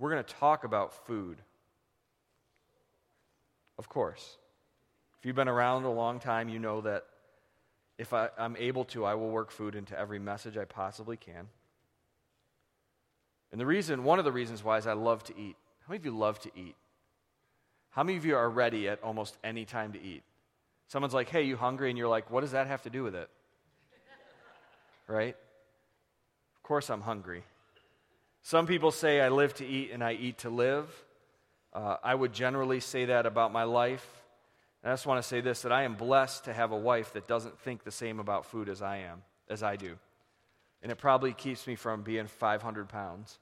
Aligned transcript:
we're 0.00 0.10
going 0.10 0.24
to 0.24 0.34
talk 0.34 0.64
about 0.64 1.06
food. 1.06 1.36
Of 3.78 3.88
course. 3.88 4.38
If 5.18 5.26
you've 5.26 5.36
been 5.36 5.48
around 5.48 5.84
a 5.84 5.92
long 5.92 6.18
time, 6.18 6.48
you 6.48 6.58
know 6.58 6.80
that 6.80 7.04
if 7.98 8.14
I, 8.14 8.30
am 8.38 8.56
able 8.58 8.86
to, 8.86 9.04
I 9.04 9.14
will 9.14 9.28
work 9.28 9.50
food 9.50 9.74
into 9.74 9.96
every 9.96 10.18
message 10.18 10.56
I 10.56 10.64
possibly 10.64 11.18
can. 11.18 11.48
And 13.52 13.60
the 13.60 13.66
reason, 13.66 14.02
one 14.02 14.18
of 14.18 14.24
the 14.24 14.32
reasons 14.32 14.64
why 14.64 14.78
is 14.78 14.86
I 14.86 14.94
love 14.94 15.22
to 15.24 15.38
eat. 15.38 15.56
How 15.86 15.90
many 15.90 15.98
of 15.98 16.06
you 16.06 16.16
love 16.16 16.40
to 16.40 16.50
eat? 16.56 16.76
How 17.90 18.02
many 18.02 18.16
of 18.16 18.24
you 18.24 18.36
are 18.36 18.48
ready 18.48 18.88
at 18.88 19.02
almost 19.02 19.36
any 19.44 19.66
time 19.66 19.92
to 19.92 20.00
eat? 20.00 20.22
Someone's 20.88 21.12
like, 21.12 21.28
hey, 21.28 21.42
you 21.42 21.58
hungry? 21.58 21.90
And 21.90 21.98
you're 21.98 22.08
like, 22.08 22.30
what 22.30 22.40
does 22.40 22.52
that 22.52 22.68
have 22.68 22.82
to 22.82 22.90
do 22.90 23.02
with 23.02 23.14
it? 23.14 23.28
right? 25.08 25.36
Of 26.56 26.62
course 26.62 26.88
I'm 26.88 27.02
hungry. 27.02 27.44
Some 28.42 28.66
people 28.66 28.90
say 28.90 29.20
I 29.20 29.28
live 29.28 29.54
to 29.54 29.66
eat 29.66 29.90
and 29.92 30.02
I 30.02 30.12
eat 30.12 30.38
to 30.38 30.50
live. 30.50 30.88
Uh, 31.72 31.96
I 32.02 32.14
would 32.14 32.32
generally 32.32 32.80
say 32.80 33.06
that 33.06 33.26
about 33.26 33.52
my 33.52 33.64
life. 33.64 34.06
And 34.82 34.90
I 34.90 34.94
just 34.94 35.06
want 35.06 35.22
to 35.22 35.28
say 35.28 35.40
this 35.40 35.62
that 35.62 35.72
I 35.72 35.82
am 35.82 35.94
blessed 35.94 36.44
to 36.44 36.52
have 36.52 36.72
a 36.72 36.76
wife 36.76 37.12
that 37.12 37.28
doesn't 37.28 37.58
think 37.60 37.84
the 37.84 37.90
same 37.90 38.18
about 38.18 38.46
food 38.46 38.68
as 38.68 38.80
I 38.82 38.98
am, 38.98 39.22
as 39.48 39.62
I 39.62 39.76
do. 39.76 39.96
And 40.82 40.90
it 40.90 40.96
probably 40.96 41.32
keeps 41.34 41.66
me 41.66 41.74
from 41.76 42.02
being 42.02 42.26
500 42.26 42.88
pounds. 42.88 43.38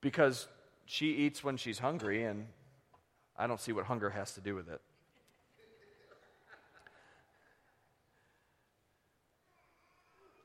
Because 0.00 0.48
she 0.84 1.12
eats 1.12 1.42
when 1.42 1.56
she's 1.56 1.78
hungry, 1.78 2.24
and 2.24 2.46
I 3.36 3.46
don't 3.46 3.60
see 3.60 3.72
what 3.72 3.86
hunger 3.86 4.10
has 4.10 4.34
to 4.34 4.40
do 4.40 4.54
with 4.54 4.68
it. 4.68 4.80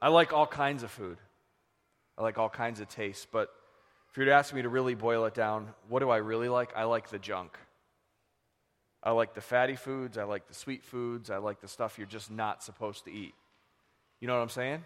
I 0.02 0.08
like 0.08 0.34
all 0.34 0.48
kinds 0.48 0.82
of 0.82 0.90
food. 0.90 1.18
I 2.22 2.24
like 2.24 2.38
all 2.38 2.50
kinds 2.50 2.80
of 2.80 2.88
tastes, 2.88 3.26
but 3.32 3.50
if 4.12 4.16
you 4.16 4.22
were 4.22 4.26
to 4.26 4.34
ask 4.34 4.54
me 4.54 4.62
to 4.62 4.70
really 4.70 4.94
boil 4.94 5.26
it 5.26 5.34
down, 5.34 5.70
what 5.90 6.02
do 6.02 6.12
I 6.12 6.18
really 6.18 6.50
like? 6.50 6.72
I 6.76 6.84
like 6.84 7.10
the 7.10 7.18
junk. 7.18 7.58
I 9.02 9.10
like 9.10 9.34
the 9.34 9.42
fatty 9.42 9.76
foods. 9.76 10.20
I 10.20 10.24
like 10.26 10.48
the 10.48 10.54
sweet 10.54 10.84
foods. 10.84 11.32
I 11.32 11.38
like 11.38 11.62
the 11.62 11.68
stuff 11.68 11.98
you're 11.98 12.06
just 12.06 12.30
not 12.30 12.62
supposed 12.62 13.06
to 13.06 13.12
eat. 13.12 13.34
You 14.20 14.28
know 14.28 14.36
what 14.36 14.44
I'm 14.44 14.50
saying? 14.50 14.86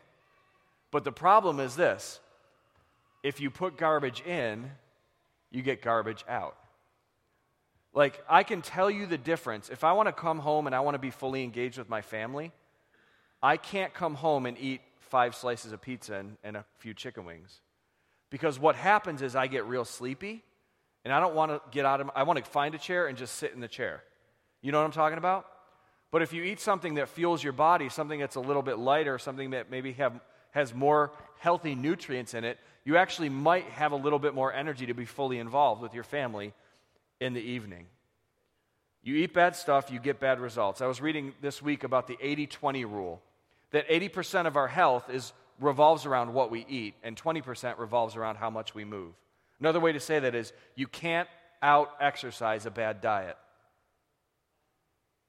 But 0.92 1.04
the 1.04 1.12
problem 1.12 1.60
is 1.60 1.76
this 1.76 2.22
if 3.22 3.42
you 3.42 3.50
put 3.52 3.76
garbage 3.76 4.22
in, 4.22 4.72
you 5.52 5.62
get 5.62 5.82
garbage 5.82 6.24
out. 6.30 6.56
Like, 7.94 8.24
I 8.30 8.44
can 8.44 8.62
tell 8.62 8.90
you 8.90 9.08
the 9.08 9.18
difference. 9.18 9.68
If 9.68 9.84
I 9.84 9.92
want 9.92 10.08
to 10.08 10.14
come 10.14 10.40
home 10.40 10.68
and 10.68 10.76
I 10.76 10.80
want 10.80 10.96
to 10.96 11.00
be 11.00 11.12
fully 11.12 11.44
engaged 11.44 11.78
with 11.78 11.90
my 11.90 12.02
family, 12.02 12.54
I 13.44 13.58
can't 13.58 13.94
come 13.94 14.16
home 14.16 14.46
and 14.46 14.58
eat 14.58 14.80
five 15.16 15.34
slices 15.34 15.72
of 15.72 15.82
pizza 15.82 16.16
and, 16.16 16.36
and 16.44 16.58
a 16.58 16.66
few 16.80 16.94
chicken 16.94 17.24
wings. 17.24 17.62
Because 18.30 18.60
what 18.60 18.76
happens 18.76 19.22
is 19.22 19.34
I 19.34 19.48
get 19.48 19.64
real 19.66 19.86
sleepy 19.86 20.44
and 21.06 21.14
I 21.14 21.22
don't 21.22 21.34
want 21.34 21.52
to 21.54 21.62
get 21.72 21.86
out 21.86 22.02
of 22.02 22.12
I 22.14 22.24
want 22.24 22.38
to 22.38 22.44
find 22.44 22.76
a 22.76 22.78
chair 22.78 23.08
and 23.08 23.18
just 23.18 23.36
sit 23.36 23.54
in 23.54 23.62
the 23.62 23.70
chair. 23.70 24.04
You 24.62 24.74
know 24.74 24.80
what 24.80 24.84
I'm 24.84 24.92
talking 24.92 25.18
about? 25.18 25.46
But 26.12 26.22
if 26.22 26.34
you 26.34 26.44
eat 26.44 26.60
something 26.60 26.96
that 26.96 27.08
fuels 27.08 27.42
your 27.42 27.54
body, 27.54 27.88
something 27.88 28.20
that's 28.20 28.36
a 28.36 28.42
little 28.42 28.62
bit 28.62 28.78
lighter, 28.78 29.18
something 29.18 29.52
that 29.52 29.72
maybe 29.72 29.94
have, 29.94 30.20
has 30.52 30.74
more 30.74 31.14
healthy 31.40 31.76
nutrients 31.76 32.34
in 32.34 32.44
it, 32.44 32.60
you 32.84 32.98
actually 32.98 33.30
might 33.30 33.68
have 33.68 33.94
a 33.94 33.96
little 33.96 34.20
bit 34.20 34.34
more 34.34 34.52
energy 34.52 34.86
to 34.88 34.94
be 34.94 35.06
fully 35.06 35.40
involved 35.40 35.82
with 35.82 35.94
your 35.94 36.04
family 36.04 36.54
in 37.22 37.32
the 37.34 37.42
evening. 37.42 37.86
You 39.02 39.16
eat 39.16 39.34
bad 39.34 39.56
stuff, 39.56 39.90
you 39.90 40.00
get 40.00 40.20
bad 40.20 40.42
results. 40.42 40.82
I 40.82 40.88
was 40.88 41.00
reading 41.00 41.32
this 41.40 41.62
week 41.62 41.86
about 41.86 42.08
the 42.08 42.18
80 42.20 42.48
20 42.48 42.84
rule 42.84 43.22
that 43.76 43.90
80% 43.90 44.48
of 44.48 44.56
our 44.56 44.70
health 44.70 45.10
is, 45.10 45.34
revolves 45.60 46.06
around 46.06 46.34
what 46.34 46.50
we 46.50 46.66
eat, 46.70 46.94
and 47.04 47.22
20% 47.22 47.78
revolves 47.78 48.16
around 48.16 48.38
how 48.38 48.50
much 48.50 48.74
we 48.74 48.86
move. 48.86 49.12
Another 49.60 49.82
way 49.82 49.92
to 49.92 50.00
say 50.00 50.18
that 50.18 50.34
is 50.34 50.54
you 50.76 50.88
can't 50.88 51.28
out 51.62 51.92
exercise 52.00 52.66
a 52.66 52.72
bad 52.72 53.02
diet. 53.02 53.36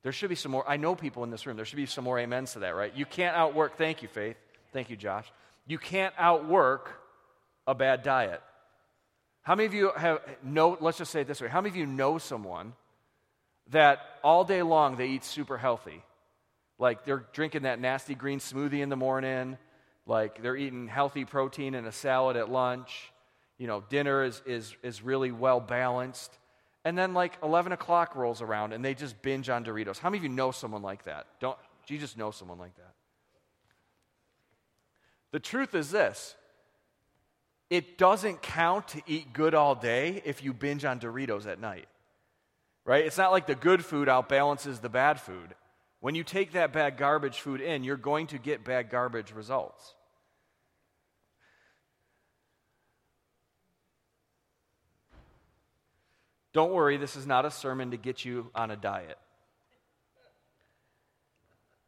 There 0.04 0.12
should 0.12 0.28
be 0.28 0.36
some 0.36 0.52
more. 0.52 0.64
I 0.68 0.76
know 0.76 0.94
people 0.94 1.24
in 1.24 1.30
this 1.30 1.44
room. 1.44 1.56
There 1.56 1.64
should 1.64 1.74
be 1.74 1.86
some 1.86 2.04
more 2.04 2.20
amens 2.20 2.52
to 2.52 2.60
that, 2.60 2.76
right? 2.76 2.94
You 2.94 3.04
can't 3.04 3.36
outwork. 3.36 3.78
Thank 3.78 4.02
you, 4.02 4.06
Faith. 4.06 4.36
Thank 4.72 4.90
you, 4.90 4.96
Josh. 4.96 5.26
You 5.66 5.78
can't 5.78 6.14
outwork 6.16 6.88
a 7.66 7.74
bad 7.74 8.04
diet. 8.04 8.40
How 9.42 9.56
many 9.56 9.66
of 9.66 9.74
you 9.74 9.90
have 9.96 10.20
know? 10.44 10.78
Let's 10.80 10.98
just 10.98 11.10
say 11.10 11.22
it 11.22 11.26
this 11.26 11.40
way. 11.40 11.48
How 11.48 11.60
many 11.60 11.70
of 11.70 11.76
you 11.76 11.86
know 11.86 12.18
someone 12.18 12.74
that 13.70 13.98
all 14.22 14.44
day 14.44 14.62
long 14.62 14.94
they 14.94 15.08
eat 15.08 15.24
super 15.24 15.58
healthy? 15.58 16.04
Like 16.78 17.04
they're 17.04 17.26
drinking 17.32 17.62
that 17.62 17.80
nasty 17.80 18.14
green 18.14 18.38
smoothie 18.38 18.80
in 18.80 18.88
the 18.88 18.96
morning. 18.96 19.58
Like 20.06 20.42
they're 20.42 20.56
eating 20.56 20.88
healthy 20.88 21.24
protein 21.24 21.74
and 21.74 21.86
a 21.86 21.92
salad 21.92 22.36
at 22.36 22.50
lunch 22.50 23.12
you 23.58 23.66
know, 23.66 23.82
dinner 23.88 24.24
is, 24.24 24.42
is, 24.46 24.74
is 24.82 25.02
really 25.02 25.32
well 25.32 25.60
balanced. 25.60 26.36
And 26.84 26.96
then 26.96 27.14
like 27.14 27.38
11 27.42 27.72
o'clock 27.72 28.14
rolls 28.14 28.42
around 28.42 28.72
and 28.72 28.84
they 28.84 28.94
just 28.94 29.20
binge 29.22 29.48
on 29.48 29.64
Doritos. 29.64 29.98
How 29.98 30.10
many 30.10 30.18
of 30.18 30.24
you 30.24 30.30
know 30.30 30.50
someone 30.50 30.82
like 30.82 31.04
that? 31.04 31.26
Don't, 31.40 31.58
do 31.86 31.94
you 31.94 32.00
just 32.00 32.16
know 32.16 32.30
someone 32.30 32.58
like 32.58 32.76
that? 32.76 32.92
The 35.32 35.40
truth 35.40 35.74
is 35.74 35.90
this 35.90 36.36
it 37.68 37.98
doesn't 37.98 38.42
count 38.42 38.88
to 38.88 39.02
eat 39.06 39.32
good 39.32 39.54
all 39.54 39.74
day 39.74 40.22
if 40.24 40.44
you 40.44 40.52
binge 40.52 40.84
on 40.84 41.00
Doritos 41.00 41.46
at 41.46 41.60
night. 41.60 41.88
Right? 42.84 43.04
It's 43.04 43.18
not 43.18 43.32
like 43.32 43.48
the 43.48 43.56
good 43.56 43.84
food 43.84 44.06
outbalances 44.06 44.80
the 44.80 44.88
bad 44.88 45.20
food. 45.20 45.54
When 46.06 46.14
you 46.14 46.22
take 46.22 46.52
that 46.52 46.72
bad 46.72 46.98
garbage 46.98 47.40
food 47.40 47.60
in, 47.60 47.82
you're 47.82 47.96
going 47.96 48.28
to 48.28 48.38
get 48.38 48.62
bad 48.62 48.90
garbage 48.90 49.32
results. 49.32 49.96
Don't 56.52 56.72
worry, 56.72 56.96
this 56.96 57.16
is 57.16 57.26
not 57.26 57.44
a 57.44 57.50
sermon 57.50 57.90
to 57.90 57.96
get 57.96 58.24
you 58.24 58.52
on 58.54 58.70
a 58.70 58.76
diet. 58.76 59.18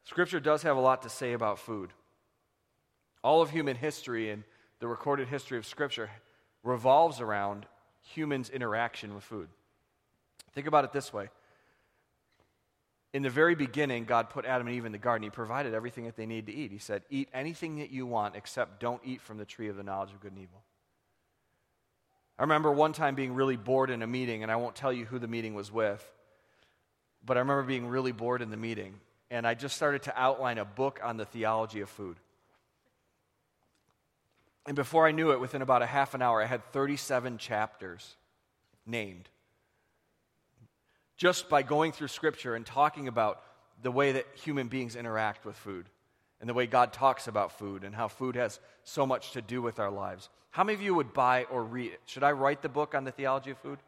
Scripture 0.02 0.40
does 0.40 0.64
have 0.64 0.76
a 0.76 0.80
lot 0.80 1.02
to 1.02 1.08
say 1.08 1.32
about 1.32 1.60
food. 1.60 1.92
All 3.22 3.40
of 3.40 3.50
human 3.50 3.76
history 3.76 4.32
and 4.32 4.42
the 4.80 4.88
recorded 4.88 5.28
history 5.28 5.58
of 5.58 5.64
Scripture 5.64 6.10
revolves 6.64 7.20
around 7.20 7.66
humans' 8.00 8.50
interaction 8.50 9.14
with 9.14 9.22
food. 9.22 9.48
Think 10.54 10.66
about 10.66 10.82
it 10.82 10.90
this 10.90 11.12
way. 11.12 11.28
In 13.14 13.22
the 13.22 13.30
very 13.30 13.54
beginning, 13.54 14.04
God 14.04 14.28
put 14.28 14.44
Adam 14.44 14.66
and 14.66 14.76
Eve 14.76 14.84
in 14.84 14.92
the 14.92 14.98
garden. 14.98 15.22
He 15.22 15.30
provided 15.30 15.72
everything 15.72 16.04
that 16.04 16.16
they 16.16 16.26
need 16.26 16.46
to 16.46 16.54
eat. 16.54 16.70
He 16.70 16.78
said, 16.78 17.02
Eat 17.08 17.28
anything 17.32 17.78
that 17.78 17.90
you 17.90 18.06
want, 18.06 18.36
except 18.36 18.80
don't 18.80 19.00
eat 19.04 19.22
from 19.22 19.38
the 19.38 19.46
tree 19.46 19.68
of 19.68 19.76
the 19.76 19.82
knowledge 19.82 20.12
of 20.12 20.20
good 20.20 20.32
and 20.32 20.42
evil. 20.42 20.62
I 22.38 22.42
remember 22.42 22.70
one 22.70 22.92
time 22.92 23.14
being 23.14 23.34
really 23.34 23.56
bored 23.56 23.90
in 23.90 24.02
a 24.02 24.06
meeting, 24.06 24.42
and 24.42 24.52
I 24.52 24.56
won't 24.56 24.76
tell 24.76 24.92
you 24.92 25.06
who 25.06 25.18
the 25.18 25.26
meeting 25.26 25.54
was 25.54 25.72
with, 25.72 26.06
but 27.24 27.36
I 27.36 27.40
remember 27.40 27.62
being 27.64 27.88
really 27.88 28.12
bored 28.12 28.42
in 28.42 28.50
the 28.50 28.56
meeting, 28.56 29.00
and 29.30 29.46
I 29.46 29.54
just 29.54 29.74
started 29.74 30.02
to 30.02 30.20
outline 30.20 30.58
a 30.58 30.64
book 30.64 31.00
on 31.02 31.16
the 31.16 31.24
theology 31.24 31.80
of 31.80 31.88
food. 31.88 32.18
And 34.66 34.76
before 34.76 35.06
I 35.06 35.12
knew 35.12 35.32
it, 35.32 35.40
within 35.40 35.62
about 35.62 35.80
a 35.80 35.86
half 35.86 36.14
an 36.14 36.20
hour, 36.20 36.42
I 36.42 36.46
had 36.46 36.62
37 36.72 37.38
chapters 37.38 38.16
named. 38.86 39.30
Just 41.18 41.48
by 41.48 41.62
going 41.62 41.92
through 41.92 42.08
Scripture 42.08 42.54
and 42.54 42.64
talking 42.64 43.08
about 43.08 43.42
the 43.82 43.90
way 43.90 44.12
that 44.12 44.26
human 44.34 44.68
beings 44.68 44.96
interact 44.96 45.44
with 45.44 45.56
food 45.56 45.86
and 46.40 46.48
the 46.48 46.54
way 46.54 46.66
God 46.66 46.92
talks 46.92 47.26
about 47.26 47.58
food 47.58 47.82
and 47.82 47.92
how 47.94 48.06
food 48.06 48.36
has 48.36 48.60
so 48.84 49.04
much 49.04 49.32
to 49.32 49.42
do 49.42 49.60
with 49.60 49.80
our 49.80 49.90
lives. 49.90 50.30
How 50.50 50.62
many 50.62 50.74
of 50.74 50.82
you 50.82 50.94
would 50.94 51.12
buy 51.12 51.44
or 51.50 51.64
read 51.64 51.92
it? 51.92 52.00
Should 52.06 52.22
I 52.22 52.32
write 52.32 52.62
the 52.62 52.68
book 52.68 52.94
on 52.94 53.02
the 53.02 53.10
theology 53.10 53.50
of 53.50 53.58
food? 53.58 53.80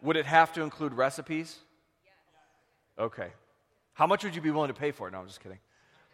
Would 0.00 0.16
it 0.16 0.26
have 0.26 0.52
to 0.54 0.62
include 0.62 0.94
recipes? 0.94 1.58
Okay. 2.98 3.28
How 3.94 4.06
much 4.06 4.22
would 4.22 4.36
you 4.36 4.40
be 4.40 4.50
willing 4.50 4.68
to 4.68 4.74
pay 4.74 4.92
for 4.92 5.08
it? 5.08 5.10
No, 5.10 5.18
I'm 5.18 5.26
just 5.26 5.40
kidding. 5.40 5.58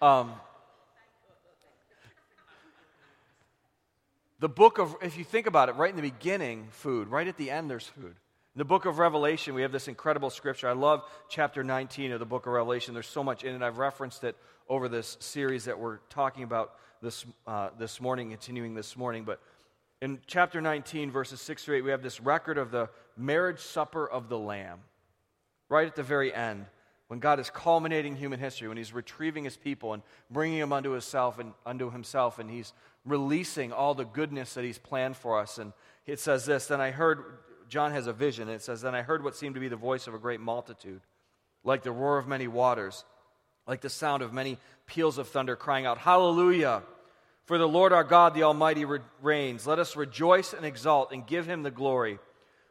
Um, 0.01 0.33
the 4.41 4.49
book 4.49 4.79
of, 4.79 4.97
if 5.03 5.19
you 5.19 5.25
think 5.25 5.47
about 5.47 5.69
it, 5.69 5.73
right 5.73 5.91
in 5.91 5.97
the 5.97 6.03
beginning, 6.03 6.69
food. 6.71 7.09
Right 7.09 7.29
at 7.29 7.37
the 7.37 7.50
end, 7.50 7.71
there's 7.71 7.87
food. 7.87 8.15
In 8.58 8.60
the 8.60 8.64
book 8.64 8.87
of 8.87 8.99
Revelation, 8.99 9.55
we 9.55 9.62
have 9.62 9.70
this 9.70 9.87
incredible 9.87 10.31
scripture. 10.31 10.69
I 10.69 10.72
love 10.72 11.05
chapter 11.28 11.62
19 11.62 12.10
of 12.10 12.19
the 12.19 12.26
book 12.26 12.44
of 12.44 12.52
Revelation. 12.52 12.93
There's 12.93 13.06
so 13.06 13.22
much 13.22 13.44
in 13.44 13.55
it. 13.55 13.62
I've 13.62 13.78
referenced 13.78 14.25
it 14.25 14.37
over 14.69 14.88
this 14.88 15.16
series 15.20 15.66
that 15.66 15.78
we're 15.78 15.99
talking 16.10 16.43
about 16.43 16.72
this, 17.00 17.25
uh, 17.46 17.69
this 17.78 18.00
morning, 18.00 18.31
continuing 18.31 18.75
this 18.75 18.96
morning. 18.96 19.22
But 19.22 19.40
in 20.02 20.19
chapter 20.26 20.60
19, 20.60 21.12
verses 21.12 21.40
6 21.40 21.62
through 21.62 21.76
8, 21.76 21.82
we 21.82 21.93
have 21.93 22.02
this 22.02 22.20
record 22.20 22.58
of 22.58 22.72
the 22.72 22.88
marriage 23.16 23.60
supper 23.60 24.10
of 24.10 24.28
the 24.28 24.37
Lamb. 24.37 24.81
Right 25.69 25.87
at 25.87 25.94
the 25.94 26.02
very 26.02 26.34
end, 26.34 26.66
when 27.06 27.20
God 27.20 27.38
is 27.38 27.50
culminating 27.50 28.16
human 28.16 28.40
history, 28.40 28.66
when 28.66 28.76
He's 28.76 28.93
retrieving 28.93 29.44
His 29.44 29.56
people 29.56 29.93
and 29.93 30.02
bringing 30.32 30.58
them 30.58 30.72
unto 30.72 30.90
Himself 30.90 31.38
and 31.38 31.52
unto 31.64 31.93
Himself, 31.93 32.40
and 32.40 32.50
He's 32.50 32.72
releasing 33.05 33.72
all 33.72 33.94
the 33.94 34.05
goodness 34.05 34.55
that 34.55 34.64
He's 34.64 34.78
planned 34.78 35.16
for 35.16 35.38
us. 35.38 35.58
And 35.58 35.72
it 36.06 36.19
says 36.19 36.44
this 36.44 36.66
Then 36.66 36.81
I 36.81 36.90
heard, 36.90 37.22
John 37.69 37.93
has 37.93 38.06
a 38.06 38.12
vision. 38.12 38.49
and 38.49 38.56
It 38.56 38.62
says, 38.62 38.81
Then 38.81 38.94
I 38.94 39.03
heard 39.03 39.23
what 39.23 39.37
seemed 39.37 39.55
to 39.55 39.61
be 39.61 39.69
the 39.69 39.76
voice 39.76 40.06
of 40.06 40.15
a 40.15 40.19
great 40.19 40.41
multitude, 40.41 41.00
like 41.65 41.82
the 41.82 41.93
roar 41.93 42.19
of 42.19 42.26
many 42.26 42.49
waters, 42.49 43.05
like 43.67 43.81
the 43.81 43.91
sound 43.91 44.23
of 44.23 44.32
many 44.32 44.59
peals 44.87 45.19
of 45.19 45.29
thunder, 45.29 45.56
crying 45.56 45.87
out, 45.87 45.99
Hallelujah! 45.99 46.82
For 47.44 47.56
the 47.56 47.69
Lord 47.69 47.94
our 47.94 48.05
God, 48.05 48.35
the 48.35 48.43
Almighty, 48.43 48.85
reigns. 49.23 49.67
Let 49.67 49.79
us 49.79 49.97
rejoice 49.97 50.53
and 50.53 50.67
exult 50.67 51.12
and 51.12 51.26
give 51.26 51.47
him 51.47 51.62
the 51.62 51.70
glory. 51.70 52.19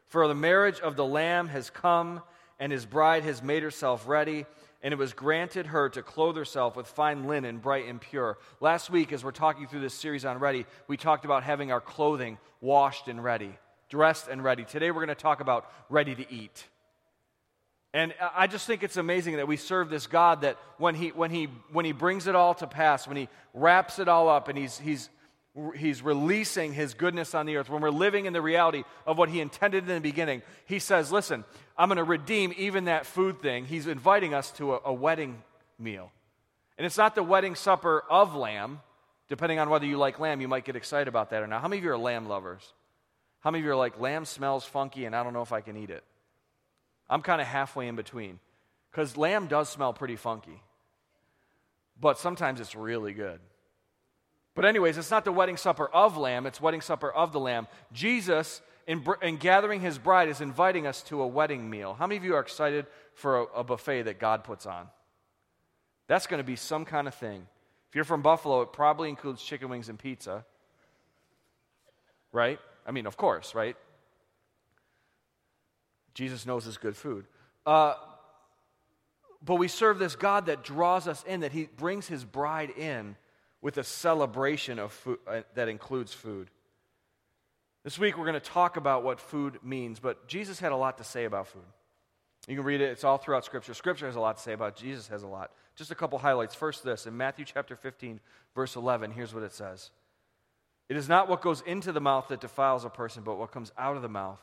For 0.06 0.28
the 0.28 0.34
marriage 0.36 0.78
of 0.80 0.94
the 0.94 1.04
Lamb 1.04 1.48
has 1.48 1.68
come, 1.68 2.22
and 2.60 2.70
his 2.70 2.86
bride 2.86 3.24
has 3.24 3.42
made 3.42 3.64
herself 3.64 4.06
ready, 4.06 4.46
and 4.82 4.94
it 4.94 4.96
was 4.96 5.12
granted 5.12 5.66
her 5.66 5.88
to 5.90 6.02
clothe 6.02 6.36
herself 6.36 6.76
with 6.76 6.86
fine 6.86 7.26
linen, 7.26 7.58
bright 7.58 7.88
and 7.88 8.00
pure. 8.00 8.38
Last 8.60 8.88
week, 8.88 9.12
as 9.12 9.24
we're 9.24 9.32
talking 9.32 9.66
through 9.66 9.80
this 9.80 9.94
series 9.94 10.24
on 10.24 10.38
ready, 10.38 10.64
we 10.86 10.96
talked 10.96 11.24
about 11.24 11.42
having 11.42 11.72
our 11.72 11.80
clothing 11.80 12.38
washed 12.60 13.08
and 13.08 13.22
ready, 13.22 13.58
dressed 13.88 14.28
and 14.28 14.42
ready. 14.42 14.64
Today, 14.64 14.90
we're 14.90 15.04
going 15.04 15.08
to 15.08 15.14
talk 15.14 15.40
about 15.40 15.70
ready 15.88 16.14
to 16.14 16.32
eat. 16.32 16.64
And 17.94 18.12
I 18.36 18.46
just 18.46 18.66
think 18.66 18.82
it's 18.82 18.98
amazing 18.98 19.36
that 19.36 19.48
we 19.48 19.56
serve 19.56 19.88
this 19.88 20.06
God 20.06 20.42
that 20.42 20.58
when 20.76 20.94
he, 20.94 21.08
when 21.08 21.30
he, 21.30 21.48
when 21.72 21.84
he 21.84 21.92
brings 21.92 22.26
it 22.26 22.34
all 22.34 22.54
to 22.54 22.66
pass, 22.66 23.08
when 23.08 23.16
he 23.16 23.28
wraps 23.54 23.98
it 23.98 24.08
all 24.08 24.28
up 24.28 24.48
and 24.48 24.58
he's, 24.58 24.78
he's, 24.78 25.08
he's 25.74 26.02
releasing 26.02 26.74
his 26.74 26.92
goodness 26.92 27.34
on 27.34 27.46
the 27.46 27.56
earth, 27.56 27.70
when 27.70 27.80
we're 27.80 27.90
living 27.90 28.26
in 28.26 28.34
the 28.34 28.42
reality 28.42 28.84
of 29.06 29.16
what 29.16 29.30
he 29.30 29.40
intended 29.40 29.88
in 29.88 29.94
the 29.94 30.00
beginning, 30.00 30.42
he 30.66 30.78
says, 30.78 31.10
Listen, 31.10 31.44
I'm 31.78 31.88
going 31.88 31.96
to 31.96 32.04
redeem 32.04 32.52
even 32.58 32.84
that 32.84 33.06
food 33.06 33.40
thing. 33.40 33.64
He's 33.64 33.86
inviting 33.86 34.34
us 34.34 34.50
to 34.52 34.74
a, 34.74 34.80
a 34.86 34.92
wedding 34.92 35.42
meal. 35.78 36.12
And 36.76 36.86
it's 36.86 36.98
not 36.98 37.14
the 37.14 37.22
wedding 37.22 37.54
supper 37.54 38.04
of 38.10 38.34
lamb. 38.34 38.80
Depending 39.28 39.58
on 39.58 39.68
whether 39.68 39.84
you 39.84 39.98
like 39.98 40.20
lamb, 40.20 40.40
you 40.40 40.48
might 40.48 40.64
get 40.64 40.76
excited 40.76 41.08
about 41.08 41.30
that 41.30 41.42
or 41.42 41.46
not. 41.46 41.60
How 41.62 41.68
many 41.68 41.78
of 41.78 41.84
you 41.84 41.90
are 41.90 41.98
lamb 41.98 42.28
lovers? 42.28 42.72
How 43.48 43.52
many 43.52 43.62
of 43.62 43.64
you 43.64 43.72
are 43.72 43.76
like, 43.76 43.98
lamb 43.98 44.26
smells 44.26 44.66
funky 44.66 45.06
and 45.06 45.16
I 45.16 45.22
don't 45.22 45.32
know 45.32 45.40
if 45.40 45.54
I 45.54 45.62
can 45.62 45.74
eat 45.74 45.88
it? 45.88 46.04
I'm 47.08 47.22
kind 47.22 47.40
of 47.40 47.46
halfway 47.46 47.88
in 47.88 47.96
between. 47.96 48.40
Because 48.90 49.16
lamb 49.16 49.46
does 49.46 49.70
smell 49.70 49.94
pretty 49.94 50.16
funky, 50.16 50.60
but 51.98 52.18
sometimes 52.18 52.60
it's 52.60 52.74
really 52.74 53.14
good. 53.14 53.40
But, 54.54 54.66
anyways, 54.66 54.98
it's 54.98 55.10
not 55.10 55.24
the 55.24 55.32
wedding 55.32 55.56
supper 55.56 55.88
of 55.88 56.18
lamb, 56.18 56.44
it's 56.44 56.60
wedding 56.60 56.82
supper 56.82 57.10
of 57.10 57.32
the 57.32 57.40
lamb. 57.40 57.68
Jesus, 57.90 58.60
in, 58.86 59.02
in 59.22 59.38
gathering 59.38 59.80
his 59.80 59.96
bride, 59.96 60.28
is 60.28 60.42
inviting 60.42 60.86
us 60.86 61.00
to 61.04 61.22
a 61.22 61.26
wedding 61.26 61.70
meal. 61.70 61.94
How 61.98 62.06
many 62.06 62.18
of 62.18 62.24
you 62.24 62.34
are 62.34 62.40
excited 62.40 62.84
for 63.14 63.38
a, 63.38 63.44
a 63.44 63.64
buffet 63.64 64.02
that 64.02 64.18
God 64.18 64.44
puts 64.44 64.66
on? 64.66 64.88
That's 66.06 66.26
going 66.26 66.40
to 66.40 66.46
be 66.46 66.56
some 66.56 66.84
kind 66.84 67.08
of 67.08 67.14
thing. 67.14 67.46
If 67.88 67.94
you're 67.94 68.04
from 68.04 68.20
Buffalo, 68.20 68.60
it 68.60 68.74
probably 68.74 69.08
includes 69.08 69.42
chicken 69.42 69.70
wings 69.70 69.88
and 69.88 69.98
pizza. 69.98 70.44
Right? 72.30 72.58
I 72.88 72.90
mean, 72.90 73.06
of 73.06 73.18
course, 73.18 73.54
right? 73.54 73.76
Jesus 76.14 76.46
knows 76.46 76.66
it's 76.66 76.78
good 76.78 76.96
food. 76.96 77.26
Uh, 77.66 77.94
but 79.44 79.56
we 79.56 79.68
serve 79.68 79.98
this 79.98 80.16
God 80.16 80.46
that 80.46 80.64
draws 80.64 81.06
us 81.06 81.22
in, 81.28 81.40
that 81.40 81.52
He 81.52 81.66
brings 81.76 82.08
His 82.08 82.24
bride 82.24 82.70
in 82.70 83.14
with 83.60 83.76
a 83.76 83.84
celebration 83.84 84.78
of 84.78 84.92
food, 84.92 85.18
uh, 85.28 85.42
that 85.54 85.68
includes 85.68 86.14
food. 86.14 86.48
This 87.84 87.98
week 87.98 88.16
we're 88.16 88.24
going 88.24 88.34
to 88.34 88.40
talk 88.40 88.78
about 88.78 89.04
what 89.04 89.20
food 89.20 89.58
means, 89.62 90.00
but 90.00 90.26
Jesus 90.26 90.58
had 90.58 90.72
a 90.72 90.76
lot 90.76 90.98
to 90.98 91.04
say 91.04 91.26
about 91.26 91.46
food. 91.46 91.62
You 92.48 92.56
can 92.56 92.64
read 92.64 92.80
it, 92.80 92.90
it's 92.90 93.04
all 93.04 93.18
throughout 93.18 93.44
Scripture. 93.44 93.74
Scripture 93.74 94.06
has 94.06 94.16
a 94.16 94.20
lot 94.20 94.38
to 94.38 94.42
say 94.42 94.54
about 94.54 94.78
it, 94.78 94.82
Jesus 94.82 95.08
has 95.08 95.22
a 95.22 95.28
lot. 95.28 95.52
Just 95.76 95.90
a 95.90 95.94
couple 95.94 96.18
highlights. 96.18 96.54
First, 96.54 96.82
this 96.82 97.06
in 97.06 97.16
Matthew 97.16 97.44
chapter 97.44 97.76
15, 97.76 98.18
verse 98.54 98.76
11, 98.76 99.10
here's 99.10 99.34
what 99.34 99.42
it 99.42 99.52
says 99.52 99.90
It 100.88 100.96
is 100.96 101.08
not 101.08 101.28
what 101.28 101.42
goes 101.42 101.60
into 101.62 101.92
the 101.92 102.00
mouth 102.00 102.28
that 102.28 102.40
defiles 102.40 102.84
a 102.84 102.90
person, 102.90 103.22
but 103.22 103.38
what 103.38 103.52
comes 103.52 103.72
out 103.76 103.96
of 103.96 104.02
the 104.02 104.08
mouth 104.08 104.40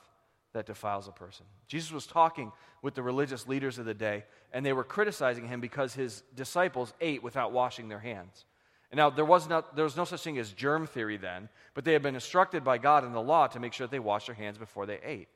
that 0.53 0.65
defiles 0.65 1.07
a 1.07 1.11
person. 1.11 1.45
Jesus 1.67 1.91
was 1.91 2.07
talking 2.07 2.51
with 2.81 2.93
the 2.93 3.03
religious 3.03 3.47
leaders 3.47 3.77
of 3.77 3.85
the 3.85 3.93
day, 3.93 4.23
and 4.53 4.65
they 4.65 4.73
were 4.73 4.83
criticizing 4.83 5.47
him 5.47 5.59
because 5.59 5.93
his 5.93 6.23
disciples 6.35 6.93
ate 7.01 7.23
without 7.23 7.51
washing 7.51 7.89
their 7.89 7.99
hands. 7.99 8.45
And 8.91 8.97
now, 8.97 9.09
there 9.09 9.25
was, 9.25 9.49
not, 9.49 9.75
there 9.75 9.83
was 9.83 9.97
no 9.97 10.05
such 10.05 10.23
thing 10.23 10.37
as 10.37 10.51
germ 10.51 10.85
theory 10.87 11.17
then, 11.17 11.49
but 11.73 11.83
they 11.83 11.93
had 11.93 12.03
been 12.03 12.15
instructed 12.15 12.63
by 12.63 12.77
God 12.77 13.03
in 13.03 13.11
the 13.11 13.21
law 13.21 13.47
to 13.47 13.59
make 13.59 13.73
sure 13.73 13.87
that 13.87 13.91
they 13.91 13.99
washed 13.99 14.27
their 14.27 14.35
hands 14.35 14.57
before 14.57 14.85
they 14.85 14.99
ate. 15.03 15.27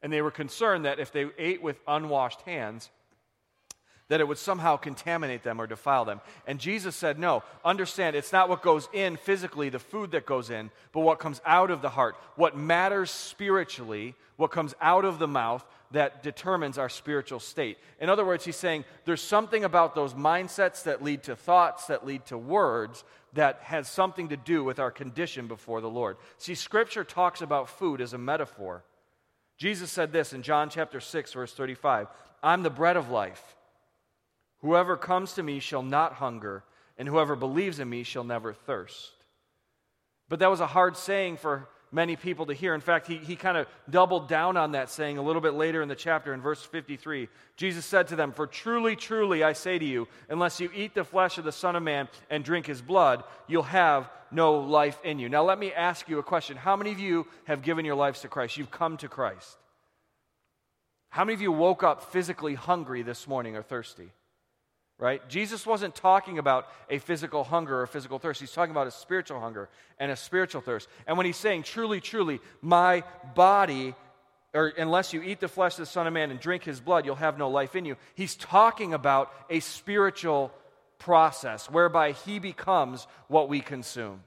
And 0.00 0.12
they 0.12 0.22
were 0.22 0.30
concerned 0.30 0.84
that 0.84 1.00
if 1.00 1.12
they 1.12 1.26
ate 1.36 1.62
with 1.62 1.80
unwashed 1.86 2.40
hands, 2.42 2.90
that 4.12 4.20
it 4.20 4.28
would 4.28 4.36
somehow 4.36 4.76
contaminate 4.76 5.42
them 5.42 5.58
or 5.58 5.66
defile 5.66 6.04
them. 6.04 6.20
And 6.46 6.60
Jesus 6.60 6.94
said, 6.94 7.18
No, 7.18 7.42
understand, 7.64 8.14
it's 8.14 8.30
not 8.30 8.50
what 8.50 8.60
goes 8.60 8.86
in 8.92 9.16
physically, 9.16 9.70
the 9.70 9.78
food 9.78 10.10
that 10.10 10.26
goes 10.26 10.50
in, 10.50 10.70
but 10.92 11.00
what 11.00 11.18
comes 11.18 11.40
out 11.46 11.70
of 11.70 11.80
the 11.80 11.88
heart. 11.88 12.14
What 12.36 12.54
matters 12.54 13.10
spiritually, 13.10 14.14
what 14.36 14.50
comes 14.50 14.74
out 14.82 15.06
of 15.06 15.18
the 15.18 15.26
mouth, 15.26 15.64
that 15.92 16.22
determines 16.22 16.76
our 16.76 16.90
spiritual 16.90 17.40
state. 17.40 17.78
In 18.00 18.10
other 18.10 18.22
words, 18.22 18.44
he's 18.44 18.54
saying 18.54 18.84
there's 19.06 19.22
something 19.22 19.64
about 19.64 19.94
those 19.94 20.12
mindsets 20.12 20.82
that 20.82 21.02
lead 21.02 21.22
to 21.22 21.34
thoughts, 21.34 21.86
that 21.86 22.04
lead 22.04 22.26
to 22.26 22.36
words, 22.36 23.04
that 23.32 23.60
has 23.62 23.88
something 23.88 24.28
to 24.28 24.36
do 24.36 24.62
with 24.62 24.78
our 24.78 24.90
condition 24.90 25.46
before 25.46 25.80
the 25.80 25.88
Lord. 25.88 26.18
See, 26.36 26.54
Scripture 26.54 27.04
talks 27.04 27.40
about 27.40 27.70
food 27.70 28.02
as 28.02 28.12
a 28.12 28.18
metaphor. 28.18 28.84
Jesus 29.56 29.90
said 29.90 30.12
this 30.12 30.34
in 30.34 30.42
John 30.42 30.68
chapter 30.68 31.00
6, 31.00 31.32
verse 31.32 31.54
35 31.54 32.08
I'm 32.42 32.62
the 32.62 32.68
bread 32.68 32.98
of 32.98 33.08
life. 33.08 33.42
Whoever 34.62 34.96
comes 34.96 35.34
to 35.34 35.42
me 35.42 35.60
shall 35.60 35.82
not 35.82 36.14
hunger, 36.14 36.64
and 36.96 37.06
whoever 37.06 37.36
believes 37.36 37.78
in 37.78 37.90
me 37.90 38.04
shall 38.04 38.24
never 38.24 38.52
thirst. 38.52 39.12
But 40.28 40.38
that 40.38 40.50
was 40.50 40.60
a 40.60 40.66
hard 40.66 40.96
saying 40.96 41.36
for 41.36 41.68
many 41.92 42.16
people 42.16 42.46
to 42.46 42.54
hear. 42.54 42.74
In 42.74 42.80
fact, 42.80 43.06
he, 43.06 43.18
he 43.18 43.36
kind 43.36 43.58
of 43.58 43.66
doubled 43.90 44.28
down 44.28 44.56
on 44.56 44.72
that 44.72 44.88
saying 44.88 45.18
a 45.18 45.22
little 45.22 45.42
bit 45.42 45.54
later 45.54 45.82
in 45.82 45.88
the 45.88 45.94
chapter 45.94 46.32
in 46.32 46.40
verse 46.40 46.62
53. 46.62 47.28
Jesus 47.56 47.84
said 47.84 48.08
to 48.08 48.16
them, 48.16 48.32
For 48.32 48.46
truly, 48.46 48.96
truly, 48.96 49.44
I 49.44 49.52
say 49.52 49.78
to 49.78 49.84
you, 49.84 50.08
unless 50.30 50.58
you 50.58 50.70
eat 50.74 50.94
the 50.94 51.04
flesh 51.04 51.38
of 51.38 51.44
the 51.44 51.52
Son 51.52 51.76
of 51.76 51.82
Man 51.82 52.08
and 52.30 52.44
drink 52.44 52.66
his 52.66 52.80
blood, 52.80 53.24
you'll 53.46 53.64
have 53.64 54.08
no 54.30 54.60
life 54.60 54.98
in 55.04 55.18
you. 55.18 55.28
Now, 55.28 55.44
let 55.44 55.58
me 55.58 55.72
ask 55.72 56.08
you 56.08 56.18
a 56.18 56.22
question. 56.22 56.56
How 56.56 56.76
many 56.76 56.92
of 56.92 56.98
you 56.98 57.26
have 57.44 57.62
given 57.62 57.84
your 57.84 57.96
lives 57.96 58.20
to 58.20 58.28
Christ? 58.28 58.56
You've 58.56 58.70
come 58.70 58.96
to 58.98 59.08
Christ. 59.08 59.58
How 61.10 61.24
many 61.24 61.34
of 61.34 61.42
you 61.42 61.52
woke 61.52 61.82
up 61.82 62.04
physically 62.10 62.54
hungry 62.54 63.02
this 63.02 63.28
morning 63.28 63.54
or 63.54 63.62
thirsty? 63.62 64.12
Right? 64.98 65.26
Jesus 65.28 65.66
wasn't 65.66 65.94
talking 65.94 66.38
about 66.38 66.68
a 66.88 66.98
physical 66.98 67.44
hunger 67.44 67.80
or 67.80 67.86
physical 67.86 68.18
thirst. 68.18 68.40
He's 68.40 68.52
talking 68.52 68.70
about 68.70 68.86
a 68.86 68.92
spiritual 68.92 69.40
hunger 69.40 69.68
and 69.98 70.12
a 70.12 70.16
spiritual 70.16 70.60
thirst. 70.60 70.88
And 71.06 71.16
when 71.16 71.26
he's 71.26 71.36
saying, 71.36 71.64
truly, 71.64 72.00
truly, 72.00 72.40
my 72.60 73.02
body, 73.34 73.94
or 74.54 74.68
unless 74.68 75.12
you 75.12 75.22
eat 75.22 75.40
the 75.40 75.48
flesh 75.48 75.72
of 75.74 75.78
the 75.78 75.86
Son 75.86 76.06
of 76.06 76.12
Man 76.12 76.30
and 76.30 76.38
drink 76.38 76.64
his 76.64 76.80
blood, 76.80 77.04
you'll 77.04 77.16
have 77.16 77.38
no 77.38 77.50
life 77.50 77.74
in 77.74 77.84
you, 77.84 77.96
he's 78.14 78.36
talking 78.36 78.94
about 78.94 79.32
a 79.50 79.60
spiritual 79.60 80.52
process 80.98 81.68
whereby 81.68 82.12
he 82.12 82.38
becomes 82.38 83.06
what 83.26 83.48
we 83.48 83.60
consume. 83.60 84.22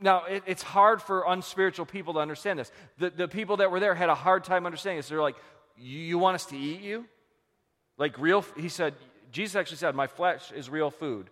Now, 0.00 0.24
it, 0.26 0.42
it's 0.46 0.62
hard 0.62 1.02
for 1.02 1.24
unspiritual 1.26 1.86
people 1.86 2.14
to 2.14 2.20
understand 2.20 2.58
this. 2.58 2.70
The, 2.98 3.10
the 3.10 3.28
people 3.28 3.58
that 3.58 3.70
were 3.70 3.80
there 3.80 3.94
had 3.94 4.08
a 4.08 4.14
hard 4.14 4.44
time 4.44 4.64
understanding 4.66 4.98
this. 4.98 5.08
They're 5.08 5.22
like, 5.22 5.36
You 5.76 6.18
want 6.18 6.36
us 6.36 6.46
to 6.46 6.56
eat 6.56 6.80
you? 6.80 7.06
Like 7.98 8.18
real, 8.18 8.44
he 8.56 8.68
said, 8.68 8.94
Jesus 9.30 9.56
actually 9.56 9.76
said, 9.76 9.94
My 9.94 10.06
flesh 10.06 10.52
is 10.52 10.70
real 10.70 10.90
food. 10.90 11.28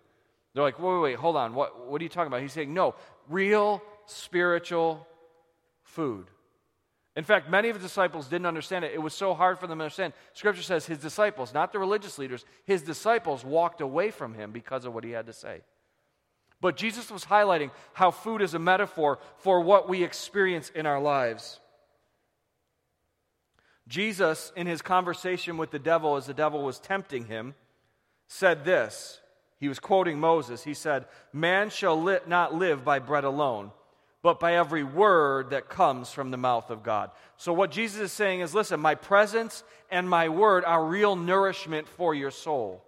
They're 0.57 0.63
like, 0.63 0.79
wait, 0.79 0.91
wait, 0.91 1.01
wait, 1.01 1.15
hold 1.17 1.35
on. 1.35 1.53
What, 1.53 1.87
what 1.87 2.01
are 2.01 2.03
you 2.03 2.09
talking 2.09 2.27
about? 2.27 2.41
He's 2.41 2.51
saying, 2.51 2.73
no, 2.73 2.95
real 3.29 3.79
spiritual 4.07 5.05
food. 5.83 6.25
In 7.15 7.23
fact, 7.23 7.47
many 7.47 7.69
of 7.69 7.75
the 7.75 7.81
disciples 7.83 8.25
didn't 8.27 8.47
understand 8.47 8.83
it. 8.83 8.91
It 8.91 8.97
was 8.97 9.13
so 9.13 9.35
hard 9.35 9.59
for 9.59 9.67
them 9.67 9.77
to 9.77 9.83
understand. 9.83 10.13
Scripture 10.33 10.63
says 10.63 10.87
his 10.87 10.97
disciples, 10.97 11.53
not 11.53 11.73
the 11.73 11.77
religious 11.77 12.17
leaders, 12.17 12.43
his 12.65 12.81
disciples 12.81 13.45
walked 13.45 13.81
away 13.81 14.09
from 14.09 14.33
him 14.33 14.51
because 14.51 14.85
of 14.85 14.95
what 14.95 15.03
he 15.03 15.11
had 15.11 15.27
to 15.27 15.33
say. 15.33 15.61
But 16.59 16.75
Jesus 16.75 17.11
was 17.11 17.23
highlighting 17.23 17.69
how 17.93 18.09
food 18.09 18.41
is 18.41 18.55
a 18.55 18.59
metaphor 18.59 19.19
for 19.37 19.61
what 19.61 19.87
we 19.87 20.03
experience 20.03 20.69
in 20.69 20.87
our 20.87 20.99
lives. 20.99 21.59
Jesus, 23.87 24.51
in 24.55 24.67
his 24.67 24.81
conversation 24.81 25.57
with 25.57 25.71
the 25.71 25.79
devil 25.79 26.15
as 26.15 26.25
the 26.25 26.33
devil 26.33 26.63
was 26.63 26.79
tempting 26.79 27.25
him, 27.25 27.55
said 28.27 28.65
this. 28.65 29.21
He 29.59 29.69
was 29.69 29.79
quoting 29.79 30.19
Moses. 30.19 30.63
He 30.63 30.73
said, 30.73 31.05
Man 31.33 31.69
shall 31.69 32.01
li- 32.01 32.19
not 32.27 32.53
live 32.53 32.83
by 32.83 32.99
bread 32.99 33.23
alone, 33.23 33.71
but 34.21 34.39
by 34.39 34.55
every 34.55 34.83
word 34.83 35.51
that 35.51 35.69
comes 35.69 36.11
from 36.11 36.31
the 36.31 36.37
mouth 36.37 36.69
of 36.69 36.83
God. 36.83 37.11
So, 37.37 37.53
what 37.53 37.71
Jesus 37.71 38.01
is 38.01 38.11
saying 38.11 38.41
is 38.41 38.53
listen, 38.53 38.79
my 38.79 38.95
presence 38.95 39.63
and 39.89 40.07
my 40.09 40.29
word 40.29 40.63
are 40.65 40.85
real 40.85 41.15
nourishment 41.15 41.87
for 41.87 42.13
your 42.13 42.31
soul. 42.31 42.83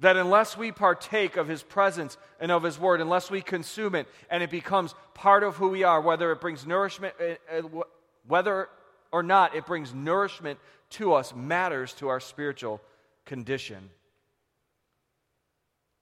That 0.00 0.16
unless 0.16 0.56
we 0.56 0.72
partake 0.72 1.36
of 1.36 1.46
his 1.46 1.62
presence 1.62 2.16
and 2.40 2.50
of 2.50 2.62
his 2.62 2.78
word, 2.78 3.00
unless 3.00 3.30
we 3.30 3.42
consume 3.42 3.94
it 3.94 4.08
and 4.30 4.42
it 4.42 4.50
becomes 4.50 4.94
part 5.14 5.42
of 5.42 5.56
who 5.56 5.68
we 5.68 5.84
are, 5.84 6.00
whether 6.00 6.32
it 6.32 6.40
brings 6.40 6.66
nourishment, 6.66 7.14
uh, 7.20 7.58
uh, 7.58 7.82
whether 8.26 8.68
or 9.12 9.22
not 9.22 9.54
it 9.54 9.66
brings 9.66 9.92
nourishment 9.92 10.58
to 10.90 11.12
us, 11.12 11.34
matters 11.34 11.92
to 11.94 12.08
our 12.08 12.20
spiritual 12.20 12.80
condition. 13.26 13.90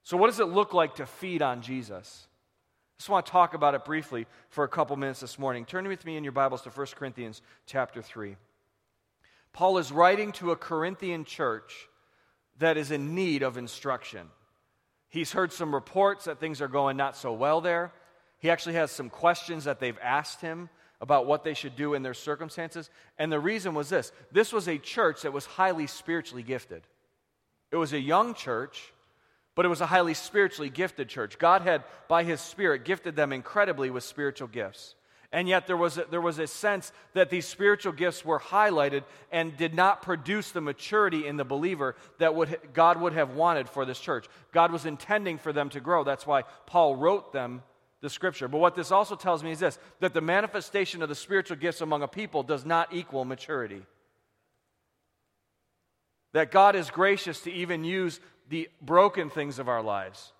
So, 0.04 0.16
what 0.16 0.28
does 0.28 0.40
it 0.40 0.46
look 0.46 0.72
like 0.72 0.94
to 0.96 1.06
feed 1.06 1.42
on 1.42 1.60
Jesus? 1.60 2.26
I 2.26 3.00
just 3.00 3.10
want 3.10 3.26
to 3.26 3.32
talk 3.32 3.54
about 3.54 3.74
it 3.74 3.84
briefly 3.84 4.26
for 4.48 4.64
a 4.64 4.68
couple 4.68 4.96
minutes 4.96 5.20
this 5.20 5.38
morning. 5.38 5.64
Turn 5.64 5.86
with 5.86 6.04
me 6.04 6.16
in 6.16 6.24
your 6.24 6.32
Bibles 6.32 6.62
to 6.62 6.70
1 6.70 6.86
Corinthians 6.96 7.42
chapter 7.66 8.00
3. 8.00 8.36
Paul 9.52 9.78
is 9.78 9.92
writing 9.92 10.32
to 10.32 10.50
a 10.50 10.56
Corinthian 10.56 11.24
church 11.24 11.88
that 12.58 12.76
is 12.76 12.90
in 12.90 13.14
need 13.14 13.42
of 13.42 13.56
instruction. 13.56 14.28
He's 15.08 15.32
heard 15.32 15.52
some 15.52 15.74
reports 15.74 16.26
that 16.26 16.38
things 16.40 16.60
are 16.60 16.68
going 16.68 16.96
not 16.96 17.16
so 17.16 17.32
well 17.32 17.60
there. 17.60 17.92
He 18.38 18.50
actually 18.50 18.74
has 18.74 18.90
some 18.90 19.10
questions 19.10 19.64
that 19.64 19.80
they've 19.80 19.98
asked 20.02 20.40
him 20.40 20.68
about 21.00 21.26
what 21.26 21.44
they 21.44 21.54
should 21.54 21.76
do 21.76 21.94
in 21.94 22.02
their 22.02 22.14
circumstances. 22.14 22.90
And 23.18 23.30
the 23.30 23.40
reason 23.40 23.74
was 23.74 23.88
this 23.88 24.12
this 24.32 24.52
was 24.52 24.68
a 24.68 24.78
church 24.78 25.22
that 25.22 25.32
was 25.32 25.46
highly 25.46 25.86
spiritually 25.86 26.42
gifted. 26.42 26.82
It 27.70 27.76
was 27.76 27.92
a 27.92 28.00
young 28.00 28.34
church, 28.34 28.92
but 29.54 29.64
it 29.64 29.68
was 29.68 29.80
a 29.80 29.86
highly 29.86 30.14
spiritually 30.14 30.70
gifted 30.70 31.08
church. 31.08 31.38
God 31.38 31.62
had, 31.62 31.84
by 32.08 32.24
His 32.24 32.40
Spirit, 32.40 32.84
gifted 32.84 33.16
them 33.16 33.32
incredibly 33.32 33.90
with 33.90 34.04
spiritual 34.04 34.48
gifts. 34.48 34.94
And 35.30 35.46
yet, 35.46 35.66
there 35.66 35.76
was, 35.76 35.98
a, 35.98 36.06
there 36.10 36.22
was 36.22 36.38
a 36.38 36.46
sense 36.46 36.90
that 37.12 37.28
these 37.28 37.46
spiritual 37.46 37.92
gifts 37.92 38.24
were 38.24 38.40
highlighted 38.40 39.04
and 39.30 39.54
did 39.56 39.74
not 39.74 40.00
produce 40.00 40.52
the 40.52 40.62
maturity 40.62 41.26
in 41.26 41.36
the 41.36 41.44
believer 41.44 41.96
that 42.18 42.34
would, 42.34 42.58
God 42.72 42.98
would 42.98 43.12
have 43.12 43.34
wanted 43.34 43.68
for 43.68 43.84
this 43.84 44.00
church. 44.00 44.26
God 44.52 44.72
was 44.72 44.86
intending 44.86 45.36
for 45.36 45.52
them 45.52 45.68
to 45.70 45.80
grow. 45.80 46.02
That's 46.02 46.26
why 46.26 46.44
Paul 46.64 46.96
wrote 46.96 47.32
them 47.34 47.62
the 48.00 48.08
scripture. 48.08 48.48
But 48.48 48.58
what 48.58 48.74
this 48.74 48.92
also 48.92 49.16
tells 49.16 49.42
me 49.42 49.50
is 49.50 49.60
this 49.60 49.78
that 50.00 50.14
the 50.14 50.20
manifestation 50.20 51.02
of 51.02 51.08
the 51.08 51.14
spiritual 51.14 51.56
gifts 51.56 51.80
among 51.80 52.02
a 52.02 52.08
people 52.08 52.42
does 52.42 52.64
not 52.64 52.94
equal 52.94 53.24
maturity. 53.24 53.82
That 56.32 56.50
God 56.50 56.76
is 56.76 56.90
gracious 56.90 57.40
to 57.42 57.52
even 57.52 57.84
use 57.84 58.20
the 58.48 58.68
broken 58.80 59.30
things 59.30 59.58
of 59.58 59.68
our 59.68 59.82
lives, 59.82 60.32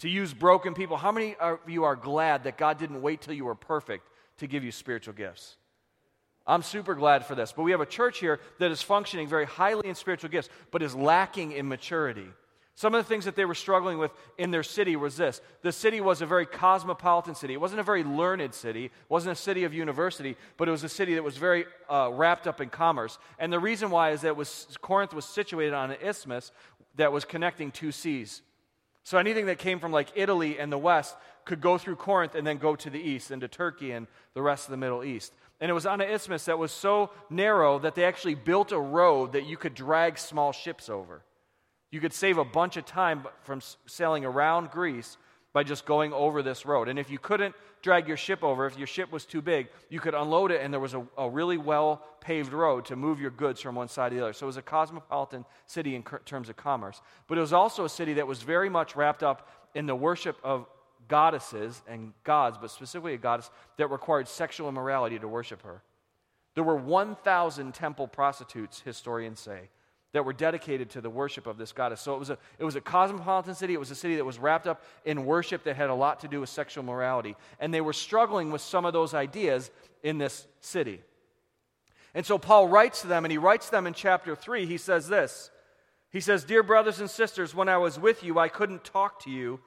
to 0.00 0.08
use 0.08 0.34
broken 0.34 0.74
people. 0.74 0.96
How 0.96 1.12
many 1.12 1.36
of 1.36 1.58
you 1.68 1.84
are 1.84 1.96
glad 1.96 2.44
that 2.44 2.58
God 2.58 2.78
didn't 2.78 3.02
wait 3.02 3.20
till 3.20 3.34
you 3.34 3.44
were 3.44 3.54
perfect 3.54 4.08
to 4.38 4.46
give 4.46 4.64
you 4.64 4.72
spiritual 4.72 5.14
gifts? 5.14 5.56
I'm 6.46 6.62
super 6.62 6.94
glad 6.94 7.26
for 7.26 7.34
this. 7.34 7.52
But 7.52 7.62
we 7.62 7.70
have 7.70 7.80
a 7.80 7.86
church 7.86 8.18
here 8.18 8.40
that 8.58 8.70
is 8.70 8.82
functioning 8.82 9.28
very 9.28 9.44
highly 9.44 9.88
in 9.88 9.94
spiritual 9.94 10.30
gifts, 10.30 10.48
but 10.70 10.82
is 10.82 10.94
lacking 10.94 11.52
in 11.52 11.68
maturity. 11.68 12.26
Some 12.74 12.94
of 12.94 13.04
the 13.04 13.08
things 13.08 13.26
that 13.26 13.36
they 13.36 13.44
were 13.44 13.54
struggling 13.54 13.98
with 13.98 14.10
in 14.38 14.50
their 14.50 14.62
city 14.62 14.96
was 14.96 15.18
this 15.18 15.42
the 15.60 15.70
city 15.70 16.00
was 16.00 16.22
a 16.22 16.26
very 16.26 16.46
cosmopolitan 16.46 17.34
city. 17.34 17.52
It 17.52 17.60
wasn't 17.60 17.80
a 17.80 17.84
very 17.84 18.02
learned 18.02 18.54
city, 18.54 18.86
it 18.86 18.92
wasn't 19.10 19.32
a 19.32 19.40
city 19.40 19.64
of 19.64 19.74
university, 19.74 20.34
but 20.56 20.66
it 20.66 20.70
was 20.70 20.82
a 20.82 20.88
city 20.88 21.14
that 21.14 21.22
was 21.22 21.36
very 21.36 21.66
uh, 21.90 22.08
wrapped 22.10 22.46
up 22.46 22.62
in 22.62 22.70
commerce. 22.70 23.18
And 23.38 23.52
the 23.52 23.60
reason 23.60 23.90
why 23.90 24.12
is 24.12 24.22
that 24.22 24.34
was, 24.34 24.66
Corinth 24.80 25.12
was 25.12 25.26
situated 25.26 25.74
on 25.74 25.90
an 25.90 25.98
isthmus 26.02 26.52
that 26.96 27.12
was 27.12 27.26
connecting 27.26 27.70
two 27.70 27.92
seas. 27.92 28.40
So 29.04 29.18
anything 29.18 29.46
that 29.46 29.58
came 29.58 29.80
from 29.80 29.92
like 29.92 30.08
Italy 30.14 30.58
and 30.58 30.70
the 30.70 30.78
west 30.78 31.16
could 31.44 31.60
go 31.60 31.78
through 31.78 31.96
Corinth 31.96 32.34
and 32.34 32.46
then 32.46 32.58
go 32.58 32.76
to 32.76 32.90
the 32.90 33.00
east, 33.00 33.30
into 33.30 33.48
Turkey 33.48 33.92
and 33.92 34.06
the 34.34 34.42
rest 34.42 34.66
of 34.66 34.70
the 34.70 34.76
Middle 34.76 35.02
East. 35.02 35.32
And 35.60 35.70
it 35.70 35.74
was 35.74 35.86
on 35.86 36.00
an 36.00 36.10
isthmus 36.10 36.46
that 36.46 36.58
was 36.58 36.72
so 36.72 37.10
narrow 37.28 37.78
that 37.80 37.94
they 37.94 38.04
actually 38.04 38.34
built 38.34 38.72
a 38.72 38.78
road 38.78 39.32
that 39.32 39.46
you 39.46 39.56
could 39.56 39.74
drag 39.74 40.18
small 40.18 40.52
ships 40.52 40.88
over. 40.88 41.22
You 41.90 42.00
could 42.00 42.12
save 42.12 42.38
a 42.38 42.44
bunch 42.44 42.76
of 42.76 42.86
time 42.86 43.26
from 43.42 43.60
sailing 43.86 44.24
around 44.24 44.70
Greece 44.70 45.16
by 45.52 45.64
just 45.64 45.84
going 45.84 46.12
over 46.12 46.42
this 46.42 46.64
road. 46.64 46.88
And 46.88 46.98
if 46.98 47.10
you 47.10 47.18
couldn't 47.18 47.54
drag 47.82 48.06
your 48.06 48.16
ship 48.16 48.44
over, 48.44 48.66
if 48.66 48.78
your 48.78 48.86
ship 48.86 49.10
was 49.10 49.24
too 49.24 49.42
big, 49.42 49.68
you 49.88 49.98
could 49.98 50.14
unload 50.14 50.52
it, 50.52 50.60
and 50.62 50.72
there 50.72 50.80
was 50.80 50.94
a, 50.94 51.04
a 51.18 51.28
really 51.28 51.58
well 51.58 52.04
paved 52.20 52.52
road 52.52 52.84
to 52.86 52.96
move 52.96 53.20
your 53.20 53.30
goods 53.30 53.60
from 53.60 53.74
one 53.74 53.88
side 53.88 54.10
to 54.10 54.16
the 54.16 54.22
other. 54.22 54.32
So 54.32 54.46
it 54.46 54.48
was 54.48 54.56
a 54.56 54.62
cosmopolitan 54.62 55.44
city 55.66 55.96
in 55.96 56.04
terms 56.24 56.48
of 56.48 56.56
commerce. 56.56 57.00
But 57.26 57.38
it 57.38 57.40
was 57.40 57.52
also 57.52 57.84
a 57.84 57.88
city 57.88 58.14
that 58.14 58.26
was 58.26 58.42
very 58.42 58.68
much 58.68 58.94
wrapped 58.94 59.22
up 59.22 59.48
in 59.74 59.86
the 59.86 59.96
worship 59.96 60.36
of 60.44 60.66
goddesses 61.08 61.82
and 61.88 62.12
gods, 62.22 62.58
but 62.60 62.70
specifically 62.70 63.14
a 63.14 63.18
goddess 63.18 63.50
that 63.76 63.88
required 63.88 64.28
sexual 64.28 64.68
immorality 64.68 65.18
to 65.18 65.26
worship 65.26 65.62
her. 65.62 65.82
There 66.54 66.64
were 66.64 66.76
1,000 66.76 67.74
temple 67.74 68.06
prostitutes, 68.06 68.80
historians 68.80 69.40
say 69.40 69.68
that 70.12 70.24
were 70.24 70.32
dedicated 70.32 70.90
to 70.90 71.00
the 71.00 71.10
worship 71.10 71.46
of 71.46 71.56
this 71.56 71.72
goddess. 71.72 72.00
So 72.00 72.14
it 72.14 72.18
was, 72.18 72.30
a, 72.30 72.38
it 72.58 72.64
was 72.64 72.76
a 72.76 72.80
cosmopolitan 72.80 73.54
city. 73.54 73.74
It 73.74 73.80
was 73.80 73.90
a 73.90 73.94
city 73.94 74.16
that 74.16 74.24
was 74.24 74.38
wrapped 74.38 74.66
up 74.66 74.82
in 75.04 75.24
worship 75.24 75.64
that 75.64 75.76
had 75.76 75.90
a 75.90 75.94
lot 75.94 76.20
to 76.20 76.28
do 76.28 76.40
with 76.40 76.48
sexual 76.48 76.82
morality. 76.82 77.36
And 77.60 77.72
they 77.72 77.80
were 77.80 77.92
struggling 77.92 78.50
with 78.50 78.60
some 78.60 78.84
of 78.84 78.92
those 78.92 79.14
ideas 79.14 79.70
in 80.02 80.18
this 80.18 80.46
city. 80.60 81.00
And 82.12 82.26
so 82.26 82.38
Paul 82.38 82.68
writes 82.68 83.02
to 83.02 83.06
them, 83.06 83.24
and 83.24 83.30
he 83.30 83.38
writes 83.38 83.70
them 83.70 83.86
in 83.86 83.94
chapter 83.94 84.34
3. 84.34 84.66
He 84.66 84.78
says 84.78 85.08
this 85.08 85.50
He 86.10 86.20
says, 86.20 86.42
Dear 86.42 86.64
brothers 86.64 86.98
and 86.98 87.08
sisters, 87.08 87.54
when 87.54 87.68
I 87.68 87.78
was 87.78 87.98
with 87.98 88.24
you, 88.24 88.38
I 88.38 88.48
couldn't 88.48 88.84
talk 88.84 89.22
to 89.24 89.30
you 89.30 89.60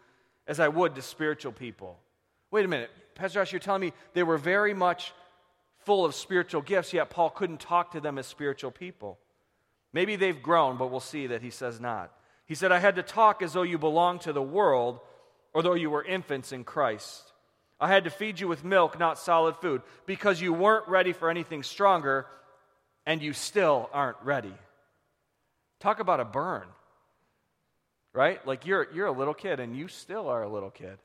as 0.45 0.59
I 0.59 0.67
would 0.67 0.95
to 0.95 1.01
spiritual 1.01 1.53
people. 1.53 1.99
Wait 2.51 2.65
a 2.65 2.67
minute. 2.67 2.91
Pastor 3.15 3.39
Josh, 3.39 3.53
you're 3.53 3.59
telling 3.59 3.81
me 3.81 3.93
they 4.13 4.23
were 4.23 4.37
very 4.37 4.73
much 4.73 5.13
full 5.79 6.03
of 6.03 6.15
spiritual 6.15 6.61
gifts, 6.61 6.93
yet 6.93 7.09
Paul 7.09 7.29
couldn't 7.29 7.59
talk 7.59 7.91
to 7.91 8.01
them 8.01 8.17
as 8.17 8.27
spiritual 8.27 8.71
people. 8.71 9.19
Maybe 9.93 10.15
they've 10.15 10.41
grown, 10.41 10.77
but 10.77 10.89
we'll 10.89 10.99
see 10.99 11.27
that 11.27 11.43
he 11.43 11.51
says 11.51 11.79
not. 11.79 12.11
He 12.45 12.55
said, 12.55 12.71
I 12.71 12.79
had 12.79 12.95
to 12.95 13.03
talk 13.03 13.41
as 13.41 13.53
though 13.53 13.61
you 13.61 13.77
belonged 13.77 14.21
to 14.21 14.33
the 14.33 14.41
world 14.41 14.99
or 15.53 15.61
though 15.61 15.75
you 15.75 15.89
were 15.89 16.03
infants 16.03 16.51
in 16.51 16.63
Christ. 16.63 17.31
I 17.79 17.87
had 17.87 18.05
to 18.05 18.09
feed 18.09 18.39
you 18.39 18.47
with 18.47 18.63
milk, 18.63 18.97
not 18.97 19.19
solid 19.19 19.55
food, 19.57 19.81
because 20.05 20.41
you 20.41 20.51
weren't 20.51 20.87
ready 20.87 21.13
for 21.13 21.29
anything 21.29 21.63
stronger 21.63 22.25
and 23.05 23.21
you 23.21 23.33
still 23.33 23.89
aren't 23.93 24.17
ready. 24.23 24.53
Talk 25.79 25.99
about 25.99 26.19
a 26.19 26.25
burn, 26.25 26.63
right? 28.13 28.45
Like 28.47 28.65
you're, 28.65 28.87
you're 28.93 29.07
a 29.07 29.11
little 29.11 29.33
kid 29.33 29.59
and 29.59 29.75
you 29.75 29.87
still 29.87 30.29
are 30.29 30.43
a 30.43 30.49
little 30.49 30.71
kid. 30.71 30.97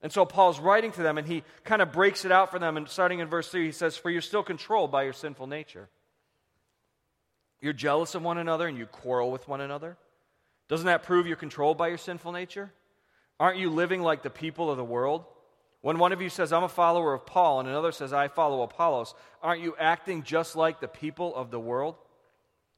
And 0.00 0.12
so 0.12 0.24
Paul's 0.24 0.58
writing 0.58 0.92
to 0.92 1.02
them 1.02 1.18
and 1.18 1.26
he 1.26 1.44
kind 1.64 1.82
of 1.82 1.92
breaks 1.92 2.24
it 2.24 2.32
out 2.32 2.50
for 2.50 2.58
them. 2.58 2.76
And 2.76 2.88
starting 2.88 3.20
in 3.20 3.28
verse 3.28 3.48
3, 3.48 3.66
he 3.66 3.72
says, 3.72 3.96
For 3.96 4.10
you're 4.10 4.20
still 4.20 4.42
controlled 4.42 4.90
by 4.90 5.04
your 5.04 5.12
sinful 5.12 5.46
nature. 5.46 5.88
You're 7.62 7.72
jealous 7.72 8.14
of 8.14 8.22
one 8.22 8.38
another 8.38 8.66
and 8.66 8.76
you 8.76 8.86
quarrel 8.86 9.30
with 9.30 9.48
one 9.48 9.60
another? 9.62 9.96
Doesn't 10.68 10.86
that 10.86 11.04
prove 11.04 11.26
you're 11.26 11.36
controlled 11.36 11.78
by 11.78 11.88
your 11.88 11.98
sinful 11.98 12.32
nature? 12.32 12.72
Aren't 13.38 13.58
you 13.58 13.70
living 13.70 14.02
like 14.02 14.22
the 14.22 14.30
people 14.30 14.70
of 14.70 14.76
the 14.76 14.84
world? 14.84 15.24
When 15.80 15.98
one 15.98 16.12
of 16.12 16.20
you 16.20 16.28
says, 16.28 16.52
I'm 16.52 16.64
a 16.64 16.68
follower 16.68 17.14
of 17.14 17.26
Paul, 17.26 17.60
and 17.60 17.68
another 17.68 17.92
says, 17.92 18.12
I 18.12 18.28
follow 18.28 18.62
Apollos, 18.62 19.14
aren't 19.42 19.62
you 19.62 19.74
acting 19.78 20.22
just 20.22 20.54
like 20.54 20.80
the 20.80 20.88
people 20.88 21.34
of 21.34 21.50
the 21.50 21.58
world? 21.58 21.96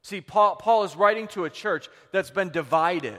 See, 0.03 0.21
Paul, 0.21 0.57
Paul 0.57 0.85
is 0.85 0.97
writing 0.97 1.29
to 1.29 1.45
a 1.45 1.50
church 1.50 1.88
that's 2.12 2.31
been 2.31 2.50
divided. 2.50 3.19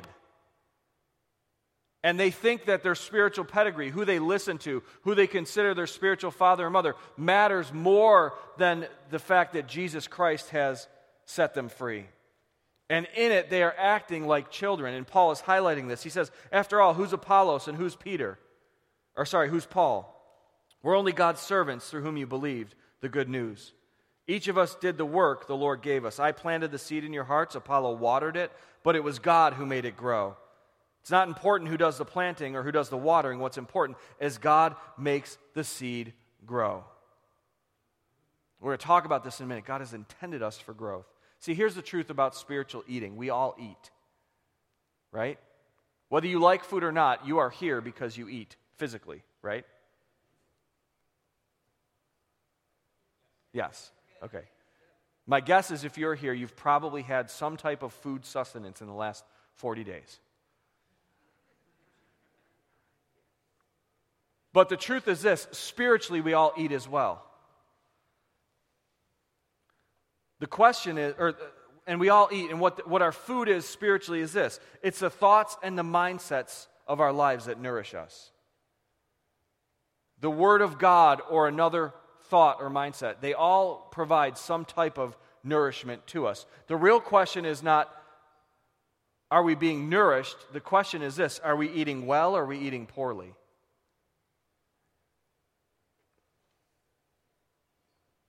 And 2.03 2.19
they 2.19 2.29
think 2.29 2.65
that 2.65 2.83
their 2.83 2.93
spiritual 2.93 3.45
pedigree, 3.45 3.89
who 3.89 4.05
they 4.05 4.19
listen 4.19 4.59
to, 4.59 4.83
who 5.01 5.15
they 5.15 5.25
consider 5.25 5.73
their 5.73 5.87
spiritual 5.87 6.29
father 6.29 6.67
or 6.67 6.69
mother, 6.69 6.95
matters 7.17 7.73
more 7.73 8.35
than 8.57 8.87
the 9.09 9.19
fact 9.19 9.53
that 9.53 9.67
Jesus 9.67 10.07
Christ 10.07 10.49
has 10.49 10.87
set 11.25 11.53
them 11.53 11.69
free. 11.69 12.05
And 12.89 13.07
in 13.15 13.31
it, 13.31 13.49
they 13.49 13.63
are 13.63 13.75
acting 13.77 14.27
like 14.27 14.51
children. 14.51 14.93
And 14.93 15.07
Paul 15.07 15.31
is 15.31 15.41
highlighting 15.41 15.87
this. 15.87 16.03
He 16.03 16.09
says, 16.09 16.31
After 16.51 16.79
all, 16.79 16.93
who's 16.93 17.13
Apollos 17.13 17.67
and 17.67 17.77
who's 17.77 17.95
Peter? 17.95 18.37
Or, 19.15 19.25
sorry, 19.25 19.49
who's 19.49 19.65
Paul? 19.65 20.11
We're 20.83 20.97
only 20.97 21.13
God's 21.13 21.41
servants 21.41 21.89
through 21.89 22.03
whom 22.03 22.17
you 22.17 22.27
believed 22.27 22.75
the 23.01 23.09
good 23.09 23.29
news. 23.29 23.73
Each 24.27 24.47
of 24.47 24.57
us 24.57 24.75
did 24.75 24.97
the 24.97 25.05
work 25.05 25.47
the 25.47 25.55
Lord 25.55 25.81
gave 25.81 26.05
us. 26.05 26.19
I 26.19 26.31
planted 26.31 26.71
the 26.71 26.77
seed 26.77 27.03
in 27.03 27.13
your 27.13 27.23
hearts, 27.23 27.55
Apollo 27.55 27.95
watered 27.95 28.37
it, 28.37 28.51
but 28.83 28.95
it 28.95 29.03
was 29.03 29.19
God 29.19 29.53
who 29.53 29.65
made 29.65 29.85
it 29.85 29.97
grow. 29.97 30.35
It's 31.01 31.11
not 31.11 31.27
important 31.27 31.69
who 31.69 31.77
does 31.77 31.97
the 31.97 32.05
planting 32.05 32.55
or 32.55 32.63
who 32.63 32.71
does 32.71 32.89
the 32.89 32.97
watering. 32.97 33.39
What's 33.39 33.59
important 33.59 33.99
is 34.19 34.39
God 34.39 34.75
makes 34.97 35.37
the 35.53 35.63
seed 35.63 36.13
grow. 36.47 36.83
We're 38.59 38.71
going 38.71 38.79
to 38.79 38.85
talk 38.85 39.05
about 39.05 39.23
this 39.23 39.39
in 39.39 39.45
a 39.45 39.47
minute. 39.47 39.65
God 39.65 39.81
has 39.81 39.93
intended 39.93 40.41
us 40.41 40.57
for 40.57 40.73
growth. 40.73 41.05
See, 41.45 41.53
here's 41.53 41.75
the 41.75 41.83
truth 41.83 42.09
about 42.09 42.33
spiritual 42.35 42.83
eating 42.87 43.17
we 43.17 43.29
all 43.29 43.55
eat, 43.59 43.91
right? 45.11 45.37
Whether 46.09 46.25
you 46.25 46.39
like 46.39 46.63
food 46.63 46.83
or 46.83 46.91
not, 46.91 47.27
you 47.27 47.37
are 47.37 47.51
here 47.51 47.81
because 47.81 48.17
you 48.17 48.27
eat 48.27 48.55
physically, 48.77 49.21
right? 49.43 49.63
Yes. 53.53 53.91
Okay. 54.23 54.41
My 55.27 55.39
guess 55.39 55.69
is 55.69 55.83
if 55.83 55.99
you're 55.99 56.15
here, 56.15 56.33
you've 56.33 56.55
probably 56.55 57.03
had 57.03 57.29
some 57.29 57.57
type 57.57 57.83
of 57.83 57.93
food 57.93 58.25
sustenance 58.25 58.81
in 58.81 58.87
the 58.87 58.93
last 58.93 59.23
40 59.53 59.83
days. 59.83 60.19
But 64.51 64.69
the 64.69 64.77
truth 64.77 65.07
is 65.07 65.21
this 65.21 65.47
spiritually, 65.51 66.21
we 66.21 66.33
all 66.33 66.53
eat 66.57 66.71
as 66.71 66.89
well. 66.89 67.23
The 70.45 70.49
question 70.49 70.99
is, 70.99 71.15
or, 71.17 71.33
and 71.87 71.99
we 71.99 72.09
all 72.09 72.29
eat, 72.31 72.51
and 72.51 72.59
what, 72.59 72.87
what 72.87 73.01
our 73.01 73.11
food 73.11 73.49
is 73.49 73.67
spiritually 73.67 74.21
is 74.21 74.31
this 74.31 74.59
it's 74.83 74.99
the 74.99 75.09
thoughts 75.09 75.57
and 75.63 75.75
the 75.75 75.81
mindsets 75.81 76.67
of 76.85 76.99
our 76.99 77.11
lives 77.11 77.45
that 77.45 77.59
nourish 77.59 77.95
us. 77.95 78.29
The 80.21 80.29
Word 80.29 80.61
of 80.61 80.77
God 80.77 81.19
or 81.31 81.47
another 81.47 81.95
thought 82.25 82.57
or 82.59 82.69
mindset, 82.69 83.21
they 83.21 83.33
all 83.33 83.87
provide 83.91 84.37
some 84.37 84.65
type 84.65 84.99
of 84.99 85.17
nourishment 85.43 86.05
to 86.09 86.27
us. 86.27 86.45
The 86.67 86.75
real 86.75 86.99
question 86.99 87.43
is 87.43 87.63
not, 87.63 87.91
are 89.31 89.41
we 89.41 89.55
being 89.55 89.89
nourished? 89.89 90.37
The 90.53 90.59
question 90.59 91.01
is 91.01 91.15
this 91.15 91.39
are 91.39 91.55
we 91.55 91.71
eating 91.71 92.05
well 92.05 92.35
or 92.35 92.43
are 92.43 92.45
we 92.45 92.59
eating 92.59 92.85
poorly? 92.85 93.33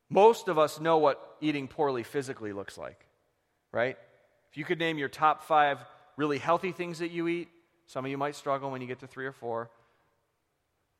Most 0.08 0.48
of 0.48 0.58
us 0.58 0.80
know 0.80 0.98
what 0.98 1.36
eating 1.40 1.68
poorly 1.68 2.02
physically 2.02 2.52
looks 2.52 2.78
like, 2.78 3.06
right? 3.72 3.98
If 4.50 4.56
you 4.56 4.64
could 4.64 4.78
name 4.78 4.98
your 4.98 5.08
top 5.08 5.42
five 5.42 5.78
really 6.16 6.38
healthy 6.38 6.72
things 6.72 7.00
that 7.00 7.10
you 7.10 7.28
eat, 7.28 7.48
Some 7.86 8.04
of 8.04 8.10
you 8.10 8.18
might 8.18 8.34
struggle 8.34 8.70
when 8.70 8.80
you 8.80 8.86
get 8.86 9.00
to 9.00 9.06
three 9.06 9.26
or 9.26 9.32
four. 9.32 9.70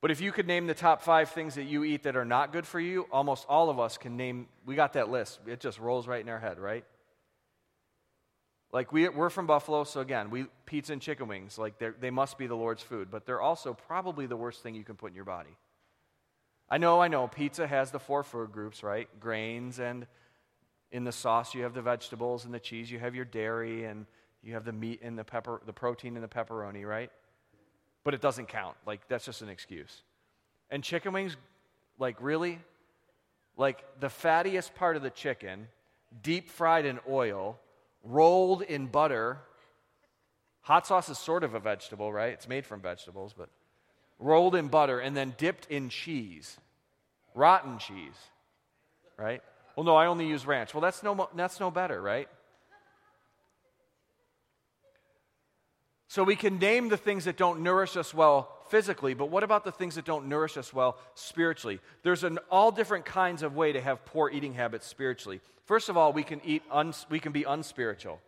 But 0.01 0.11
if 0.11 0.21
you 0.21 0.31
could 0.31 0.47
name 0.47 0.67
the 0.67 0.75
top 0.75 1.03
five 1.03 1.31
things 1.31 1.57
that 1.57 1.65
you 1.65 1.83
eat 1.83 2.05
that 2.05 2.17
are 2.17 2.25
not 2.25 2.53
good 2.53 2.67
for 2.67 2.79
you, 2.79 3.07
almost 3.11 3.45
all 3.49 3.71
of 3.71 3.81
us 3.81 3.99
can 3.99 4.17
name, 4.17 4.47
we 4.65 4.77
got 4.77 4.93
that 4.93 5.11
list. 5.11 5.41
It 5.47 5.59
just 5.59 5.81
rolls 5.81 6.07
right 6.07 6.21
in 6.21 6.29
our 6.29 6.39
head, 6.39 6.59
right? 6.61 6.85
Like 8.73 8.93
we, 8.93 9.09
we're 9.09 9.31
from 9.31 9.47
Buffalo, 9.47 9.85
so 9.85 10.01
again, 10.01 10.31
we 10.31 10.47
pizza 10.65 10.93
and 10.93 11.03
chicken 11.03 11.29
wings, 11.29 11.59
like 11.59 11.83
they 12.01 12.11
must 12.11 12.39
be 12.39 12.47
the 12.47 12.55
Lord's 12.55 12.83
food, 12.83 13.11
but 13.11 13.27
they're 13.27 13.41
also 13.41 13.75
probably 13.75 14.27
the 14.27 14.37
worst 14.37 14.63
thing 14.63 14.75
you 14.75 14.85
can 14.85 14.97
put 14.97 15.11
in 15.11 15.17
your 15.17 15.25
body. 15.25 15.57
I 16.69 16.79
know, 16.79 17.01
I 17.01 17.09
know, 17.09 17.29
pizza 17.29 17.67
has 17.67 17.91
the 17.91 18.01
four 18.01 18.23
food 18.23 18.53
groups, 18.53 18.83
right? 18.83 19.09
Grains, 19.21 19.79
and 19.79 20.07
in 20.91 21.05
the 21.05 21.13
sauce 21.13 21.55
you 21.55 21.63
have 21.63 21.75
the 21.75 21.83
vegetables, 21.83 22.45
and 22.45 22.53
the 22.53 22.61
cheese 22.61 22.91
you 22.91 22.99
have 22.99 23.15
your 23.15 23.25
dairy, 23.25 23.85
and 23.85 24.07
you 24.43 24.55
have 24.55 24.65
the 24.65 24.73
meat 24.73 25.01
and 25.03 25.19
the 25.19 25.25
pepper, 25.25 25.61
the 25.67 25.73
protein 25.73 26.17
and 26.17 26.25
the 26.25 26.29
pepperoni, 26.29 26.87
right? 26.87 27.11
But 28.05 28.15
it 28.15 28.21
doesn't 28.21 28.49
count. 28.49 28.77
Like 28.87 29.07
that's 29.09 29.25
just 29.25 29.43
an 29.43 29.49
excuse. 29.49 30.03
And 30.71 30.83
chicken 30.83 31.13
wings, 31.13 31.37
like 31.99 32.17
really, 32.21 32.59
like 33.57 33.85
the 34.01 34.09
fattiest 34.09 34.75
part 34.75 34.97
of 34.97 35.03
the 35.03 35.11
chicken, 35.11 35.69
deep 36.23 36.49
fried 36.49 36.85
in 36.85 36.99
oil 37.09 37.59
rolled 38.03 38.63
in 38.63 38.87
butter. 38.87 39.39
Hot 40.63 40.87
sauce 40.87 41.09
is 41.09 41.19
sort 41.19 41.45
of 41.45 41.55
a 41.55 41.61
vegetable, 41.61 42.13
right? 42.13 42.33
It's 42.33 42.49
made 42.49 42.67
from 42.67 42.81
vegetables, 42.81 43.35
but 43.37 43.49
rolled 44.19 44.55
in 44.55 44.69
butter 44.69 44.99
and 44.99 45.17
then 45.17 45.35
dipped 45.37 45.67
in 45.71 45.89
cheese. 45.89 46.57
Rotten 47.35 47.79
cheese, 47.79 48.17
right? 49.19 49.43
Well, 49.77 49.85
no, 49.85 49.95
I 49.95 50.07
only 50.07 50.27
use 50.27 50.47
ranch. 50.47 50.73
Well, 50.73 50.81
that's 50.81 51.03
no, 51.03 51.29
that's 51.35 51.61
no 51.61 51.71
better, 51.71 52.01
right? 52.01 52.29
So 56.09 56.25
we 56.25 56.35
can 56.35 56.59
name 56.59 56.89
the 56.89 56.97
things 56.97 57.27
that 57.27 57.37
don't 57.37 57.61
nourish 57.61 57.95
us 57.95 58.15
well 58.15 58.57
physically, 58.71 59.13
but 59.13 59.29
what 59.29 59.43
about 59.43 59.65
the 59.65 59.71
things 59.71 59.97
that 59.97 60.07
don't 60.07 60.29
nourish 60.29 60.57
us 60.57 60.73
well 60.73 60.97
spiritually? 61.15 61.79
There's 62.05 62.25
an 62.25 62.39
all 62.51 62.73
different 62.73 63.05
kinds 63.05 63.43
of 63.43 63.55
way 63.55 63.73
to 63.73 63.83
have 63.83 64.03
poor 64.07 64.31
eating 64.31 64.55
habits 64.55 64.87
spiritually. 64.87 65.43
First 65.67 65.91
of 65.91 65.97
all, 65.99 66.15
we 66.15 66.23
can 66.23 66.41
eat 66.43 66.63
uns, 66.71 67.05
we 67.11 67.21
can 67.21 67.33
be 67.33 67.43
unspiritual. 67.43 68.21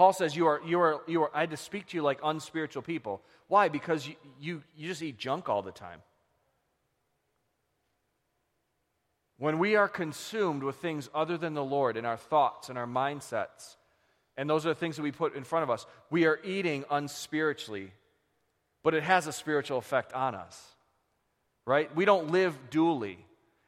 Paul 0.00 0.14
says 0.14 0.34
you 0.34 0.46
are 0.46 0.62
you 0.64 0.80
are 0.80 1.02
you 1.06 1.24
are 1.24 1.30
I 1.34 1.40
had 1.40 1.50
to 1.50 1.58
speak 1.58 1.88
to 1.88 1.96
you 1.98 2.02
like 2.02 2.20
unspiritual 2.24 2.80
people. 2.80 3.20
Why? 3.48 3.68
Because 3.68 4.08
you, 4.08 4.14
you, 4.40 4.62
you 4.74 4.88
just 4.88 5.02
eat 5.02 5.18
junk 5.18 5.50
all 5.50 5.60
the 5.60 5.72
time. 5.72 6.00
When 9.36 9.58
we 9.58 9.76
are 9.76 9.88
consumed 9.88 10.62
with 10.62 10.76
things 10.76 11.10
other 11.14 11.36
than 11.36 11.52
the 11.52 11.62
Lord 11.62 11.98
in 11.98 12.06
our 12.06 12.16
thoughts 12.16 12.70
and 12.70 12.78
our 12.78 12.86
mindsets, 12.86 13.76
and 14.38 14.48
those 14.48 14.64
are 14.64 14.70
the 14.70 14.74
things 14.74 14.96
that 14.96 15.02
we 15.02 15.12
put 15.12 15.34
in 15.34 15.44
front 15.44 15.64
of 15.64 15.68
us, 15.68 15.84
we 16.08 16.24
are 16.24 16.40
eating 16.44 16.86
unspiritually 16.90 17.90
but 18.82 18.94
it 18.94 19.02
has 19.02 19.26
a 19.26 19.34
spiritual 19.34 19.76
effect 19.76 20.14
on 20.14 20.34
us, 20.34 20.58
right? 21.66 21.94
We 21.94 22.06
don't 22.06 22.30
live 22.30 22.58
dually. 22.70 23.18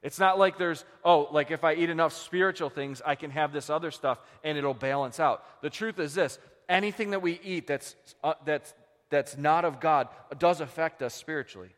It's 0.03 0.19
not 0.19 0.39
like 0.39 0.59
there's, 0.59 0.85
oh, 1.05 1.29
like 1.31 1.51
if 1.51 1.63
I 1.63 1.75
eat 1.75 1.89
enough 1.89 2.13
spiritual 2.13 2.71
things, 2.71 3.01
I 3.05 3.15
can 3.15 3.31
have 3.31 3.53
this 3.53 3.71
other 3.71 3.91
stuff 3.91 4.19
and 4.43 4.59
it'll 4.59 4.75
balance 4.75 5.21
out. 5.21 5.45
The 5.63 5.71
truth 5.71 5.99
is 5.99 6.15
this 6.15 6.39
anything 6.69 7.11
that 7.11 7.23
we 7.23 7.41
eat 7.45 7.67
that's, 7.67 7.95
uh, 8.25 8.35
that's, 8.45 8.75
that's 9.11 9.37
not 9.37 9.65
of 9.65 9.79
God 9.79 10.09
does 10.39 10.61
affect 10.61 11.03
us 11.03 11.15
spiritually. 11.15 11.71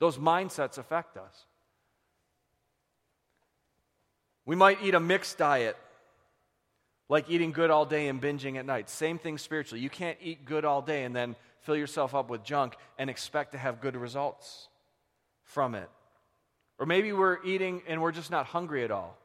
Those 0.00 0.18
mindsets 0.18 0.78
affect 0.78 1.16
us. 1.16 1.46
We 4.46 4.56
might 4.56 4.82
eat 4.82 4.94
a 4.94 5.00
mixed 5.00 5.38
diet, 5.38 5.76
like 7.08 7.30
eating 7.30 7.52
good 7.52 7.70
all 7.70 7.84
day 7.84 8.08
and 8.08 8.20
binging 8.20 8.56
at 8.56 8.66
night. 8.66 8.90
Same 8.90 9.18
thing 9.18 9.38
spiritually. 9.38 9.80
You 9.80 9.90
can't 9.90 10.18
eat 10.20 10.44
good 10.44 10.64
all 10.64 10.82
day 10.82 11.04
and 11.04 11.14
then 11.14 11.36
fill 11.60 11.76
yourself 11.76 12.16
up 12.16 12.30
with 12.30 12.42
junk 12.42 12.74
and 12.98 13.08
expect 13.08 13.52
to 13.52 13.58
have 13.58 13.80
good 13.80 13.96
results 13.96 14.68
from 15.44 15.76
it. 15.76 15.88
Or 16.80 16.86
maybe 16.86 17.12
we're 17.12 17.44
eating 17.44 17.82
and 17.86 18.00
we're 18.00 18.10
just 18.10 18.30
not 18.30 18.46
hungry 18.46 18.82
at 18.84 18.90
all. 18.90 19.18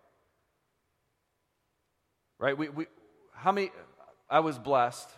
Right? 2.38 2.56
We, 2.56 2.68
we, 2.68 2.86
how 3.34 3.54
many, 3.54 3.72
I 4.30 4.42
was 4.42 4.60
blessed. 4.60 5.10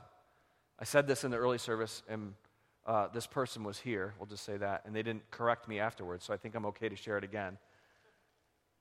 I 0.80 0.84
said 0.84 1.08
this 1.08 1.24
in 1.24 1.32
the 1.32 1.38
early 1.38 1.58
service, 1.58 2.04
and 2.08 2.36
uh, 2.86 3.08
this 3.08 3.26
person 3.26 3.64
was 3.64 3.80
here. 3.80 4.14
We'll 4.20 4.28
just 4.28 4.46
say 4.46 4.56
that. 4.56 4.84
And 4.86 4.96
they 4.96 5.02
didn't 5.02 5.30
correct 5.32 5.68
me 5.68 5.80
afterwards, 5.80 6.26
so 6.26 6.34
I 6.34 6.38
think 6.38 6.54
I'm 6.54 6.68
okay 6.68 6.88
to 6.88 6.96
share 6.96 7.18
it 7.18 7.24
again. 7.24 7.58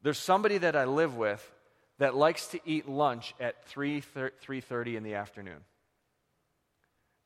There's 0.03 0.19
somebody 0.19 0.59
that 0.59 0.77
I 0.77 0.85
live 0.85 1.16
with 1.16 1.51
that 1.99 2.14
likes 2.14 2.49
to 2.49 2.61
eat 2.66 2.87
lunch 2.87 3.35
at 3.40 3.64
3 3.64 4.03
3:30 4.03 4.97
in 4.97 5.03
the 5.03 5.14
afternoon. 5.14 5.64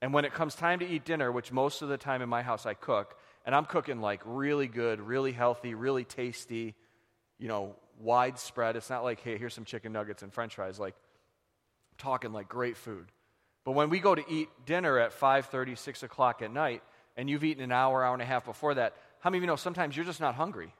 And 0.00 0.14
when 0.14 0.24
it 0.24 0.32
comes 0.32 0.54
time 0.54 0.78
to 0.78 0.86
eat 0.86 1.04
dinner, 1.04 1.32
which 1.32 1.50
most 1.50 1.82
of 1.82 1.88
the 1.88 1.98
time 1.98 2.22
in 2.22 2.28
my 2.28 2.42
house 2.42 2.66
I 2.66 2.74
cook, 2.74 3.18
and 3.50 3.56
I'm 3.56 3.64
cooking 3.64 4.00
like 4.00 4.20
really 4.24 4.68
good, 4.68 5.00
really 5.00 5.32
healthy, 5.32 5.74
really 5.74 6.04
tasty, 6.04 6.76
you 7.36 7.48
know, 7.48 7.74
widespread. 7.98 8.76
It's 8.76 8.88
not 8.88 9.02
like, 9.02 9.18
hey, 9.22 9.38
here's 9.38 9.54
some 9.54 9.64
chicken 9.64 9.92
nuggets 9.92 10.22
and 10.22 10.32
french 10.32 10.54
fries. 10.54 10.78
Like, 10.78 10.94
I'm 10.94 11.96
talking 11.98 12.32
like 12.32 12.48
great 12.48 12.76
food. 12.76 13.06
But 13.64 13.72
when 13.72 13.90
we 13.90 13.98
go 13.98 14.14
to 14.14 14.22
eat 14.32 14.50
dinner 14.66 15.00
at 15.00 15.10
5.30, 15.10 15.76
6 15.76 16.02
o'clock 16.04 16.42
at 16.42 16.52
night, 16.52 16.84
and 17.16 17.28
you've 17.28 17.42
eaten 17.42 17.60
an 17.60 17.72
hour, 17.72 18.04
hour 18.04 18.12
and 18.12 18.22
a 18.22 18.24
half 18.24 18.44
before 18.44 18.74
that, 18.74 18.94
how 19.18 19.30
many 19.30 19.38
of 19.38 19.42
you 19.42 19.48
know 19.48 19.56
sometimes 19.56 19.96
you're 19.96 20.06
just 20.06 20.20
not 20.20 20.36
hungry? 20.36 20.72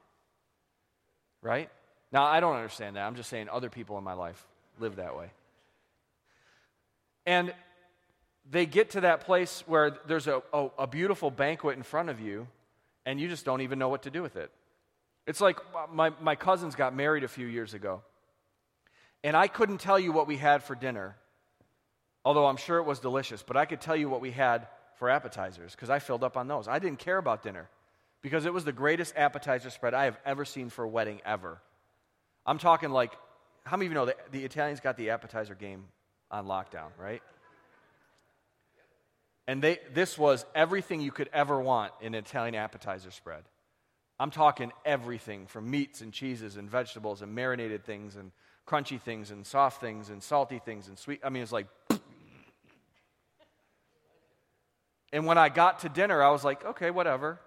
Right? 1.42 1.70
Now, 2.12 2.22
I 2.22 2.38
don't 2.38 2.54
understand 2.54 2.94
that. 2.94 3.02
I'm 3.04 3.16
just 3.16 3.30
saying 3.30 3.48
other 3.48 3.68
people 3.68 3.98
in 3.98 4.04
my 4.04 4.12
life 4.12 4.46
live 4.78 4.94
that 4.94 5.18
way. 5.18 5.32
And 7.26 7.52
they 8.48 8.64
get 8.64 8.90
to 8.90 9.00
that 9.00 9.22
place 9.22 9.64
where 9.66 9.98
there's 10.06 10.28
a, 10.28 10.40
a, 10.52 10.68
a, 10.78 10.86
beautiful 10.86 11.32
banquet 11.32 11.76
in 11.76 11.82
front 11.82 12.10
of 12.10 12.20
you, 12.20 12.46
and 13.10 13.20
you 13.20 13.26
just 13.26 13.44
don't 13.44 13.60
even 13.60 13.76
know 13.80 13.88
what 13.88 14.04
to 14.04 14.10
do 14.10 14.22
with 14.22 14.36
it. 14.36 14.52
It's 15.26 15.40
like 15.40 15.58
my, 15.92 16.12
my 16.20 16.36
cousins 16.36 16.76
got 16.76 16.94
married 16.94 17.24
a 17.24 17.28
few 17.28 17.46
years 17.48 17.74
ago, 17.74 18.02
and 19.24 19.36
I 19.36 19.48
couldn't 19.48 19.78
tell 19.78 19.98
you 19.98 20.12
what 20.12 20.28
we 20.28 20.36
had 20.36 20.62
for 20.62 20.76
dinner, 20.76 21.16
although 22.24 22.46
I'm 22.46 22.56
sure 22.56 22.78
it 22.78 22.84
was 22.84 23.00
delicious, 23.00 23.42
but 23.42 23.56
I 23.56 23.64
could 23.64 23.80
tell 23.80 23.96
you 23.96 24.08
what 24.08 24.20
we 24.20 24.30
had 24.30 24.68
for 24.94 25.10
appetizers 25.10 25.72
because 25.74 25.90
I 25.90 25.98
filled 25.98 26.22
up 26.22 26.36
on 26.36 26.46
those. 26.46 26.68
I 26.68 26.78
didn't 26.78 27.00
care 27.00 27.18
about 27.18 27.42
dinner 27.42 27.68
because 28.22 28.46
it 28.46 28.54
was 28.54 28.64
the 28.64 28.72
greatest 28.72 29.14
appetizer 29.16 29.70
spread 29.70 29.92
I 29.92 30.04
have 30.04 30.18
ever 30.24 30.44
seen 30.44 30.70
for 30.70 30.84
a 30.84 30.88
wedding 30.88 31.20
ever. 31.26 31.60
I'm 32.46 32.58
talking 32.58 32.90
like, 32.90 33.12
how 33.64 33.76
many 33.76 33.86
of 33.86 33.90
you 33.90 33.96
know 33.96 34.06
that 34.06 34.30
the 34.30 34.44
Italians 34.44 34.78
got 34.78 34.96
the 34.96 35.10
appetizer 35.10 35.56
game 35.56 35.86
on 36.30 36.46
lockdown, 36.46 36.90
right? 36.96 37.22
And 39.50 39.60
they, 39.60 39.80
this 39.92 40.16
was 40.16 40.46
everything 40.54 41.00
you 41.00 41.10
could 41.10 41.28
ever 41.32 41.60
want 41.60 41.92
in 42.00 42.14
an 42.14 42.20
Italian 42.20 42.54
appetizer 42.54 43.10
spread. 43.10 43.42
I'm 44.16 44.30
talking 44.30 44.70
everything 44.84 45.48
from 45.48 45.68
meats 45.68 46.02
and 46.02 46.12
cheeses 46.12 46.56
and 46.56 46.70
vegetables 46.70 47.20
and 47.20 47.34
marinated 47.34 47.84
things 47.84 48.14
and 48.14 48.30
crunchy 48.64 49.00
things 49.00 49.32
and 49.32 49.44
soft 49.44 49.80
things 49.80 50.08
and 50.08 50.22
salty 50.22 50.60
things 50.60 50.86
and 50.86 50.96
sweet. 50.96 51.18
I 51.24 51.30
mean, 51.30 51.42
it's 51.42 51.50
like. 51.50 51.66
and 55.12 55.26
when 55.26 55.36
I 55.36 55.48
got 55.48 55.80
to 55.80 55.88
dinner, 55.88 56.22
I 56.22 56.30
was 56.30 56.44
like, 56.44 56.64
okay, 56.64 56.92
whatever. 56.92 57.40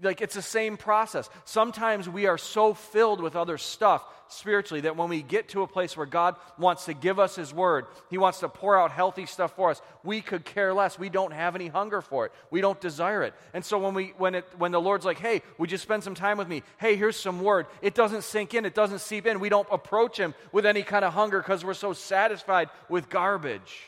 Like, 0.00 0.20
it's 0.20 0.34
the 0.34 0.42
same 0.42 0.76
process. 0.76 1.28
Sometimes 1.44 2.08
we 2.08 2.26
are 2.26 2.38
so 2.38 2.72
filled 2.72 3.20
with 3.20 3.34
other 3.34 3.58
stuff 3.58 4.04
spiritually 4.28 4.82
that 4.82 4.96
when 4.96 5.08
we 5.08 5.22
get 5.22 5.48
to 5.48 5.62
a 5.62 5.66
place 5.66 5.96
where 5.96 6.06
God 6.06 6.36
wants 6.56 6.84
to 6.84 6.94
give 6.94 7.18
us 7.18 7.34
His 7.34 7.52
Word, 7.52 7.86
He 8.08 8.18
wants 8.18 8.40
to 8.40 8.48
pour 8.48 8.78
out 8.78 8.92
healthy 8.92 9.26
stuff 9.26 9.56
for 9.56 9.70
us, 9.70 9.82
we 10.04 10.20
could 10.20 10.44
care 10.44 10.72
less. 10.72 10.98
We 10.98 11.08
don't 11.08 11.32
have 11.32 11.56
any 11.56 11.66
hunger 11.66 12.00
for 12.00 12.26
it. 12.26 12.32
We 12.50 12.60
don't 12.60 12.80
desire 12.80 13.24
it. 13.24 13.34
And 13.52 13.64
so 13.64 13.78
when, 13.78 13.94
we, 13.94 14.14
when, 14.18 14.36
it, 14.36 14.44
when 14.56 14.70
the 14.70 14.80
Lord's 14.80 15.04
like, 15.04 15.18
hey, 15.18 15.42
would 15.58 15.72
you 15.72 15.78
spend 15.78 16.04
some 16.04 16.14
time 16.14 16.38
with 16.38 16.48
me? 16.48 16.62
Hey, 16.78 16.94
here's 16.94 17.16
some 17.16 17.40
Word. 17.40 17.66
It 17.82 17.94
doesn't 17.94 18.22
sink 18.22 18.54
in, 18.54 18.64
it 18.64 18.74
doesn't 18.74 19.00
seep 19.00 19.26
in. 19.26 19.40
We 19.40 19.48
don't 19.48 19.68
approach 19.70 20.16
Him 20.16 20.34
with 20.52 20.64
any 20.64 20.82
kind 20.82 21.04
of 21.04 21.12
hunger 21.12 21.40
because 21.40 21.64
we're 21.64 21.74
so 21.74 21.92
satisfied 21.92 22.68
with 22.88 23.08
garbage 23.08 23.82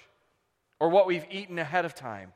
or 0.81 0.89
what 0.89 1.07
we've 1.07 1.27
eaten 1.31 1.59
ahead 1.59 1.85
of 1.85 1.95
time. 1.95 2.33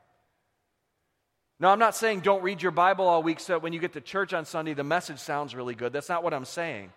Now, 1.59 1.69
I'm 1.69 1.79
not 1.79 1.95
saying 1.95 2.19
don't 2.19 2.43
read 2.43 2.61
your 2.61 2.71
Bible 2.71 3.07
all 3.07 3.23
week 3.23 3.39
so 3.39 3.53
that 3.53 3.61
when 3.61 3.71
you 3.71 3.79
get 3.79 3.93
to 3.93 4.01
church 4.01 4.33
on 4.33 4.45
Sunday, 4.45 4.73
the 4.73 4.83
message 4.83 5.19
sounds 5.19 5.55
really 5.55 5.75
good. 5.75 5.93
That's 5.93 6.09
not 6.09 6.23
what 6.23 6.33
I'm 6.33 6.45
saying. 6.45 6.91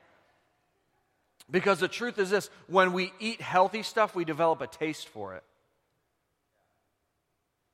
Because 1.51 1.79
the 1.79 1.89
truth 1.89 2.19
is 2.19 2.29
this 2.29 2.51
when 2.67 2.93
we 2.93 3.13
eat 3.21 3.41
healthy 3.41 3.83
stuff, 3.83 4.15
we 4.15 4.25
develop 4.25 4.61
a 4.61 4.67
taste 4.67 5.09
for 5.09 5.35
it. 5.35 5.45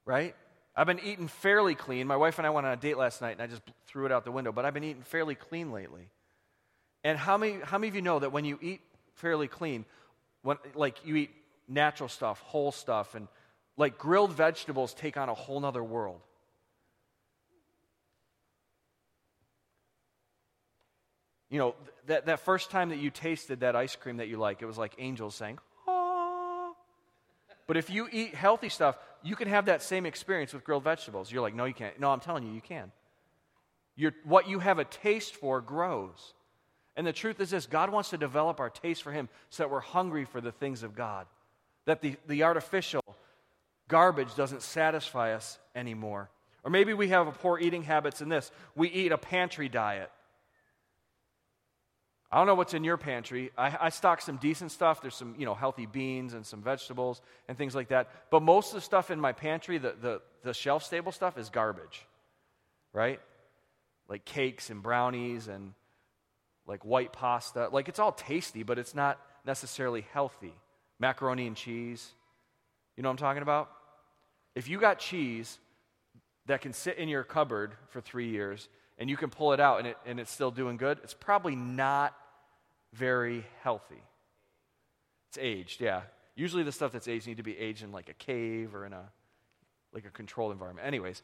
Right? 0.04 0.34
I've 0.76 0.86
been 0.86 1.00
eating 1.00 1.28
fairly 1.28 1.74
clean. 1.74 2.06
My 2.06 2.16
wife 2.16 2.38
and 2.38 2.46
I 2.46 2.50
went 2.50 2.66
on 2.66 2.72
a 2.72 2.76
date 2.76 2.98
last 2.98 3.22
night 3.22 3.32
and 3.32 3.42
I 3.42 3.46
just 3.46 3.62
threw 3.86 4.06
it 4.06 4.12
out 4.12 4.24
the 4.24 4.32
window, 4.32 4.52
but 4.52 4.64
I've 4.64 4.74
been 4.74 4.84
eating 4.84 5.02
fairly 5.02 5.34
clean 5.34 5.72
lately. 5.72 6.08
And 7.02 7.18
how 7.18 7.38
many, 7.38 7.58
how 7.62 7.78
many 7.78 7.88
of 7.88 7.94
you 7.94 8.02
know 8.02 8.18
that 8.18 8.32
when 8.32 8.44
you 8.44 8.58
eat 8.60 8.80
fairly 9.14 9.48
clean, 9.48 9.84
when, 10.42 10.58
like 10.74 11.04
you 11.06 11.16
eat 11.16 11.30
natural 11.68 12.08
stuff, 12.08 12.40
whole 12.40 12.72
stuff, 12.72 13.14
and 13.14 13.28
like 13.76 13.98
grilled 13.98 14.32
vegetables 14.32 14.94
take 14.94 15.16
on 15.16 15.28
a 15.28 15.34
whole 15.34 15.60
nother 15.60 15.82
world? 15.82 16.20
You 21.54 21.60
know, 21.60 21.76
that, 22.08 22.26
that 22.26 22.40
first 22.40 22.72
time 22.72 22.88
that 22.88 22.98
you 22.98 23.10
tasted 23.10 23.60
that 23.60 23.76
ice 23.76 23.94
cream 23.94 24.16
that 24.16 24.26
you 24.26 24.38
like, 24.38 24.60
it 24.60 24.66
was 24.66 24.76
like 24.76 24.92
angels 24.98 25.36
saying, 25.36 25.56
ah. 25.86 26.72
But 27.68 27.76
if 27.76 27.90
you 27.90 28.08
eat 28.10 28.34
healthy 28.34 28.68
stuff, 28.68 28.98
you 29.22 29.36
can 29.36 29.46
have 29.46 29.66
that 29.66 29.80
same 29.80 30.04
experience 30.04 30.52
with 30.52 30.64
grilled 30.64 30.82
vegetables. 30.82 31.30
You're 31.30 31.42
like, 31.42 31.54
no, 31.54 31.64
you 31.64 31.72
can't. 31.72 32.00
No, 32.00 32.10
I'm 32.10 32.18
telling 32.18 32.42
you, 32.42 32.52
you 32.52 32.60
can. 32.60 32.90
You're, 33.94 34.14
what 34.24 34.48
you 34.48 34.58
have 34.58 34.80
a 34.80 34.84
taste 34.84 35.36
for 35.36 35.60
grows. 35.60 36.34
And 36.96 37.06
the 37.06 37.12
truth 37.12 37.38
is 37.38 37.50
this 37.50 37.66
God 37.66 37.92
wants 37.92 38.10
to 38.10 38.18
develop 38.18 38.58
our 38.58 38.68
taste 38.68 39.04
for 39.04 39.12
Him 39.12 39.28
so 39.50 39.62
that 39.62 39.70
we're 39.70 39.78
hungry 39.78 40.24
for 40.24 40.40
the 40.40 40.50
things 40.50 40.82
of 40.82 40.96
God. 40.96 41.24
That 41.84 42.02
the, 42.02 42.16
the 42.26 42.42
artificial 42.42 43.04
garbage 43.86 44.34
doesn't 44.34 44.62
satisfy 44.62 45.34
us 45.34 45.60
anymore. 45.76 46.30
Or 46.64 46.72
maybe 46.72 46.94
we 46.94 47.10
have 47.10 47.32
poor 47.40 47.60
eating 47.60 47.84
habits 47.84 48.20
in 48.20 48.28
this 48.28 48.50
we 48.74 48.88
eat 48.88 49.12
a 49.12 49.18
pantry 49.18 49.68
diet. 49.68 50.10
I 52.34 52.38
don't 52.38 52.48
know 52.48 52.56
what's 52.56 52.74
in 52.74 52.82
your 52.82 52.96
pantry. 52.96 53.52
I, 53.56 53.76
I, 53.82 53.88
stock 53.90 54.20
some 54.20 54.38
decent 54.38 54.72
stuff. 54.72 55.00
There's 55.00 55.14
some, 55.14 55.36
you 55.38 55.46
know, 55.46 55.54
healthy 55.54 55.86
beans 55.86 56.34
and 56.34 56.44
some 56.44 56.62
vegetables 56.62 57.22
and 57.46 57.56
things 57.56 57.76
like 57.76 57.90
that. 57.90 58.10
But 58.28 58.42
most 58.42 58.70
of 58.70 58.74
the 58.74 58.80
stuff 58.80 59.12
in 59.12 59.20
my 59.20 59.30
pantry, 59.30 59.78
the, 59.78 59.94
the, 60.02 60.20
the 60.42 60.52
shelf 60.52 60.82
stable 60.82 61.12
stuff, 61.12 61.38
is 61.38 61.48
garbage, 61.48 62.04
right? 62.92 63.20
Like 64.08 64.24
cakes 64.24 64.68
and 64.68 64.82
brownies 64.82 65.46
and 65.46 65.74
like 66.66 66.84
white 66.84 67.12
pasta. 67.12 67.68
Like 67.70 67.88
it's 67.88 68.00
all 68.00 68.10
tasty, 68.10 68.64
but 68.64 68.80
it's 68.80 68.96
not 68.96 69.20
necessarily 69.46 70.04
healthy. 70.12 70.54
Macaroni 70.98 71.46
and 71.46 71.54
cheese. 71.54 72.10
You 72.96 73.04
know 73.04 73.10
what 73.10 73.12
I'm 73.12 73.18
talking 73.18 73.42
about? 73.42 73.70
If 74.56 74.68
you 74.68 74.80
got 74.80 74.98
cheese 74.98 75.56
that 76.46 76.62
can 76.62 76.72
sit 76.72 76.98
in 76.98 77.08
your 77.08 77.22
cupboard 77.22 77.74
for 77.90 78.00
three 78.00 78.30
years 78.30 78.68
and 78.98 79.08
you 79.08 79.16
can 79.16 79.30
pull 79.30 79.52
it 79.52 79.60
out 79.60 79.78
and, 79.78 79.86
it, 79.86 79.96
and 80.04 80.18
it's 80.18 80.32
still 80.32 80.50
doing 80.50 80.78
good, 80.78 80.98
it's 81.04 81.14
probably 81.14 81.54
not 81.54 82.12
very 82.94 83.44
healthy. 83.62 84.02
It's 85.28 85.38
aged, 85.40 85.80
yeah. 85.80 86.02
Usually 86.36 86.62
the 86.62 86.72
stuff 86.72 86.92
that's 86.92 87.08
aged 87.08 87.26
need 87.26 87.36
to 87.36 87.42
be 87.42 87.58
aged 87.58 87.82
in 87.82 87.92
like 87.92 88.08
a 88.08 88.14
cave 88.14 88.74
or 88.74 88.86
in 88.86 88.92
a 88.92 89.02
like 89.92 90.04
a 90.04 90.10
controlled 90.10 90.52
environment. 90.52 90.86
Anyways. 90.86 91.22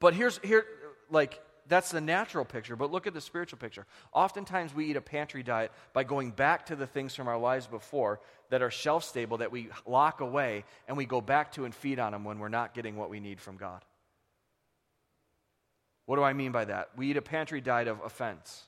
But 0.00 0.14
here's 0.14 0.38
here 0.38 0.64
like 1.10 1.40
that's 1.66 1.90
the 1.90 2.00
natural 2.00 2.44
picture, 2.44 2.76
but 2.76 2.92
look 2.92 3.06
at 3.06 3.14
the 3.14 3.20
spiritual 3.20 3.58
picture. 3.58 3.86
Oftentimes 4.12 4.74
we 4.74 4.86
eat 4.86 4.96
a 4.96 5.00
pantry 5.00 5.42
diet 5.42 5.72
by 5.92 6.04
going 6.04 6.30
back 6.30 6.66
to 6.66 6.76
the 6.76 6.86
things 6.86 7.14
from 7.14 7.26
our 7.26 7.38
lives 7.38 7.66
before 7.66 8.20
that 8.50 8.62
are 8.62 8.70
shelf 8.70 9.04
stable 9.04 9.38
that 9.38 9.50
we 9.50 9.68
lock 9.86 10.20
away 10.20 10.64
and 10.88 10.96
we 10.96 11.06
go 11.06 11.20
back 11.20 11.52
to 11.52 11.64
and 11.64 11.74
feed 11.74 11.98
on 11.98 12.12
them 12.12 12.24
when 12.24 12.38
we're 12.38 12.48
not 12.48 12.74
getting 12.74 12.96
what 12.96 13.08
we 13.08 13.18
need 13.18 13.40
from 13.40 13.56
God. 13.56 13.82
What 16.06 16.16
do 16.16 16.22
I 16.22 16.34
mean 16.34 16.52
by 16.52 16.66
that? 16.66 16.90
We 16.96 17.10
eat 17.10 17.16
a 17.16 17.22
pantry 17.22 17.60
diet 17.60 17.88
of 17.88 18.00
offense. 18.04 18.64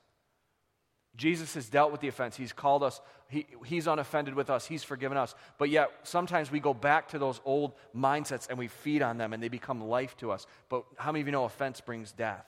Jesus 1.17 1.55
has 1.55 1.69
dealt 1.69 1.93
with 1.93 2.01
the 2.01 2.09
offense. 2.09 2.37
He's 2.37 2.53
called 2.53 2.83
us, 2.83 3.01
he, 3.29 3.47
He's 3.65 3.87
unoffended 3.87 4.35
with 4.35 4.51
us, 4.51 4.67
He's 4.67 4.85
forgiven 4.85 5.17
us. 5.17 5.35
But 5.59 5.71
yet, 5.71 5.91
sometimes 6.03 6.51
we 6.51 6.61
go 6.61 6.75
back 6.75 7.09
to 7.09 7.19
those 7.19 7.41
old 7.45 7.73
mindsets 7.97 8.49
and 8.49 8.59
we 8.59 8.69
feed 8.69 9.03
on 9.03 9.19
them 9.19 9.33
and 9.33 9.43
they 9.43 9.49
become 9.49 9.81
life 9.81 10.17
to 10.19 10.31
us. 10.31 10.47
But 10.69 10.85
how 10.97 11.13
many 11.13 11.23
of 11.23 11.27
you 11.27 11.33
know 11.33 11.45
offense 11.45 11.81
brings 11.81 12.13
death? 12.13 12.45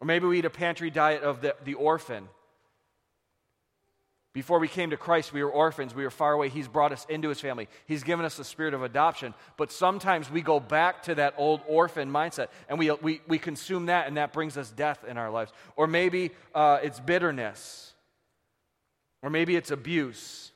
Or 0.00 0.06
maybe 0.06 0.26
we 0.26 0.38
eat 0.38 0.44
a 0.44 0.50
pantry 0.50 0.90
diet 0.90 1.22
of 1.22 1.40
the, 1.40 1.54
the 1.64 1.74
orphan. 1.74 2.28
Before 4.32 4.58
we 4.58 4.68
came 4.68 4.90
to 4.90 4.96
Christ, 4.96 5.34
we 5.34 5.44
were 5.44 5.50
orphans. 5.50 5.94
We 5.94 6.04
were 6.04 6.10
far 6.10 6.32
away. 6.32 6.48
He's 6.48 6.66
brought 6.66 6.90
us 6.90 7.04
into 7.10 7.28
his 7.28 7.40
family. 7.40 7.68
He's 7.86 8.02
given 8.02 8.24
us 8.24 8.36
the 8.36 8.44
spirit 8.44 8.72
of 8.72 8.82
adoption. 8.82 9.34
But 9.58 9.70
sometimes 9.70 10.30
we 10.30 10.40
go 10.40 10.58
back 10.58 11.02
to 11.02 11.16
that 11.16 11.34
old 11.36 11.60
orphan 11.66 12.10
mindset 12.10 12.48
and 12.68 12.78
we, 12.78 12.90
we, 12.90 13.20
we 13.28 13.38
consume 13.38 13.86
that, 13.86 14.06
and 14.06 14.16
that 14.16 14.32
brings 14.32 14.56
us 14.56 14.70
death 14.70 15.04
in 15.06 15.18
our 15.18 15.30
lives. 15.30 15.52
Or 15.76 15.86
maybe 15.86 16.30
uh, 16.54 16.78
it's 16.82 16.98
bitterness. 16.98 17.92
Or 19.22 19.28
maybe 19.28 19.54
it's 19.54 19.70
abuse. 19.70 20.50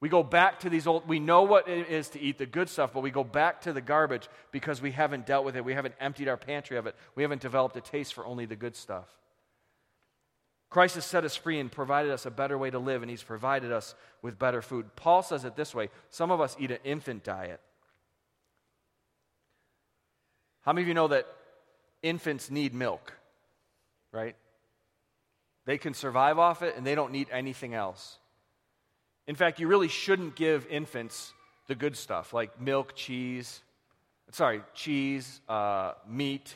We 0.00 0.10
go 0.10 0.22
back 0.22 0.60
to 0.60 0.70
these 0.70 0.86
old, 0.86 1.08
we 1.08 1.18
know 1.18 1.42
what 1.42 1.66
it 1.66 1.88
is 1.88 2.10
to 2.10 2.20
eat 2.20 2.36
the 2.36 2.46
good 2.46 2.68
stuff, 2.68 2.92
but 2.92 3.02
we 3.02 3.10
go 3.10 3.24
back 3.24 3.62
to 3.62 3.72
the 3.72 3.82
garbage 3.82 4.28
because 4.50 4.82
we 4.82 4.90
haven't 4.92 5.26
dealt 5.26 5.46
with 5.46 5.56
it. 5.56 5.64
We 5.64 5.74
haven't 5.74 5.94
emptied 5.98 6.28
our 6.28 6.38
pantry 6.38 6.76
of 6.76 6.86
it. 6.86 6.94
We 7.14 7.22
haven't 7.22 7.40
developed 7.40 7.76
a 7.76 7.80
taste 7.80 8.14
for 8.14 8.24
only 8.26 8.44
the 8.44 8.56
good 8.56 8.76
stuff. 8.76 9.06
Christ 10.70 10.94
has 10.94 11.04
set 11.04 11.24
us 11.24 11.34
free 11.34 11.58
and 11.58 11.70
provided 11.70 12.12
us 12.12 12.26
a 12.26 12.30
better 12.30 12.56
way 12.56 12.70
to 12.70 12.78
live, 12.78 13.02
and 13.02 13.10
He's 13.10 13.24
provided 13.24 13.72
us 13.72 13.94
with 14.22 14.38
better 14.38 14.62
food. 14.62 14.94
Paul 14.94 15.22
says 15.22 15.44
it 15.44 15.56
this 15.56 15.74
way 15.74 15.90
some 16.10 16.30
of 16.30 16.40
us 16.40 16.56
eat 16.58 16.70
an 16.70 16.78
infant 16.84 17.24
diet. 17.24 17.60
How 20.62 20.72
many 20.72 20.82
of 20.82 20.88
you 20.88 20.94
know 20.94 21.08
that 21.08 21.26
infants 22.02 22.50
need 22.50 22.72
milk? 22.72 23.12
Right? 24.12 24.36
They 25.64 25.78
can 25.78 25.94
survive 25.94 26.38
off 26.38 26.62
it 26.62 26.76
and 26.76 26.86
they 26.86 26.94
don't 26.94 27.12
need 27.12 27.28
anything 27.32 27.74
else. 27.74 28.18
In 29.26 29.34
fact, 29.34 29.60
you 29.60 29.68
really 29.68 29.88
shouldn't 29.88 30.36
give 30.36 30.66
infants 30.66 31.32
the 31.66 31.74
good 31.74 31.96
stuff 31.96 32.32
like 32.32 32.60
milk, 32.60 32.94
cheese, 32.94 33.60
sorry, 34.32 34.62
cheese, 34.74 35.40
uh, 35.48 35.92
meat, 36.08 36.54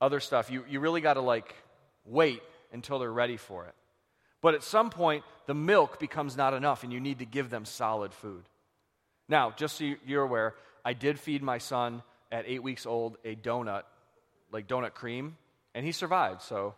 other 0.00 0.20
stuff. 0.20 0.50
You, 0.50 0.64
you 0.68 0.80
really 0.80 1.00
got 1.00 1.14
to 1.14 1.20
like 1.20 1.54
wait 2.04 2.42
until 2.74 2.98
they're 2.98 3.12
ready 3.12 3.36
for 3.36 3.64
it. 3.64 3.74
But 4.42 4.54
at 4.54 4.62
some 4.62 4.90
point, 4.90 5.24
the 5.46 5.54
milk 5.54 5.98
becomes 5.98 6.36
not 6.36 6.52
enough, 6.52 6.82
and 6.82 6.92
you 6.92 7.00
need 7.00 7.20
to 7.20 7.24
give 7.24 7.48
them 7.48 7.64
solid 7.64 8.12
food. 8.12 8.44
Now, 9.28 9.52
just 9.56 9.78
so 9.78 9.94
you're 10.04 10.22
aware, 10.22 10.54
I 10.84 10.92
did 10.92 11.18
feed 11.18 11.42
my 11.42 11.56
son 11.58 12.02
at 12.30 12.44
eight 12.46 12.62
weeks 12.62 12.84
old 12.84 13.16
a 13.24 13.34
donut, 13.34 13.84
like 14.52 14.68
donut 14.68 14.92
cream, 14.92 15.38
and 15.74 15.86
he 15.86 15.92
survived, 15.92 16.42
so. 16.42 16.74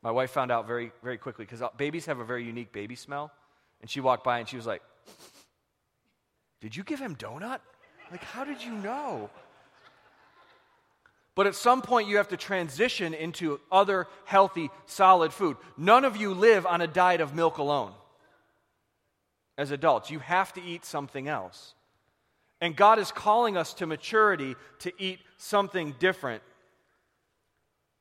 My 0.00 0.12
wife 0.12 0.30
found 0.30 0.52
out 0.52 0.66
very, 0.66 0.92
very 1.02 1.18
quickly 1.18 1.44
because 1.44 1.60
uh, 1.60 1.68
babies 1.76 2.06
have 2.06 2.20
a 2.20 2.24
very 2.24 2.44
unique 2.44 2.72
baby 2.72 2.94
smell. 2.94 3.32
And 3.80 3.90
she 3.90 4.00
walked 4.00 4.24
by 4.24 4.38
and 4.38 4.48
she 4.48 4.56
was 4.56 4.66
like, 4.66 4.82
Did 6.60 6.76
you 6.76 6.84
give 6.84 7.00
him 7.00 7.16
donut? 7.16 7.58
Like, 8.10 8.22
how 8.22 8.44
did 8.44 8.62
you 8.62 8.72
know? 8.72 9.28
But 11.38 11.46
at 11.46 11.54
some 11.54 11.82
point, 11.82 12.08
you 12.08 12.16
have 12.16 12.26
to 12.30 12.36
transition 12.36 13.14
into 13.14 13.60
other 13.70 14.08
healthy, 14.24 14.70
solid 14.86 15.32
food. 15.32 15.56
None 15.76 16.04
of 16.04 16.16
you 16.16 16.34
live 16.34 16.66
on 16.66 16.80
a 16.80 16.88
diet 16.88 17.20
of 17.20 17.32
milk 17.32 17.58
alone 17.58 17.92
as 19.56 19.70
adults. 19.70 20.10
You 20.10 20.18
have 20.18 20.52
to 20.54 20.60
eat 20.60 20.84
something 20.84 21.28
else. 21.28 21.74
And 22.60 22.74
God 22.74 22.98
is 22.98 23.12
calling 23.12 23.56
us 23.56 23.72
to 23.74 23.86
maturity 23.86 24.56
to 24.80 24.92
eat 24.98 25.20
something 25.36 25.94
different. 26.00 26.42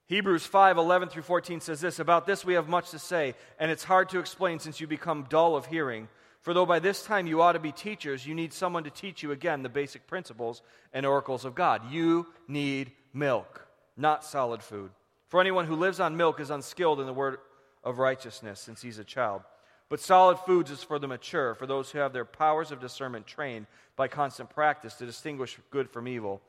Hebrews 0.07 0.47
5 0.47 0.79
11 0.79 1.09
through 1.09 1.21
14 1.21 1.61
says 1.61 1.79
this 1.79 1.99
About 1.99 2.25
this 2.25 2.43
we 2.43 2.55
have 2.55 2.67
much 2.67 2.89
to 2.89 2.97
say, 2.97 3.35
and 3.59 3.69
it's 3.69 3.83
hard 3.83 4.09
to 4.09 4.19
explain 4.19 4.57
since 4.57 4.81
you 4.81 4.87
become 4.87 5.27
dull 5.29 5.55
of 5.55 5.67
hearing. 5.67 6.07
For 6.41 6.55
though 6.55 6.65
by 6.65 6.79
this 6.79 7.03
time 7.03 7.27
you 7.27 7.43
ought 7.43 7.51
to 7.51 7.59
be 7.59 7.71
teachers, 7.71 8.25
you 8.25 8.33
need 8.33 8.51
someone 8.51 8.85
to 8.85 8.89
teach 8.89 9.21
you 9.21 9.31
again 9.31 9.61
the 9.61 9.69
basic 9.69 10.07
principles 10.07 10.63
and 10.91 11.05
oracles 11.05 11.45
of 11.45 11.53
God. 11.53 11.91
You 11.91 12.25
need 12.47 12.93
milk, 13.17 13.67
not 13.95 14.23
solid 14.23 14.61
food. 14.61 14.91
For 15.27 15.41
anyone 15.41 15.65
who 15.65 15.75
lives 15.75 15.99
on 15.99 16.17
milk 16.17 16.39
is 16.39 16.49
unskilled 16.49 16.99
in 16.99 17.05
the 17.05 17.13
word 17.13 17.37
of 17.83 17.99
righteousness, 17.99 18.59
since 18.59 18.81
he's 18.81 18.99
a 18.99 19.03
child. 19.03 19.41
But 19.89 19.99
solid 19.99 20.37
foods 20.39 20.71
is 20.71 20.83
for 20.83 20.99
the 20.99 21.07
mature, 21.07 21.55
for 21.55 21.65
those 21.65 21.91
who 21.91 21.99
have 21.99 22.13
their 22.13 22.25
powers 22.25 22.71
of 22.71 22.81
discernment 22.81 23.25
trained 23.25 23.67
by 23.95 24.07
constant 24.07 24.49
practice 24.49 24.95
to 24.95 25.05
distinguish 25.05 25.57
good 25.71 25.89
from 25.89 26.07
evil. 26.07 26.41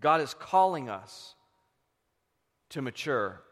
God 0.00 0.20
is 0.20 0.34
calling 0.34 0.88
us 0.88 1.34
to 2.70 2.80
mature. 2.80 3.42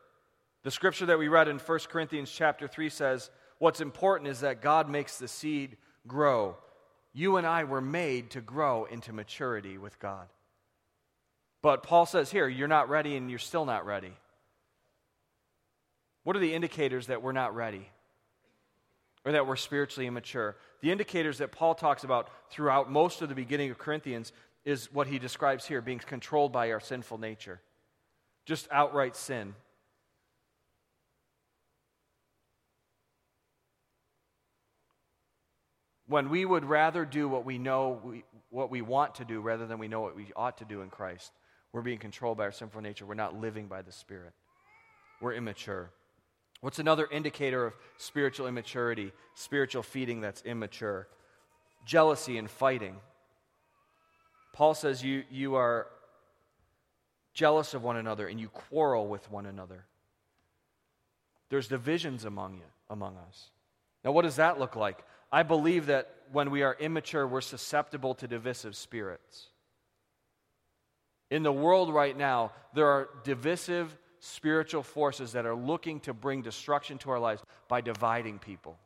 The 0.63 0.71
scripture 0.71 1.07
that 1.07 1.19
we 1.19 1.29
read 1.29 1.49
in 1.49 1.59
1 1.59 1.79
Corinthians 1.91 2.31
chapter 2.31 2.67
3 2.67 2.89
says, 2.89 3.31
What's 3.59 3.81
important 3.81 4.29
is 4.29 4.41
that 4.41 4.63
God 4.63 4.89
makes 4.89 5.19
the 5.19 5.29
seed 5.29 5.77
grow. 6.07 6.57
You 7.13 7.37
and 7.37 7.47
I 7.47 7.65
were 7.65 7.81
made 7.81 8.31
to 8.31 8.41
grow 8.41 8.85
into 8.85 9.13
maturity 9.13 9.77
with 9.77 9.99
God. 9.99 10.29
But 11.61 11.83
Paul 11.83 12.07
says 12.07 12.31
here, 12.31 12.49
you're 12.49 12.69
not 12.69 12.89
ready 12.89 13.17
and 13.17 13.29
you're 13.29 13.39
still 13.39 13.65
not 13.65 13.85
ready. 13.85 14.13
What 16.23 16.37
are 16.37 16.41
the 16.41 16.55
indicators 16.55 17.07
that 17.09 17.23
we're 17.23 17.33
not 17.33 17.55
ready? 17.55 17.89
Or 19.25 19.33
that 19.33 19.47
we're 19.47 19.57
spiritually 19.57 20.07
immature? 20.07 20.57
The 20.81 20.93
indicators 20.93 21.39
that 21.39 21.53
Paul 21.53 21.75
talks 21.75 22.05
about 22.05 22.29
throughout 22.51 22.91
most 22.91 23.23
of 23.23 23.29
the 23.29 23.35
beginning 23.35 23.71
of 23.71 23.79
Corinthians 23.79 24.33
is 24.65 24.93
what 24.93 25.07
he 25.07 25.19
describes 25.19 25.67
here 25.67 25.81
being 25.81 25.99
controlled 25.99 26.53
by 26.53 26.71
our 26.71 26.81
sinful 26.81 27.19
nature. 27.19 27.61
Just 28.45 28.69
outright 28.71 29.17
sin. 29.17 29.55
When 36.07 36.31
we 36.31 36.45
would 36.45 36.65
rather 36.65 37.05
do 37.05 37.29
what 37.29 37.45
we 37.45 37.59
know, 37.59 38.01
we, 38.03 38.25
what 38.49 38.71
we 38.71 38.81
want 38.81 39.17
to 39.17 39.25
do, 39.25 39.41
rather 39.41 39.67
than 39.67 39.79
we 39.79 39.89
know 39.89 40.01
what 40.01 40.17
we 40.17 40.27
ought 40.35 40.59
to 40.59 40.65
do 40.65 40.81
in 40.81 40.89
Christ. 40.89 41.33
We're 41.73 41.83
being 41.83 41.99
controlled 41.99 42.39
by 42.39 42.45
our 42.45 42.53
sinful 42.53 42.81
nature. 42.81 43.07
We're 43.07 43.15
not 43.15 43.39
living 43.39 43.67
by 43.67 43.83
the 43.83 43.93
Spirit. 43.93 44.33
We're 45.21 45.35
immature. 45.35 45.91
What's 46.61 46.79
another 46.79 47.07
indicator 47.11 47.67
of 47.67 47.77
spiritual 47.99 48.47
immaturity, 48.47 49.13
spiritual 49.35 49.83
feeding 49.83 50.21
that's 50.21 50.43
immature? 50.43 51.07
Jealousy 51.85 52.39
and 52.39 52.51
fighting. 52.51 52.97
Paul 54.53 54.75
says 54.75 55.03
you, 55.05 55.25
you 55.31 55.55
are 55.55 55.87
jealous 57.33 57.75
of 57.75 57.85
one 57.85 57.97
another 57.97 58.27
and 58.27 58.41
you 58.41 58.49
quarrel 58.49 59.07
with 59.07 59.31
one 59.31 59.47
another. 59.47 59.85
There's 61.51 61.69
divisions 61.69 62.25
among 62.25 62.55
you, 62.55 62.65
among 62.91 63.17
us. 63.29 63.51
Now, 64.05 64.13
what 64.13 64.23
does 64.23 64.37
that 64.37 64.59
look 64.59 64.75
like? 64.75 65.05
I 65.31 65.43
believe 65.43 65.87
that 65.87 66.13
when 66.33 66.51
we 66.51 66.63
are 66.63 66.77
immature, 66.79 67.27
we're 67.27 67.41
susceptible 67.41 68.15
to 68.17 68.27
divisive 68.27 68.75
spirits. 68.75 69.47
In 71.31 71.43
the 71.43 71.53
world 71.53 71.93
right 71.93 72.17
now, 72.17 72.53
there 72.75 72.87
are 72.87 73.09
divisive 73.25 73.97
spiritual 74.21 74.83
forces 74.83 75.33
that 75.33 75.47
are 75.47 75.55
looking 75.55 76.01
to 76.01 76.15
bring 76.15 76.43
destruction 76.43 76.99
to 76.99 77.11
our 77.11 77.19
lives 77.19 77.43
by 77.69 77.81
dividing 77.81 78.39
people. 78.39 78.79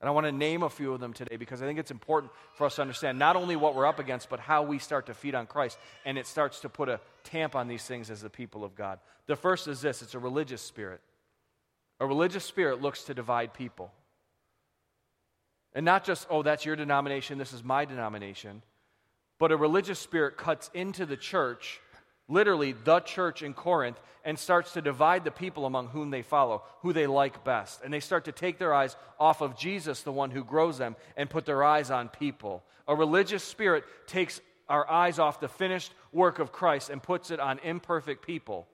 And 0.00 0.08
I 0.08 0.12
want 0.12 0.26
to 0.26 0.32
name 0.32 0.64
a 0.64 0.68
few 0.68 0.92
of 0.92 0.98
them 0.98 1.12
today 1.12 1.36
because 1.36 1.62
I 1.62 1.66
think 1.66 1.78
it's 1.78 1.92
important 1.92 2.32
for 2.54 2.66
us 2.66 2.74
to 2.74 2.82
understand 2.82 3.20
not 3.20 3.36
only 3.36 3.54
what 3.54 3.76
we're 3.76 3.86
up 3.86 4.00
against, 4.00 4.28
but 4.28 4.40
how 4.40 4.64
we 4.64 4.80
start 4.80 5.06
to 5.06 5.14
feed 5.14 5.36
on 5.36 5.46
Christ. 5.46 5.78
And 6.04 6.18
it 6.18 6.26
starts 6.26 6.58
to 6.60 6.68
put 6.68 6.88
a 6.88 6.98
tamp 7.22 7.54
on 7.54 7.68
these 7.68 7.84
things 7.84 8.10
as 8.10 8.20
the 8.20 8.28
people 8.28 8.64
of 8.64 8.74
God. 8.74 8.98
The 9.26 9.36
first 9.36 9.68
is 9.68 9.80
this 9.80 10.02
it's 10.02 10.14
a 10.14 10.18
religious 10.18 10.60
spirit. 10.60 11.00
A 12.00 12.06
religious 12.06 12.44
spirit 12.44 12.82
looks 12.82 13.04
to 13.04 13.14
divide 13.14 13.54
people. 13.54 13.92
And 15.72 15.84
not 15.84 16.04
just, 16.04 16.26
oh, 16.28 16.42
that's 16.42 16.66
your 16.66 16.74
denomination, 16.74 17.38
this 17.38 17.52
is 17.52 17.62
my 17.62 17.84
denomination, 17.84 18.62
but 19.42 19.50
a 19.50 19.56
religious 19.56 19.98
spirit 19.98 20.36
cuts 20.36 20.70
into 20.72 21.04
the 21.04 21.16
church 21.16 21.80
literally 22.28 22.72
the 22.72 23.00
church 23.00 23.42
in 23.42 23.54
Corinth, 23.54 24.00
and 24.24 24.38
starts 24.38 24.72
to 24.72 24.80
divide 24.82 25.24
the 25.24 25.30
people 25.30 25.66
among 25.66 25.88
whom 25.88 26.10
they 26.10 26.22
follow, 26.22 26.62
who 26.80 26.92
they 26.92 27.06
like 27.06 27.44
best. 27.44 27.82
And 27.82 27.92
they 27.92 28.00
start 28.00 28.26
to 28.26 28.32
take 28.32 28.58
their 28.58 28.72
eyes 28.72 28.96
off 29.18 29.40
of 29.40 29.58
Jesus, 29.58 30.02
the 30.02 30.12
one 30.12 30.30
who 30.30 30.44
grows 30.44 30.78
them, 30.78 30.94
and 31.16 31.28
put 31.28 31.44
their 31.44 31.64
eyes 31.64 31.90
on 31.90 32.08
people. 32.08 32.62
A 32.86 32.94
religious 32.94 33.42
spirit 33.42 33.84
takes 34.06 34.40
our 34.68 34.88
eyes 34.88 35.18
off 35.18 35.40
the 35.40 35.48
finished 35.48 35.92
work 36.12 36.38
of 36.38 36.52
Christ 36.52 36.88
and 36.88 37.02
puts 37.02 37.32
it 37.32 37.40
on 37.40 37.58
imperfect 37.58 38.24
people. 38.24 38.68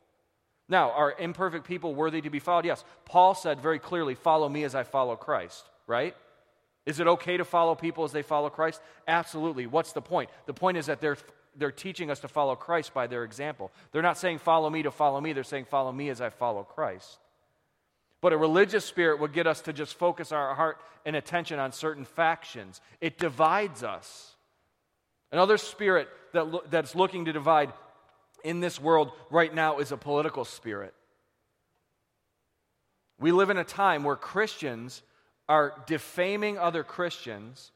Now, 0.69 0.91
are 0.91 1.15
imperfect 1.19 1.67
people 1.67 1.95
worthy 1.95 2.21
to 2.21 2.31
be 2.31 2.41
followed? 2.41 2.67
Yes. 2.67 2.85
Paul 3.07 3.35
said 3.35 3.61
very 3.61 3.79
clearly, 3.79 4.15
Follow 4.15 4.49
me 4.49 4.65
as 4.65 4.75
I 4.75 4.83
follow 4.83 5.17
Christ, 5.17 5.65
right? 5.87 6.15
Is 6.87 7.01
it 7.01 7.07
okay 7.07 7.37
to 7.37 7.45
follow 7.45 7.75
people 7.75 8.05
as 8.05 8.13
they 8.13 8.23
follow 8.23 8.49
Christ? 8.51 8.81
Absolutely. 9.07 9.67
What's 9.67 9.93
the 9.93 10.01
point? 10.01 10.31
The 10.47 10.55
point 10.55 10.79
is 10.79 10.87
that 10.87 11.01
they're 11.01 11.19
they're 11.59 11.73
teaching 11.73 12.11
us 12.11 12.21
to 12.21 12.29
follow 12.29 12.55
Christ 12.55 12.95
by 12.95 13.07
their 13.07 13.25
example. 13.25 13.73
They're 13.91 14.03
not 14.03 14.19
saying, 14.19 14.39
follow 14.39 14.71
me 14.71 14.83
to 14.85 14.91
follow 14.91 15.21
me. 15.21 15.33
They're 15.33 15.45
saying, 15.45 15.65
follow 15.65 15.93
me 15.93 16.09
as 16.09 16.21
I 16.21 16.31
follow 16.31 16.63
Christ. 16.63 17.19
But 18.21 18.33
a 18.33 18.37
religious 18.37 18.85
spirit 18.85 19.21
would 19.21 19.33
get 19.33 19.47
us 19.47 19.61
to 19.63 19.73
just 19.73 19.95
focus 19.95 20.33
our 20.33 20.55
heart 20.55 20.79
and 21.05 21.15
attention 21.15 21.59
on 21.59 21.73
certain 21.73 22.05
factions. 22.05 22.81
It 23.01 23.19
divides 23.19 23.83
us. 23.83 24.35
Another 25.31 25.57
spirit 25.57 26.09
that 26.33 26.51
lo- 26.51 26.63
that's 26.69 26.95
looking 26.95 27.27
to 27.27 27.33
divide 27.33 27.73
in 28.45 28.61
this 28.61 28.81
world 28.81 29.13
right 29.31 29.55
now 29.55 29.79
is 29.79 29.93
a 29.93 29.97
political 29.97 30.45
spirit. 30.45 30.95
We 33.21 33.33
live 33.33 33.51
in 33.51 33.59
a 33.59 33.65
time 33.65 34.05
where 34.05 34.17
Christians 34.17 35.03
are 35.49 35.75
defaming 35.87 36.59
other 36.59 36.85
Christians 36.85 37.73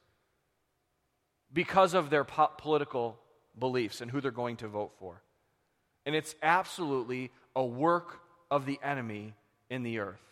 because 1.52 1.94
of 1.94 2.10
their 2.10 2.24
po- 2.24 2.50
political 2.58 3.18
beliefs 3.58 4.00
and 4.00 4.10
who 4.10 4.20
they're 4.20 4.30
going 4.30 4.56
to 4.56 4.68
vote 4.68 4.92
for. 4.98 5.22
And 6.04 6.14
it's 6.14 6.34
absolutely 6.42 7.30
a 7.54 7.64
work 7.64 8.20
of 8.50 8.66
the 8.66 8.78
enemy 8.82 9.34
in 9.70 9.82
the 9.82 9.98
earth. 9.98 10.31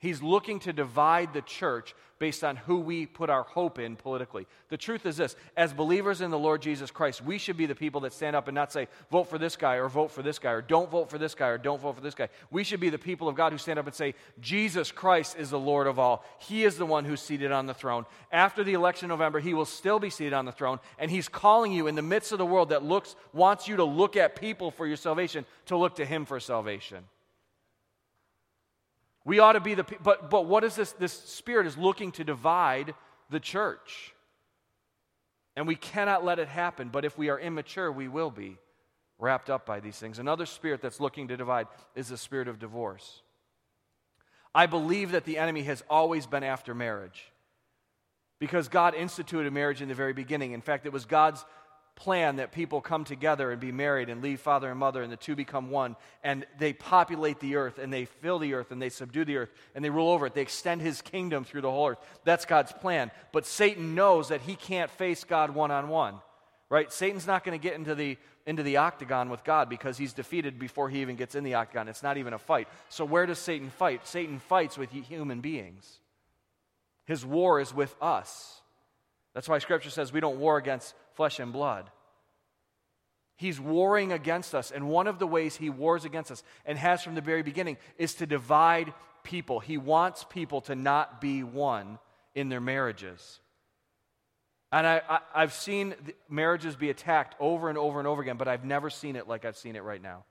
He's 0.00 0.22
looking 0.22 0.60
to 0.60 0.72
divide 0.72 1.32
the 1.32 1.42
church 1.42 1.94
based 2.20 2.44
on 2.44 2.56
who 2.56 2.78
we 2.78 3.06
put 3.06 3.30
our 3.30 3.42
hope 3.42 3.78
in 3.78 3.96
politically. 3.96 4.46
The 4.68 4.76
truth 4.76 5.06
is 5.06 5.16
this 5.16 5.34
as 5.56 5.72
believers 5.72 6.20
in 6.20 6.30
the 6.30 6.38
Lord 6.38 6.62
Jesus 6.62 6.90
Christ, 6.90 7.22
we 7.22 7.38
should 7.38 7.56
be 7.56 7.66
the 7.66 7.74
people 7.74 8.00
that 8.02 8.12
stand 8.12 8.36
up 8.36 8.48
and 8.48 8.54
not 8.54 8.72
say, 8.72 8.86
vote 9.10 9.24
for 9.24 9.38
this 9.38 9.56
guy 9.56 9.74
or 9.74 9.88
vote 9.88 10.10
for 10.12 10.22
this 10.22 10.38
guy 10.38 10.52
or 10.52 10.62
don't 10.62 10.90
vote 10.90 11.10
for 11.10 11.18
this 11.18 11.34
guy 11.34 11.48
or 11.48 11.58
don't 11.58 11.80
vote 11.80 11.96
for 11.96 12.00
this 12.00 12.14
guy. 12.14 12.28
We 12.50 12.62
should 12.64 12.80
be 12.80 12.90
the 12.90 12.98
people 12.98 13.28
of 13.28 13.34
God 13.34 13.52
who 13.52 13.58
stand 13.58 13.78
up 13.78 13.86
and 13.86 13.94
say, 13.94 14.14
Jesus 14.40 14.92
Christ 14.92 15.36
is 15.36 15.50
the 15.50 15.58
Lord 15.58 15.88
of 15.88 15.98
all. 15.98 16.24
He 16.38 16.64
is 16.64 16.76
the 16.76 16.86
one 16.86 17.04
who's 17.04 17.20
seated 17.20 17.50
on 17.50 17.66
the 17.66 17.74
throne. 17.74 18.06
After 18.30 18.62
the 18.62 18.74
election 18.74 19.06
in 19.06 19.10
November, 19.10 19.40
he 19.40 19.54
will 19.54 19.64
still 19.64 19.98
be 19.98 20.10
seated 20.10 20.32
on 20.32 20.44
the 20.44 20.52
throne, 20.52 20.78
and 20.98 21.10
he's 21.10 21.28
calling 21.28 21.72
you 21.72 21.88
in 21.88 21.94
the 21.94 22.02
midst 22.02 22.30
of 22.32 22.38
the 22.38 22.46
world 22.46 22.68
that 22.68 22.84
looks, 22.84 23.16
wants 23.32 23.66
you 23.66 23.76
to 23.76 23.84
look 23.84 24.16
at 24.16 24.36
people 24.36 24.70
for 24.70 24.86
your 24.86 24.96
salvation, 24.96 25.44
to 25.66 25.76
look 25.76 25.96
to 25.96 26.04
him 26.04 26.24
for 26.24 26.38
salvation. 26.38 27.04
We 29.24 29.38
ought 29.40 29.52
to 29.52 29.60
be 29.60 29.74
the 29.74 29.84
but 30.02 30.30
but 30.30 30.46
what 30.46 30.64
is 30.64 30.76
this 30.76 30.92
this 30.92 31.12
spirit 31.12 31.66
is 31.66 31.76
looking 31.76 32.12
to 32.12 32.24
divide 32.24 32.94
the 33.30 33.40
church. 33.40 34.14
And 35.56 35.66
we 35.66 35.74
cannot 35.74 36.24
let 36.24 36.38
it 36.38 36.48
happen, 36.48 36.88
but 36.88 37.04
if 37.04 37.18
we 37.18 37.30
are 37.30 37.38
immature, 37.38 37.90
we 37.90 38.06
will 38.06 38.30
be 38.30 38.58
wrapped 39.18 39.50
up 39.50 39.66
by 39.66 39.80
these 39.80 39.98
things. 39.98 40.18
Another 40.18 40.46
spirit 40.46 40.80
that's 40.80 41.00
looking 41.00 41.28
to 41.28 41.36
divide 41.36 41.66
is 41.96 42.08
the 42.08 42.16
spirit 42.16 42.46
of 42.46 42.60
divorce. 42.60 43.22
I 44.54 44.66
believe 44.66 45.10
that 45.12 45.24
the 45.24 45.38
enemy 45.38 45.62
has 45.64 45.82
always 45.90 46.26
been 46.26 46.44
after 46.44 46.74
marriage 46.74 47.32
because 48.38 48.68
God 48.68 48.94
instituted 48.94 49.52
marriage 49.52 49.82
in 49.82 49.88
the 49.88 49.94
very 49.94 50.12
beginning. 50.12 50.52
In 50.52 50.60
fact, 50.60 50.86
it 50.86 50.92
was 50.92 51.04
God's 51.04 51.44
plan 51.98 52.36
that 52.36 52.52
people 52.52 52.80
come 52.80 53.02
together 53.02 53.50
and 53.50 53.60
be 53.60 53.72
married 53.72 54.08
and 54.08 54.22
leave 54.22 54.40
father 54.40 54.70
and 54.70 54.78
mother 54.78 55.02
and 55.02 55.10
the 55.10 55.16
two 55.16 55.34
become 55.34 55.68
one 55.68 55.96
and 56.22 56.46
they 56.56 56.72
populate 56.72 57.40
the 57.40 57.56
earth 57.56 57.78
and 57.78 57.92
they 57.92 58.04
fill 58.04 58.38
the 58.38 58.54
earth 58.54 58.70
and 58.70 58.80
they 58.80 58.88
subdue 58.88 59.24
the 59.24 59.36
earth 59.36 59.50
and 59.74 59.84
they 59.84 59.90
rule 59.90 60.08
over 60.08 60.26
it. 60.26 60.34
They 60.34 60.42
extend 60.42 60.80
his 60.80 61.02
kingdom 61.02 61.44
through 61.44 61.62
the 61.62 61.70
whole 61.70 61.88
earth. 61.88 61.98
That's 62.22 62.44
God's 62.44 62.70
plan. 62.70 63.10
But 63.32 63.46
Satan 63.46 63.96
knows 63.96 64.28
that 64.28 64.42
he 64.42 64.54
can't 64.54 64.92
face 64.92 65.24
God 65.24 65.50
one 65.50 65.72
on 65.72 65.88
one. 65.88 66.14
Right? 66.70 66.92
Satan's 66.92 67.26
not 67.26 67.44
going 67.44 67.58
to 67.58 67.62
get 67.62 67.76
into 67.76 67.96
the 67.96 68.16
into 68.46 68.62
the 68.62 68.78
octagon 68.78 69.28
with 69.28 69.44
God 69.44 69.68
because 69.68 69.98
he's 69.98 70.14
defeated 70.14 70.58
before 70.58 70.88
he 70.88 71.02
even 71.02 71.16
gets 71.16 71.34
in 71.34 71.44
the 71.44 71.54
octagon. 71.54 71.88
It's 71.88 72.02
not 72.02 72.16
even 72.16 72.32
a 72.32 72.38
fight. 72.38 72.68
So 72.88 73.04
where 73.04 73.26
does 73.26 73.38
Satan 73.38 73.68
fight? 73.68 74.06
Satan 74.06 74.38
fights 74.38 74.78
with 74.78 74.90
human 74.90 75.42
beings. 75.42 75.98
His 77.04 77.26
war 77.26 77.60
is 77.60 77.74
with 77.74 77.94
us. 78.00 78.62
That's 79.34 79.48
why 79.48 79.58
scripture 79.58 79.90
says 79.90 80.12
we 80.12 80.20
don't 80.20 80.38
war 80.38 80.56
against 80.56 80.94
flesh 81.18 81.40
and 81.40 81.52
blood. 81.52 81.90
He's 83.34 83.58
warring 83.58 84.12
against 84.12 84.54
us. 84.54 84.70
And 84.70 84.88
one 84.88 85.08
of 85.08 85.18
the 85.18 85.26
ways 85.26 85.56
he 85.56 85.68
wars 85.68 86.04
against 86.04 86.30
us, 86.30 86.44
and 86.64 86.78
has 86.78 87.02
from 87.02 87.16
the 87.16 87.20
very 87.20 87.42
beginning, 87.42 87.76
is 87.98 88.14
to 88.14 88.26
divide 88.26 88.94
people. 89.24 89.58
He 89.58 89.78
wants 89.78 90.24
people 90.30 90.60
to 90.62 90.76
not 90.76 91.20
be 91.20 91.42
one 91.42 91.98
in 92.36 92.48
their 92.48 92.60
marriages. 92.60 93.40
And 94.70 94.86
I, 94.86 95.18
have 95.34 95.52
seen 95.52 95.96
marriages 96.28 96.76
be 96.76 96.88
attacked 96.88 97.34
over 97.40 97.68
and 97.68 97.76
over 97.76 97.98
and 97.98 98.06
over 98.06 98.22
again, 98.22 98.36
but 98.36 98.46
I've 98.46 98.64
never 98.64 98.88
seen 98.88 99.16
it 99.16 99.26
like 99.26 99.44
I've 99.44 99.56
seen 99.56 99.74
it 99.74 99.82
right 99.82 100.00
now. 100.00 100.22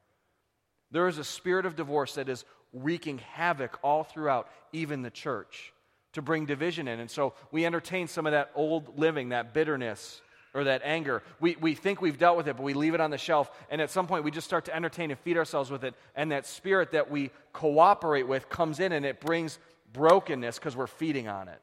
There 0.91 1.09
is 1.09 1.17
a 1.17 1.25
spirit 1.25 1.65
of 1.65 1.75
divorce 1.75 2.15
that 2.15 2.29
is 2.29 2.45
wreaking 2.71 3.17
havoc 3.33 3.77
all 3.83 4.05
throughout, 4.05 4.47
even 4.71 5.01
the 5.01 5.11
church, 5.11 5.73
to 6.13 6.21
bring 6.21 6.45
division 6.45 6.87
in. 6.87 7.01
And 7.01 7.11
so 7.11 7.33
we 7.51 7.65
entertain 7.65 8.07
some 8.07 8.25
of 8.25 8.31
that 8.31 8.51
old 8.55 8.97
living, 8.97 9.29
that 9.29 9.53
bitterness, 9.53 10.21
or 10.53 10.63
that 10.65 10.81
anger. 10.83 11.23
We, 11.39 11.55
we 11.59 11.75
think 11.75 12.01
we've 12.01 12.17
dealt 12.17 12.37
with 12.37 12.47
it, 12.47 12.57
but 12.57 12.63
we 12.63 12.73
leave 12.73 12.93
it 12.93 13.01
on 13.01 13.11
the 13.11 13.17
shelf. 13.17 13.51
And 13.69 13.81
at 13.81 13.89
some 13.89 14.07
point, 14.07 14.23
we 14.23 14.31
just 14.31 14.47
start 14.47 14.65
to 14.65 14.75
entertain 14.75 15.11
and 15.11 15.19
feed 15.19 15.37
ourselves 15.37 15.69
with 15.69 15.83
it. 15.83 15.93
And 16.15 16.31
that 16.31 16.45
spirit 16.45 16.91
that 16.91 17.11
we 17.11 17.31
cooperate 17.53 18.27
with 18.27 18.49
comes 18.49 18.79
in 18.79 18.91
and 18.91 19.05
it 19.05 19.19
brings 19.19 19.59
brokenness 19.93 20.57
because 20.57 20.75
we're 20.75 20.87
feeding 20.87 21.27
on 21.27 21.47
it. 21.47 21.61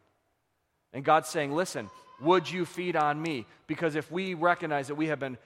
And 0.92 1.04
God's 1.04 1.28
saying, 1.28 1.52
listen, 1.52 1.90
would 2.20 2.50
you 2.50 2.64
feed 2.64 2.96
on 2.96 3.20
me? 3.20 3.46
Because 3.66 3.96
if 3.96 4.10
we 4.10 4.34
recognize 4.34 4.88
that 4.88 4.94
we 4.94 5.08
have 5.08 5.18
been 5.18 5.38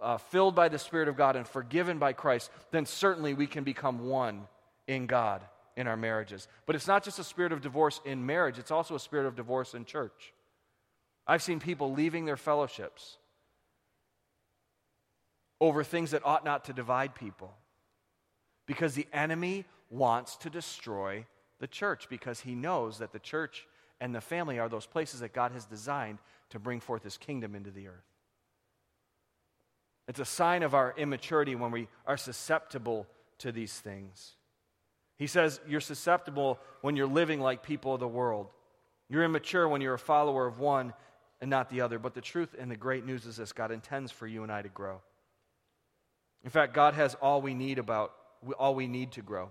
uh, 0.00 0.18
filled 0.18 0.54
by 0.54 0.68
the 0.68 0.78
Spirit 0.78 1.08
of 1.08 1.16
God 1.16 1.36
and 1.36 1.46
forgiven 1.46 1.98
by 1.98 2.12
Christ, 2.12 2.50
then 2.70 2.86
certainly 2.86 3.34
we 3.34 3.46
can 3.46 3.64
become 3.64 4.08
one 4.08 4.46
in 4.86 5.06
God 5.06 5.42
in 5.76 5.86
our 5.86 5.96
marriages. 5.96 6.48
But 6.66 6.76
it's 6.76 6.86
not 6.86 7.02
just 7.02 7.18
a 7.18 7.24
spirit 7.24 7.52
of 7.52 7.60
divorce 7.60 8.00
in 8.04 8.24
marriage, 8.24 8.58
it's 8.58 8.70
also 8.70 8.94
a 8.94 9.00
spirit 9.00 9.26
of 9.26 9.36
divorce 9.36 9.74
in 9.74 9.84
church. 9.84 10.32
I've 11.26 11.42
seen 11.42 11.60
people 11.60 11.92
leaving 11.92 12.24
their 12.24 12.36
fellowships 12.36 13.18
over 15.60 15.84
things 15.84 16.10
that 16.10 16.26
ought 16.26 16.44
not 16.44 16.64
to 16.64 16.72
divide 16.72 17.14
people 17.14 17.54
because 18.66 18.94
the 18.94 19.06
enemy 19.12 19.64
wants 19.90 20.36
to 20.38 20.50
destroy 20.50 21.24
the 21.60 21.66
church 21.68 22.08
because 22.08 22.40
he 22.40 22.54
knows 22.54 22.98
that 22.98 23.12
the 23.12 23.18
church 23.20 23.66
and 24.00 24.12
the 24.12 24.20
family 24.20 24.58
are 24.58 24.68
those 24.68 24.86
places 24.86 25.20
that 25.20 25.32
God 25.32 25.52
has 25.52 25.64
designed 25.64 26.18
to 26.50 26.58
bring 26.58 26.80
forth 26.80 27.04
his 27.04 27.16
kingdom 27.16 27.54
into 27.54 27.70
the 27.70 27.86
earth. 27.86 28.12
It's 30.08 30.18
a 30.18 30.24
sign 30.24 30.64
of 30.64 30.74
our 30.74 30.92
immaturity 30.96 31.54
when 31.54 31.70
we 31.70 31.86
are 32.06 32.16
susceptible 32.16 33.06
to 33.38 33.52
these 33.52 33.72
things. 33.72 34.34
He 35.16 35.28
says 35.28 35.60
you're 35.68 35.80
susceptible 35.80 36.58
when 36.80 36.96
you're 36.96 37.06
living 37.06 37.40
like 37.40 37.62
people 37.62 37.94
of 37.94 38.00
the 38.00 38.08
world. 38.08 38.48
You're 39.08 39.22
immature 39.22 39.68
when 39.68 39.80
you're 39.80 39.94
a 39.94 39.98
follower 39.98 40.46
of 40.46 40.58
one 40.58 40.92
and 41.42 41.50
not 41.50 41.68
the 41.68 41.82
other. 41.82 41.98
But 41.98 42.14
the 42.14 42.22
truth 42.22 42.54
and 42.58 42.70
the 42.70 42.76
great 42.76 43.04
news 43.04 43.26
is 43.26 43.36
this 43.36 43.52
God 43.52 43.70
intends 43.70 44.10
for 44.10 44.26
you 44.26 44.44
and 44.44 44.50
I 44.50 44.62
to 44.62 44.70
grow. 44.70 45.02
In 46.42 46.50
fact, 46.50 46.72
God 46.72 46.94
has 46.94 47.14
all 47.16 47.42
we 47.42 47.52
need 47.52 47.78
about 47.78 48.14
all 48.58 48.74
we 48.74 48.86
need 48.86 49.12
to 49.12 49.22
grow. 49.22 49.50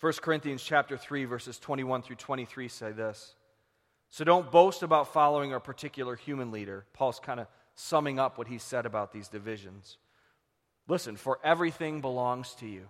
1 0.00 0.12
Corinthians 0.20 0.62
chapter 0.62 0.96
3 0.96 1.24
verses 1.24 1.58
21 1.58 2.02
through 2.02 2.16
23 2.16 2.68
say 2.68 2.92
this. 2.92 3.34
So 4.10 4.24
don't 4.24 4.50
boast 4.50 4.82
about 4.82 5.12
following 5.12 5.52
a 5.52 5.58
particular 5.58 6.14
human 6.14 6.52
leader. 6.52 6.84
Paul's 6.92 7.18
kind 7.18 7.40
of 7.40 7.46
summing 7.74 8.18
up 8.18 8.38
what 8.38 8.46
he 8.46 8.58
said 8.58 8.86
about 8.86 9.12
these 9.12 9.28
divisions. 9.28 9.96
Listen, 10.86 11.16
for 11.16 11.38
everything 11.42 12.00
belongs 12.00 12.54
to 12.56 12.66
you. 12.66 12.86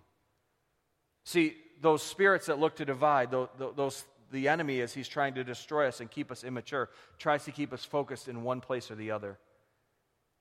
See, 1.24 1.56
those 1.80 2.02
spirits 2.02 2.46
that 2.46 2.58
look 2.58 2.76
to 2.76 2.84
divide, 2.84 3.30
those, 3.30 3.48
those 3.76 4.04
the 4.30 4.48
enemy, 4.48 4.80
as 4.80 4.92
he's 4.92 5.08
trying 5.08 5.34
to 5.34 5.44
destroy 5.44 5.86
us 5.88 6.00
and 6.00 6.10
keep 6.10 6.30
us 6.30 6.44
immature, 6.44 6.90
tries 7.18 7.44
to 7.44 7.52
keep 7.52 7.72
us 7.72 7.84
focused 7.84 8.28
in 8.28 8.42
one 8.42 8.60
place 8.60 8.90
or 8.90 8.94
the 8.94 9.10
other 9.10 9.38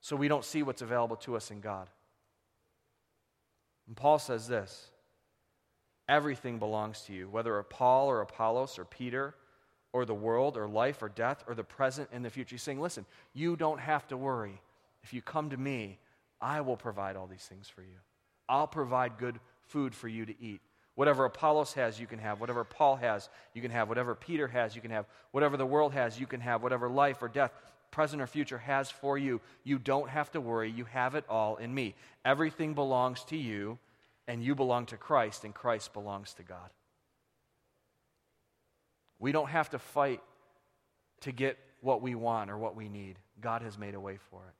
so 0.02 0.16
we 0.16 0.28
don't 0.28 0.44
see 0.44 0.64
what's 0.64 0.82
available 0.82 1.16
to 1.16 1.36
us 1.36 1.50
in 1.50 1.62
God. 1.62 1.90
And 3.88 3.96
Paul 3.96 4.20
says 4.20 4.48
this 4.48 4.90
everything 6.10 6.60
belongs 6.60 7.02
to 7.02 7.14
you, 7.14 7.30
whether 7.30 7.58
a 7.58 7.64
Paul 7.64 8.10
or 8.10 8.22
Apollos 8.22 8.78
or 8.78 8.86
Peter 8.86 9.36
or 9.94 10.06
the 10.06 10.14
world 10.14 10.58
or 10.58 10.68
life 10.68 11.02
or 11.02 11.10
death 11.10 11.44
or 11.48 11.56
the 11.56 11.64
present 11.64 12.10
and 12.12 12.26
the 12.26 12.30
future. 12.30 12.56
He's 12.56 12.64
saying, 12.64 12.82
listen, 12.82 13.06
you 13.34 13.56
don't 13.56 13.80
have 13.80 14.08
to 14.08 14.18
worry. 14.18 14.62
If 15.04 15.14
you 15.14 15.22
come 15.22 15.52
to 15.52 15.58
me, 15.58 16.00
I 16.42 16.62
will 16.62 16.76
provide 16.76 17.16
all 17.16 17.28
these 17.28 17.46
things 17.46 17.70
for 17.70 17.82
you. 17.82 17.98
I'll 18.50 18.68
provide 18.68 19.18
good 19.18 19.40
food 19.62 19.96
for 19.96 20.08
you 20.08 20.26
to 20.26 20.42
eat. 20.42 20.62
Whatever 20.96 21.26
Apollos 21.26 21.74
has, 21.74 22.00
you 22.00 22.06
can 22.06 22.20
have. 22.20 22.40
Whatever 22.40 22.64
Paul 22.64 22.98
has, 22.98 23.30
you 23.54 23.62
can 23.62 23.72
have. 23.72 23.90
Whatever 23.90 24.14
Peter 24.14 24.48
has, 24.48 24.76
you 24.76 24.82
can 24.82 24.92
have. 24.92 25.06
Whatever 25.32 25.58
the 25.58 25.66
world 25.66 25.94
has, 25.94 26.20
you 26.20 26.28
can 26.28 26.40
have. 26.42 26.62
Whatever 26.62 26.88
life 26.88 27.22
or 27.22 27.28
death, 27.28 27.52
present 27.90 28.22
or 28.22 28.28
future, 28.28 28.60
has 28.60 28.92
for 28.92 29.18
you, 29.18 29.42
you 29.64 29.80
don't 29.80 30.10
have 30.10 30.32
to 30.32 30.42
worry. 30.42 30.70
You 30.70 30.86
have 30.86 31.16
it 31.16 31.26
all 31.28 31.56
in 31.56 31.74
me. 31.74 31.96
Everything 32.24 32.76
belongs 32.76 33.24
to 33.26 33.38
you, 33.38 33.80
and 34.28 34.44
you 34.44 34.54
belong 34.54 34.86
to 34.88 34.98
Christ, 34.98 35.44
and 35.44 35.54
Christ 35.54 35.94
belongs 35.94 36.34
to 36.36 36.44
God. 36.44 36.70
We 39.18 39.32
don't 39.32 39.50
have 39.50 39.72
to 39.72 39.80
fight 39.80 40.22
to 41.22 41.32
get 41.32 41.58
what 41.82 42.02
we 42.04 42.14
want 42.14 42.52
or 42.52 42.58
what 42.58 42.76
we 42.76 42.88
need. 42.88 43.18
God 43.42 43.64
has 43.64 43.80
made 43.80 43.96
a 43.96 44.00
way 44.00 44.18
for 44.30 44.42
it. 44.48 44.54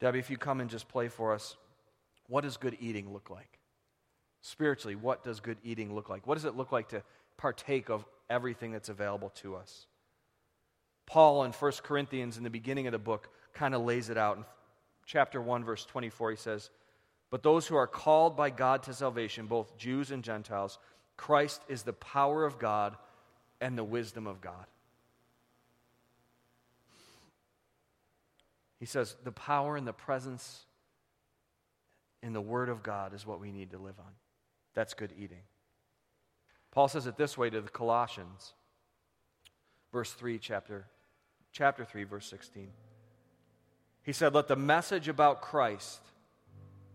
Debbie, 0.00 0.18
if 0.18 0.30
you 0.30 0.36
come 0.36 0.60
and 0.60 0.68
just 0.68 0.88
play 0.88 1.08
for 1.08 1.32
us, 1.32 1.56
what 2.26 2.40
does 2.42 2.56
good 2.56 2.76
eating 2.80 3.12
look 3.12 3.30
like? 3.30 3.59
Spiritually, 4.42 4.96
what 4.96 5.22
does 5.22 5.40
good 5.40 5.58
eating 5.62 5.94
look 5.94 6.08
like? 6.08 6.26
What 6.26 6.34
does 6.34 6.44
it 6.44 6.56
look 6.56 6.72
like 6.72 6.88
to 6.88 7.02
partake 7.36 7.90
of 7.90 8.04
everything 8.28 8.72
that's 8.72 8.88
available 8.88 9.30
to 9.36 9.56
us? 9.56 9.86
Paul 11.06 11.44
in 11.44 11.52
1 11.52 11.72
Corinthians, 11.82 12.36
in 12.36 12.44
the 12.44 12.50
beginning 12.50 12.86
of 12.86 12.92
the 12.92 12.98
book, 12.98 13.28
kind 13.52 13.74
of 13.74 13.82
lays 13.82 14.10
it 14.10 14.16
out. 14.16 14.38
In 14.38 14.44
chapter 15.06 15.42
1, 15.42 15.64
verse 15.64 15.84
24, 15.84 16.30
he 16.30 16.36
says, 16.36 16.70
But 17.30 17.42
those 17.42 17.66
who 17.66 17.76
are 17.76 17.86
called 17.86 18.36
by 18.36 18.50
God 18.50 18.84
to 18.84 18.94
salvation, 18.94 19.46
both 19.46 19.76
Jews 19.76 20.10
and 20.10 20.22
Gentiles, 20.22 20.78
Christ 21.16 21.60
is 21.68 21.82
the 21.82 21.92
power 21.92 22.44
of 22.44 22.58
God 22.58 22.96
and 23.60 23.76
the 23.76 23.84
wisdom 23.84 24.26
of 24.26 24.40
God. 24.40 24.66
He 28.78 28.86
says, 28.86 29.14
The 29.24 29.32
power 29.32 29.76
and 29.76 29.86
the 29.86 29.92
presence 29.92 30.64
in 32.22 32.32
the 32.32 32.40
Word 32.40 32.68
of 32.68 32.82
God 32.82 33.14
is 33.14 33.26
what 33.26 33.40
we 33.40 33.52
need 33.52 33.72
to 33.72 33.78
live 33.78 33.98
on. 33.98 34.12
That's 34.74 34.94
good 34.94 35.12
eating. 35.18 35.42
Paul 36.70 36.88
says 36.88 37.06
it 37.06 37.16
this 37.16 37.36
way 37.36 37.50
to 37.50 37.60
the 37.60 37.68
Colossians, 37.68 38.52
verse 39.92 40.12
3, 40.12 40.38
chapter, 40.38 40.86
chapter 41.52 41.84
3, 41.84 42.04
verse 42.04 42.26
16. 42.26 42.68
He 44.02 44.12
said, 44.12 44.34
Let 44.34 44.48
the 44.48 44.56
message 44.56 45.08
about 45.08 45.42
Christ 45.42 46.00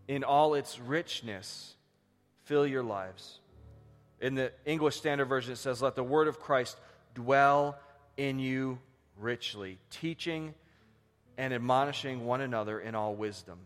in 0.08 0.24
all 0.24 0.54
its 0.54 0.78
richness 0.78 1.74
fill 2.44 2.66
your 2.66 2.82
lives. 2.82 3.40
In 4.20 4.34
the 4.34 4.52
English 4.64 4.96
Standard 4.96 5.26
Version, 5.26 5.52
it 5.52 5.56
says, 5.56 5.82
Let 5.82 5.94
the 5.94 6.02
word 6.02 6.26
of 6.26 6.40
Christ 6.40 6.78
dwell 7.14 7.78
in 8.16 8.38
you 8.38 8.78
richly, 9.18 9.78
teaching 9.90 10.54
and 11.36 11.52
admonishing 11.52 12.24
one 12.24 12.40
another 12.40 12.80
in 12.80 12.94
all 12.94 13.14
wisdom 13.14 13.58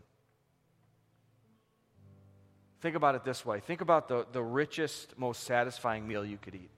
Think 2.81 2.95
about 2.95 3.13
it 3.15 3.23
this 3.23 3.45
way 3.45 3.59
think 3.59 3.81
about 3.81 4.07
the, 4.07 4.25
the 4.31 4.41
richest, 4.41 5.17
most 5.17 5.43
satisfying 5.43 6.07
meal 6.07 6.25
you 6.25 6.37
could 6.37 6.55
eat. 6.55 6.71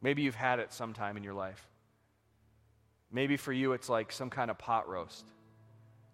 Maybe 0.00 0.22
you've 0.22 0.34
had 0.34 0.58
it 0.58 0.72
sometime 0.72 1.16
in 1.16 1.22
your 1.22 1.34
life. 1.34 1.68
Maybe 3.12 3.36
for 3.36 3.52
you, 3.52 3.72
it's 3.74 3.88
like 3.88 4.10
some 4.10 4.30
kind 4.30 4.50
of 4.50 4.58
pot 4.58 4.88
roast. 4.88 5.24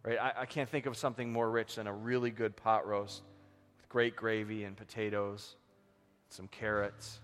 Right? 0.03 0.19
I, 0.19 0.43
I 0.43 0.47
can't 0.47 0.69
think 0.69 0.87
of 0.87 0.97
something 0.97 1.33
more 1.33 1.49
rich 1.49 1.77
than 1.77 1.87
a 1.87 1.93
really 1.93 2.31
good 2.31 2.57
pot 2.57 2.87
roast 2.87 3.23
with 3.77 3.89
great 3.89 4.17
gravy 4.17 4.65
and 4.65 4.77
potatoes, 4.77 5.55
some 6.29 6.49
carrots, 6.49 7.21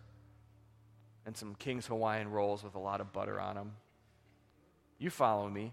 and 1.27 1.37
some 1.37 1.55
King's 1.57 1.87
Hawaiian 1.87 2.31
rolls 2.31 2.62
with 2.62 2.77
a 2.77 2.79
lot 2.79 3.01
of 3.01 3.12
butter 3.12 3.40
on 3.40 3.57
them. 3.57 3.73
You 4.99 5.11
follow 5.11 5.49
me. 5.49 5.73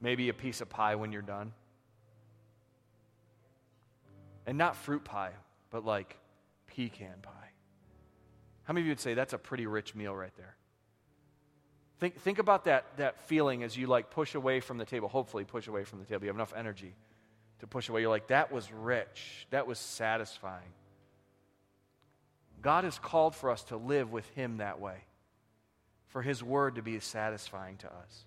Maybe 0.00 0.28
a 0.28 0.34
piece 0.34 0.60
of 0.60 0.68
pie 0.68 0.94
when 0.94 1.12
you're 1.12 1.22
done. 1.22 1.52
And 4.46 4.56
not 4.56 4.76
fruit 4.76 5.04
pie, 5.04 5.32
but 5.70 5.84
like 5.84 6.16
pecan 6.68 7.16
pie. 7.22 7.32
How 8.64 8.72
many 8.72 8.82
of 8.82 8.86
you 8.86 8.90
would 8.92 9.00
say 9.00 9.14
that's 9.14 9.32
a 9.32 9.38
pretty 9.38 9.66
rich 9.66 9.94
meal 9.94 10.14
right 10.14 10.34
there? 10.36 10.56
Think, 11.98 12.20
think 12.20 12.38
about 12.38 12.64
that, 12.64 12.84
that 12.98 13.20
feeling 13.26 13.62
as 13.62 13.76
you 13.76 13.86
like 13.86 14.10
push 14.10 14.34
away 14.34 14.60
from 14.60 14.78
the 14.78 14.84
table. 14.84 15.08
Hopefully, 15.08 15.44
push 15.44 15.66
away 15.66 15.84
from 15.84 15.98
the 15.98 16.04
table. 16.04 16.24
You 16.24 16.28
have 16.28 16.36
enough 16.36 16.52
energy 16.54 16.94
to 17.60 17.66
push 17.66 17.88
away. 17.88 18.02
You're 18.02 18.10
like, 18.10 18.28
that 18.28 18.52
was 18.52 18.70
rich. 18.70 19.46
That 19.50 19.66
was 19.66 19.78
satisfying. 19.78 20.72
God 22.60 22.84
has 22.84 22.98
called 22.98 23.34
for 23.34 23.50
us 23.50 23.62
to 23.64 23.76
live 23.76 24.12
with 24.12 24.28
Him 24.30 24.58
that 24.58 24.80
way, 24.80 24.96
for 26.08 26.20
His 26.20 26.42
Word 26.42 26.74
to 26.74 26.82
be 26.82 27.00
satisfying 27.00 27.78
to 27.78 27.86
us. 27.86 28.24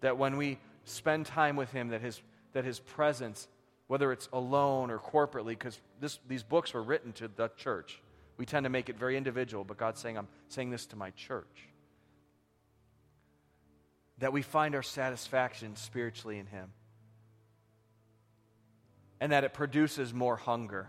That 0.00 0.18
when 0.18 0.36
we 0.36 0.58
spend 0.84 1.26
time 1.26 1.56
with 1.56 1.72
Him, 1.72 1.88
that 1.88 2.00
His, 2.00 2.20
that 2.52 2.64
his 2.64 2.78
presence 2.78 3.46
whether 3.88 4.12
it's 4.12 4.28
alone 4.32 4.90
or 4.90 4.98
corporately, 4.98 5.48
because 5.48 5.80
these 6.28 6.42
books 6.42 6.72
were 6.72 6.82
written 6.82 7.12
to 7.14 7.28
the 7.28 7.48
church. 7.56 8.00
We 8.36 8.46
tend 8.46 8.64
to 8.64 8.70
make 8.70 8.88
it 8.88 8.96
very 8.96 9.16
individual, 9.16 9.64
but 9.64 9.76
God's 9.76 10.00
saying, 10.00 10.16
I'm 10.16 10.28
saying 10.48 10.70
this 10.70 10.86
to 10.86 10.96
my 10.96 11.10
church. 11.10 11.68
That 14.18 14.32
we 14.32 14.42
find 14.42 14.74
our 14.74 14.82
satisfaction 14.82 15.74
spiritually 15.74 16.38
in 16.38 16.46
Him. 16.46 16.70
And 19.20 19.32
that 19.32 19.42
it 19.42 19.54
produces 19.54 20.14
more 20.14 20.36
hunger. 20.36 20.88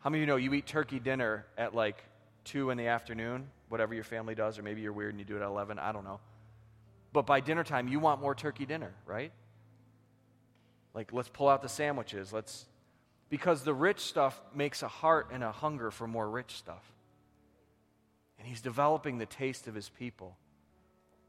How 0.00 0.10
many 0.10 0.22
of 0.22 0.28
you 0.28 0.32
know 0.32 0.36
you 0.36 0.54
eat 0.54 0.66
turkey 0.66 1.00
dinner 1.00 1.46
at 1.56 1.74
like 1.74 2.04
2 2.44 2.70
in 2.70 2.78
the 2.78 2.86
afternoon, 2.86 3.48
whatever 3.68 3.94
your 3.94 4.04
family 4.04 4.34
does, 4.34 4.58
or 4.58 4.62
maybe 4.62 4.80
you're 4.80 4.92
weird 4.92 5.10
and 5.14 5.18
you 5.18 5.24
do 5.24 5.36
it 5.36 5.42
at 5.42 5.48
11, 5.48 5.78
I 5.78 5.90
don't 5.90 6.04
know. 6.04 6.20
But 7.12 7.26
by 7.26 7.40
dinner 7.40 7.64
time, 7.64 7.88
you 7.88 7.98
want 7.98 8.20
more 8.20 8.34
turkey 8.34 8.66
dinner, 8.66 8.92
right? 9.06 9.32
Like, 10.94 11.12
let's 11.12 11.28
pull 11.28 11.48
out 11.48 11.62
the 11.62 11.68
sandwiches. 11.68 12.32
Let's, 12.32 12.66
because 13.28 13.62
the 13.62 13.74
rich 13.74 14.00
stuff 14.00 14.40
makes 14.54 14.82
a 14.82 14.88
heart 14.88 15.28
and 15.32 15.44
a 15.44 15.52
hunger 15.52 15.90
for 15.90 16.06
more 16.06 16.28
rich 16.28 16.52
stuff. 16.52 16.82
And 18.38 18.46
he's 18.46 18.60
developing 18.60 19.18
the 19.18 19.26
taste 19.26 19.66
of 19.66 19.74
his 19.74 19.88
people. 19.88 20.36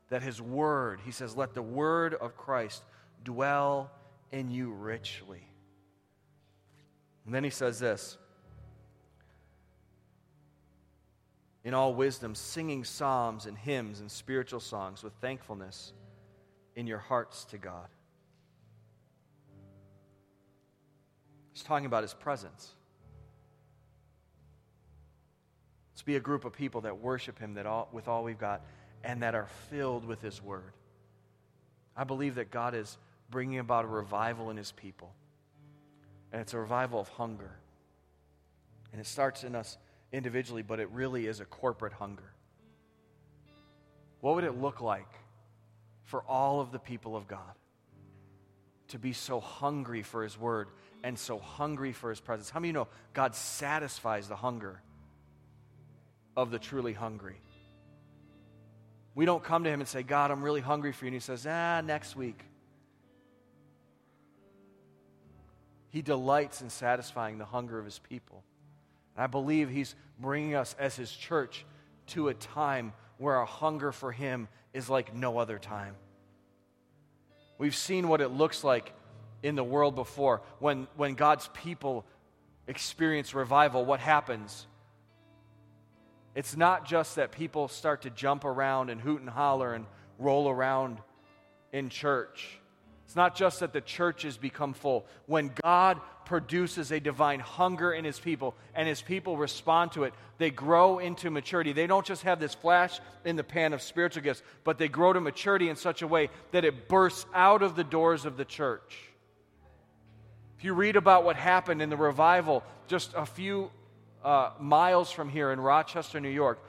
That 0.09 0.21
his 0.23 0.41
word, 0.41 1.01
he 1.05 1.11
says, 1.11 1.35
let 1.35 1.53
the 1.53 1.61
word 1.61 2.13
of 2.13 2.35
Christ 2.35 2.83
dwell 3.23 3.91
in 4.31 4.49
you 4.49 4.71
richly. 4.71 5.43
And 7.25 7.33
then 7.35 7.43
he 7.43 7.49
says 7.49 7.79
this 7.79 8.17
in 11.63 11.73
all 11.73 11.93
wisdom, 11.93 12.33
singing 12.35 12.83
psalms 12.83 13.45
and 13.45 13.57
hymns 13.57 13.99
and 13.99 14.09
spiritual 14.09 14.59
songs 14.59 15.03
with 15.03 15.13
thankfulness 15.21 15.93
in 16.75 16.87
your 16.87 16.97
hearts 16.97 17.45
to 17.45 17.57
God. 17.57 17.87
He's 21.59 21.65
talking 21.65 21.87
about 21.87 22.03
his 22.03 22.13
presence. 22.13 22.71
Let's 25.91 26.03
be 26.03 26.15
a 26.15 26.21
group 26.21 26.45
of 26.45 26.53
people 26.53 26.79
that 26.81 26.99
worship 26.99 27.37
him 27.37 27.55
that 27.55 27.65
all, 27.65 27.89
with 27.91 28.07
all 28.07 28.23
we've 28.23 28.39
got 28.39 28.61
and 29.03 29.23
that 29.23 29.35
are 29.35 29.49
filled 29.69 30.05
with 30.05 30.21
his 30.21 30.41
word. 30.41 30.71
I 31.97 32.05
believe 32.05 32.35
that 32.35 32.49
God 32.49 32.75
is 32.75 32.97
bringing 33.29 33.59
about 33.59 33.83
a 33.83 33.89
revival 33.89 34.51
in 34.51 34.55
his 34.55 34.71
people. 34.71 35.11
And 36.31 36.41
it's 36.41 36.53
a 36.53 36.57
revival 36.57 37.01
of 37.01 37.09
hunger. 37.09 37.51
And 38.93 39.01
it 39.01 39.05
starts 39.05 39.43
in 39.43 39.53
us 39.53 39.77
individually, 40.13 40.61
but 40.61 40.79
it 40.79 40.89
really 40.91 41.27
is 41.27 41.41
a 41.41 41.45
corporate 41.45 41.91
hunger. 41.91 42.31
What 44.21 44.35
would 44.35 44.45
it 44.45 44.57
look 44.57 44.79
like 44.79 45.11
for 46.05 46.21
all 46.21 46.61
of 46.61 46.71
the 46.71 46.79
people 46.79 47.17
of 47.17 47.27
God 47.27 47.41
to 48.87 48.97
be 48.97 49.11
so 49.11 49.41
hungry 49.41 50.03
for 50.03 50.23
his 50.23 50.39
word 50.39 50.69
and 51.03 51.17
so 51.17 51.39
hungry 51.39 51.91
for 51.91 52.09
his 52.09 52.19
presence. 52.19 52.49
How 52.49 52.59
many 52.59 52.69
you 52.69 52.73
know 52.73 52.87
God 53.13 53.35
satisfies 53.35 54.27
the 54.27 54.35
hunger 54.35 54.81
of 56.35 56.51
the 56.51 56.59
truly 56.59 56.93
hungry? 56.93 57.37
We 59.15 59.25
don't 59.25 59.43
come 59.43 59.63
to 59.63 59.69
him 59.69 59.79
and 59.79 59.89
say, 59.89 60.03
God, 60.03 60.31
I'm 60.31 60.43
really 60.43 60.61
hungry 60.61 60.91
for 60.91 61.05
you. 61.05 61.09
And 61.09 61.15
he 61.15 61.19
says, 61.19 61.45
ah, 61.47 61.81
next 61.81 62.15
week. 62.15 62.39
He 65.89 66.01
delights 66.01 66.61
in 66.61 66.69
satisfying 66.69 67.37
the 67.37 67.45
hunger 67.45 67.79
of 67.79 67.85
his 67.85 67.99
people. 67.99 68.43
And 69.15 69.23
I 69.23 69.27
believe 69.27 69.69
he's 69.69 69.95
bringing 70.19 70.55
us 70.55 70.75
as 70.77 70.95
his 70.95 71.11
church 71.11 71.65
to 72.07 72.27
a 72.29 72.33
time 72.33 72.93
where 73.17 73.35
our 73.35 73.45
hunger 73.45 73.91
for 73.91 74.11
him 74.11 74.47
is 74.73 74.89
like 74.89 75.13
no 75.15 75.37
other 75.37 75.57
time. 75.57 75.95
We've 77.57 77.75
seen 77.75 78.07
what 78.07 78.21
it 78.21 78.29
looks 78.29 78.63
like 78.63 78.93
in 79.43 79.55
the 79.55 79.63
world 79.63 79.95
before. 79.95 80.41
When, 80.59 80.87
when 80.95 81.15
God's 81.15 81.49
people 81.53 82.05
experience 82.67 83.33
revival, 83.33 83.85
what 83.85 83.99
happens? 83.99 84.67
It's 86.35 86.55
not 86.55 86.85
just 86.85 87.15
that 87.15 87.31
people 87.31 87.67
start 87.67 88.03
to 88.03 88.09
jump 88.09 88.45
around 88.45 88.89
and 88.89 89.01
hoot 89.01 89.21
and 89.21 89.29
holler 89.29 89.73
and 89.73 89.85
roll 90.17 90.49
around 90.49 90.99
in 91.71 91.89
church. 91.89 92.59
It's 93.05 93.15
not 93.15 93.35
just 93.35 93.61
that 93.61 93.73
the 93.73 93.81
churches 93.81 94.37
become 94.37 94.73
full. 94.73 95.07
When 95.25 95.51
God 95.63 95.99
produces 96.25 96.91
a 96.91 96.99
divine 96.99 97.39
hunger 97.39 97.91
in 97.91 98.05
his 98.05 98.19
people 98.19 98.53
and 98.75 98.87
his 98.87 99.01
people 99.01 99.35
respond 99.35 99.93
to 99.93 100.03
it, 100.03 100.13
they 100.37 100.51
grow 100.51 100.99
into 100.99 101.31
maturity. 101.31 101.73
They 101.73 101.87
don't 101.87 102.05
just 102.05 102.21
have 102.21 102.39
this 102.39 102.53
flash 102.53 102.99
in 103.25 103.35
the 103.35 103.43
pan 103.43 103.73
of 103.73 103.81
spiritual 103.81 104.21
gifts, 104.21 104.43
but 104.63 104.77
they 104.77 104.87
grow 104.87 105.11
to 105.11 105.19
maturity 105.19 105.69
in 105.69 105.75
such 105.75 106.03
a 106.03 106.07
way 106.07 106.29
that 106.51 106.63
it 106.63 106.87
bursts 106.87 107.25
out 107.33 107.63
of 107.63 107.75
the 107.75 107.83
doors 107.83 108.25
of 108.25 108.37
the 108.37 108.45
church. 108.45 109.08
If 110.59 110.65
you 110.65 110.73
read 110.73 110.97
about 110.97 111.23
what 111.23 111.37
happened 111.37 111.81
in 111.81 111.89
the 111.89 111.95
revival 111.95 112.65
just 112.87 113.13
a 113.15 113.25
few 113.25 113.71
uh, 114.25 114.51
miles 114.59 115.09
from 115.09 115.29
here 115.29 115.53
in 115.53 115.59
Rochester, 115.61 116.19
New 116.19 116.27
York, 116.27 116.61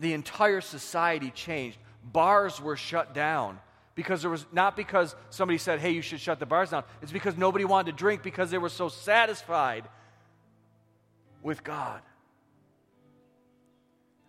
the 0.00 0.14
entire 0.14 0.62
society 0.62 1.30
changed. 1.30 1.76
Bars 2.02 2.62
were 2.62 2.78
shut 2.78 3.12
down 3.12 3.60
because 3.94 4.22
there 4.22 4.30
was 4.30 4.46
not 4.52 4.74
because 4.74 5.14
somebody 5.28 5.58
said, 5.58 5.80
hey, 5.80 5.90
you 5.90 6.00
should 6.00 6.18
shut 6.18 6.40
the 6.40 6.46
bars 6.46 6.70
down. 6.70 6.84
It's 7.02 7.12
because 7.12 7.36
nobody 7.36 7.66
wanted 7.66 7.90
to 7.90 7.96
drink 7.98 8.22
because 8.22 8.50
they 8.50 8.56
were 8.56 8.70
so 8.70 8.88
satisfied 8.88 9.84
with 11.42 11.62
God. 11.62 12.00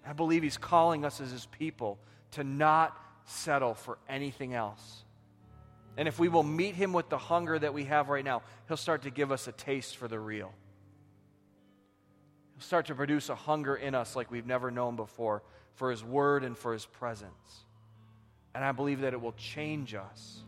I 0.06 0.12
believe 0.12 0.44
He's 0.44 0.58
calling 0.58 1.06
us 1.06 1.22
as 1.22 1.32
His 1.32 1.46
people 1.46 1.98
to 2.32 2.44
not 2.44 3.02
settle 3.24 3.74
for 3.74 4.00
anything 4.10 4.54
else. 4.54 5.03
And 5.98 6.08
if 6.08 6.18
we 6.18 6.28
will 6.28 6.44
meet 6.44 6.76
Him 6.76 6.94
with 6.94 7.10
the 7.10 7.18
hunger 7.18 7.58
that 7.60 7.74
we 7.74 7.86
have 7.86 8.10
right 8.10 8.26
now, 8.26 8.42
He'll 8.68 8.78
start 8.78 9.04
to 9.04 9.10
give 9.10 9.32
us 9.32 9.48
a 9.48 9.52
taste 9.52 9.98
for 9.98 10.08
the 10.08 10.20
real. 10.20 10.52
He'll 12.56 12.64
start 12.64 12.88
to 12.88 12.96
produce 12.96 13.30
a 13.30 13.36
hunger 13.36 13.76
in 13.76 13.94
us 13.96 14.16
like 14.16 14.32
we've 14.32 14.46
never 14.46 14.72
known 14.72 14.96
before 14.96 15.44
for 15.76 15.92
His 15.92 16.04
Word 16.04 16.44
and 16.44 16.58
for 16.58 16.74
His 16.74 16.86
presence. 16.86 17.66
And 18.56 18.64
I 18.64 18.72
believe 18.72 19.02
that 19.02 19.14
it 19.14 19.22
will 19.22 19.34
change 19.34 19.94
us. 19.94 20.40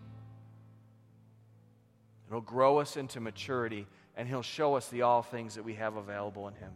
It'll 2.28 2.42
grow 2.42 2.80
us 2.80 2.98
into 2.98 3.20
maturity, 3.20 3.86
and 4.18 4.28
He'll 4.28 4.42
show 4.42 4.76
us 4.76 4.88
the 4.88 5.04
all 5.04 5.22
things 5.22 5.56
that 5.56 5.64
we 5.64 5.76
have 5.76 5.96
available 5.96 6.48
in 6.48 6.56
Him. 6.56 6.72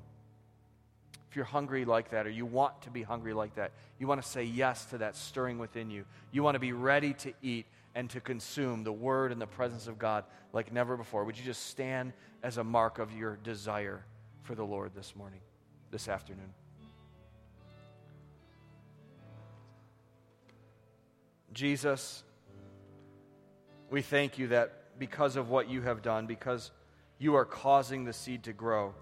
If 1.30 1.36
you're 1.36 1.46
hungry 1.46 1.86
like 1.86 2.10
that, 2.10 2.26
or 2.26 2.32
you 2.32 2.46
want 2.46 2.82
to 2.84 2.90
be 2.90 3.04
hungry 3.04 3.34
like 3.34 3.56
that, 3.56 3.72
you 4.00 4.08
want 4.08 4.22
to 4.22 4.28
say 4.28 4.44
yes 4.44 4.86
to 4.86 5.00
that 5.00 5.16
stirring 5.16 5.60
within 5.60 5.92
you. 5.92 6.06
You 6.32 6.42
want 6.42 6.56
to 6.56 6.60
be 6.60 6.72
ready 6.72 7.14
to 7.14 7.34
eat 7.44 7.66
and 8.00 8.10
to 8.10 8.22
consume 8.22 8.86
the 8.86 8.94
Word 8.94 9.34
and 9.34 9.42
the 9.42 9.46
presence 9.46 9.88
of 9.88 10.00
God 10.00 10.24
like 10.54 10.72
never 10.72 10.96
before. 10.96 11.26
Would 11.26 11.38
you 11.38 11.44
just 11.44 11.66
stand 11.66 12.14
as 12.42 12.56
a 12.56 12.64
mark 12.64 12.98
of 12.98 13.12
your 13.12 13.36
desire 13.44 14.06
for 14.44 14.56
the 14.56 14.64
Lord 14.64 14.92
this 14.96 15.18
morning, 15.18 15.42
this 15.92 16.08
afternoon? 16.08 16.54
Jesus, 21.52 22.24
we 23.90 24.02
thank 24.02 24.40
you 24.40 24.48
that 24.48 24.98
because 24.98 25.36
of 25.36 25.50
what 25.50 25.70
you 25.70 25.82
have 25.82 26.02
done, 26.02 26.26
because 26.26 26.72
you 27.18 27.36
are 27.36 27.44
causing 27.44 28.06
the 28.06 28.14
seed 28.14 28.44
to 28.44 28.54
grow, 28.54 28.94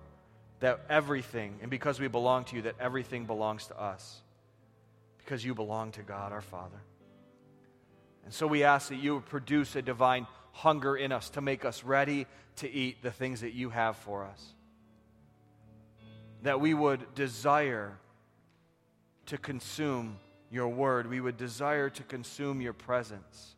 that 0.60 0.80
everything, 0.90 1.60
and 1.62 1.70
because 1.70 2.00
we 2.00 2.08
belong 2.08 2.46
to 2.46 2.56
you, 2.56 2.64
that 2.64 2.74
everything 2.80 3.28
belongs 3.28 3.68
to 3.68 3.80
us, 3.80 4.24
because 5.20 5.46
you 5.46 5.54
belong 5.54 5.92
to 5.92 6.02
God 6.02 6.32
our 6.32 6.42
Father. 6.42 6.82
And 8.28 8.34
so 8.34 8.46
we 8.46 8.66
ask 8.66 8.90
that 8.90 8.98
you 8.98 9.14
would 9.14 9.26
produce 9.26 9.78
a 9.78 9.82
divine 9.82 10.28
hunger 10.52 10.98
in 10.98 11.14
us 11.14 11.30
to 11.30 11.40
make 11.40 11.64
us 11.64 11.86
ready 11.86 12.28
to 12.58 12.70
eat 12.70 13.02
the 13.02 13.10
things 13.10 13.40
that 13.40 13.54
you 13.54 13.70
have 13.70 13.96
for 13.96 14.26
us. 14.26 14.54
That 16.44 16.60
we 16.60 16.74
would 16.74 17.16
desire 17.16 17.98
to 19.28 19.38
consume 19.38 20.20
your 20.52 20.68
word. 20.68 21.10
We 21.10 21.22
would 21.22 21.38
desire 21.38 21.90
to 21.90 22.04
consume 22.04 22.60
your 22.60 22.74
presence 22.74 23.56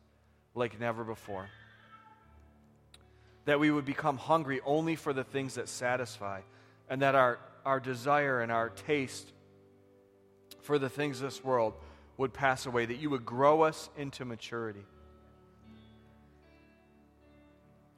like 0.54 0.78
never 0.78 1.02
before. 1.02 1.48
That 3.46 3.58
we 3.58 3.72
would 3.72 3.84
become 3.84 4.18
hungry 4.18 4.60
only 4.64 4.94
for 4.94 5.12
the 5.12 5.24
things 5.24 5.56
that 5.56 5.68
satisfy, 5.68 6.42
and 6.88 7.02
that 7.02 7.16
our, 7.16 7.40
our 7.64 7.80
desire 7.80 8.40
and 8.40 8.52
our 8.52 8.68
taste 8.68 9.32
for 10.60 10.78
the 10.78 10.88
things 10.88 11.16
of 11.16 11.24
this 11.24 11.42
world 11.42 11.74
would 12.20 12.34
pass 12.34 12.66
away, 12.66 12.84
that 12.84 12.98
you 12.98 13.08
would 13.08 13.24
grow 13.24 13.62
us 13.62 13.88
into 13.96 14.26
maturity 14.26 14.84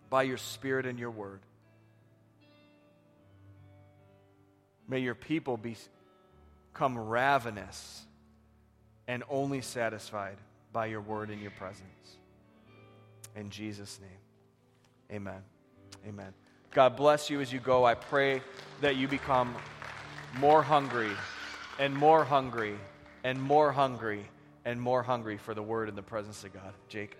by 0.08 0.22
your 0.22 0.36
Spirit 0.36 0.86
and 0.86 0.96
your 0.96 1.10
word. 1.10 1.40
May 4.86 5.00
your 5.00 5.16
people 5.16 5.56
become 5.56 6.96
ravenous 6.96 8.02
and 9.08 9.24
only 9.28 9.60
satisfied 9.60 10.36
by 10.72 10.86
your 10.86 11.00
word 11.00 11.28
and 11.30 11.42
your 11.42 11.50
presence. 11.50 12.16
In 13.34 13.50
Jesus' 13.50 13.98
name, 14.00 15.16
amen. 15.16 15.42
Amen. 16.06 16.32
God 16.70 16.94
bless 16.94 17.28
you 17.28 17.40
as 17.40 17.52
you 17.52 17.58
go. 17.58 17.84
I 17.84 17.94
pray 17.94 18.40
that 18.82 18.94
you 18.94 19.08
become 19.08 19.56
more 20.38 20.62
hungry 20.62 21.10
and 21.80 21.92
more 21.92 22.22
hungry 22.22 22.76
and 23.24 23.40
more 23.40 23.72
hungry 23.72 24.24
and 24.64 24.80
more 24.80 25.02
hungry 25.02 25.38
for 25.38 25.54
the 25.54 25.62
word 25.62 25.88
and 25.88 25.96
the 25.96 26.02
presence 26.02 26.44
of 26.44 26.52
God. 26.52 26.72
Jake. 26.88 27.16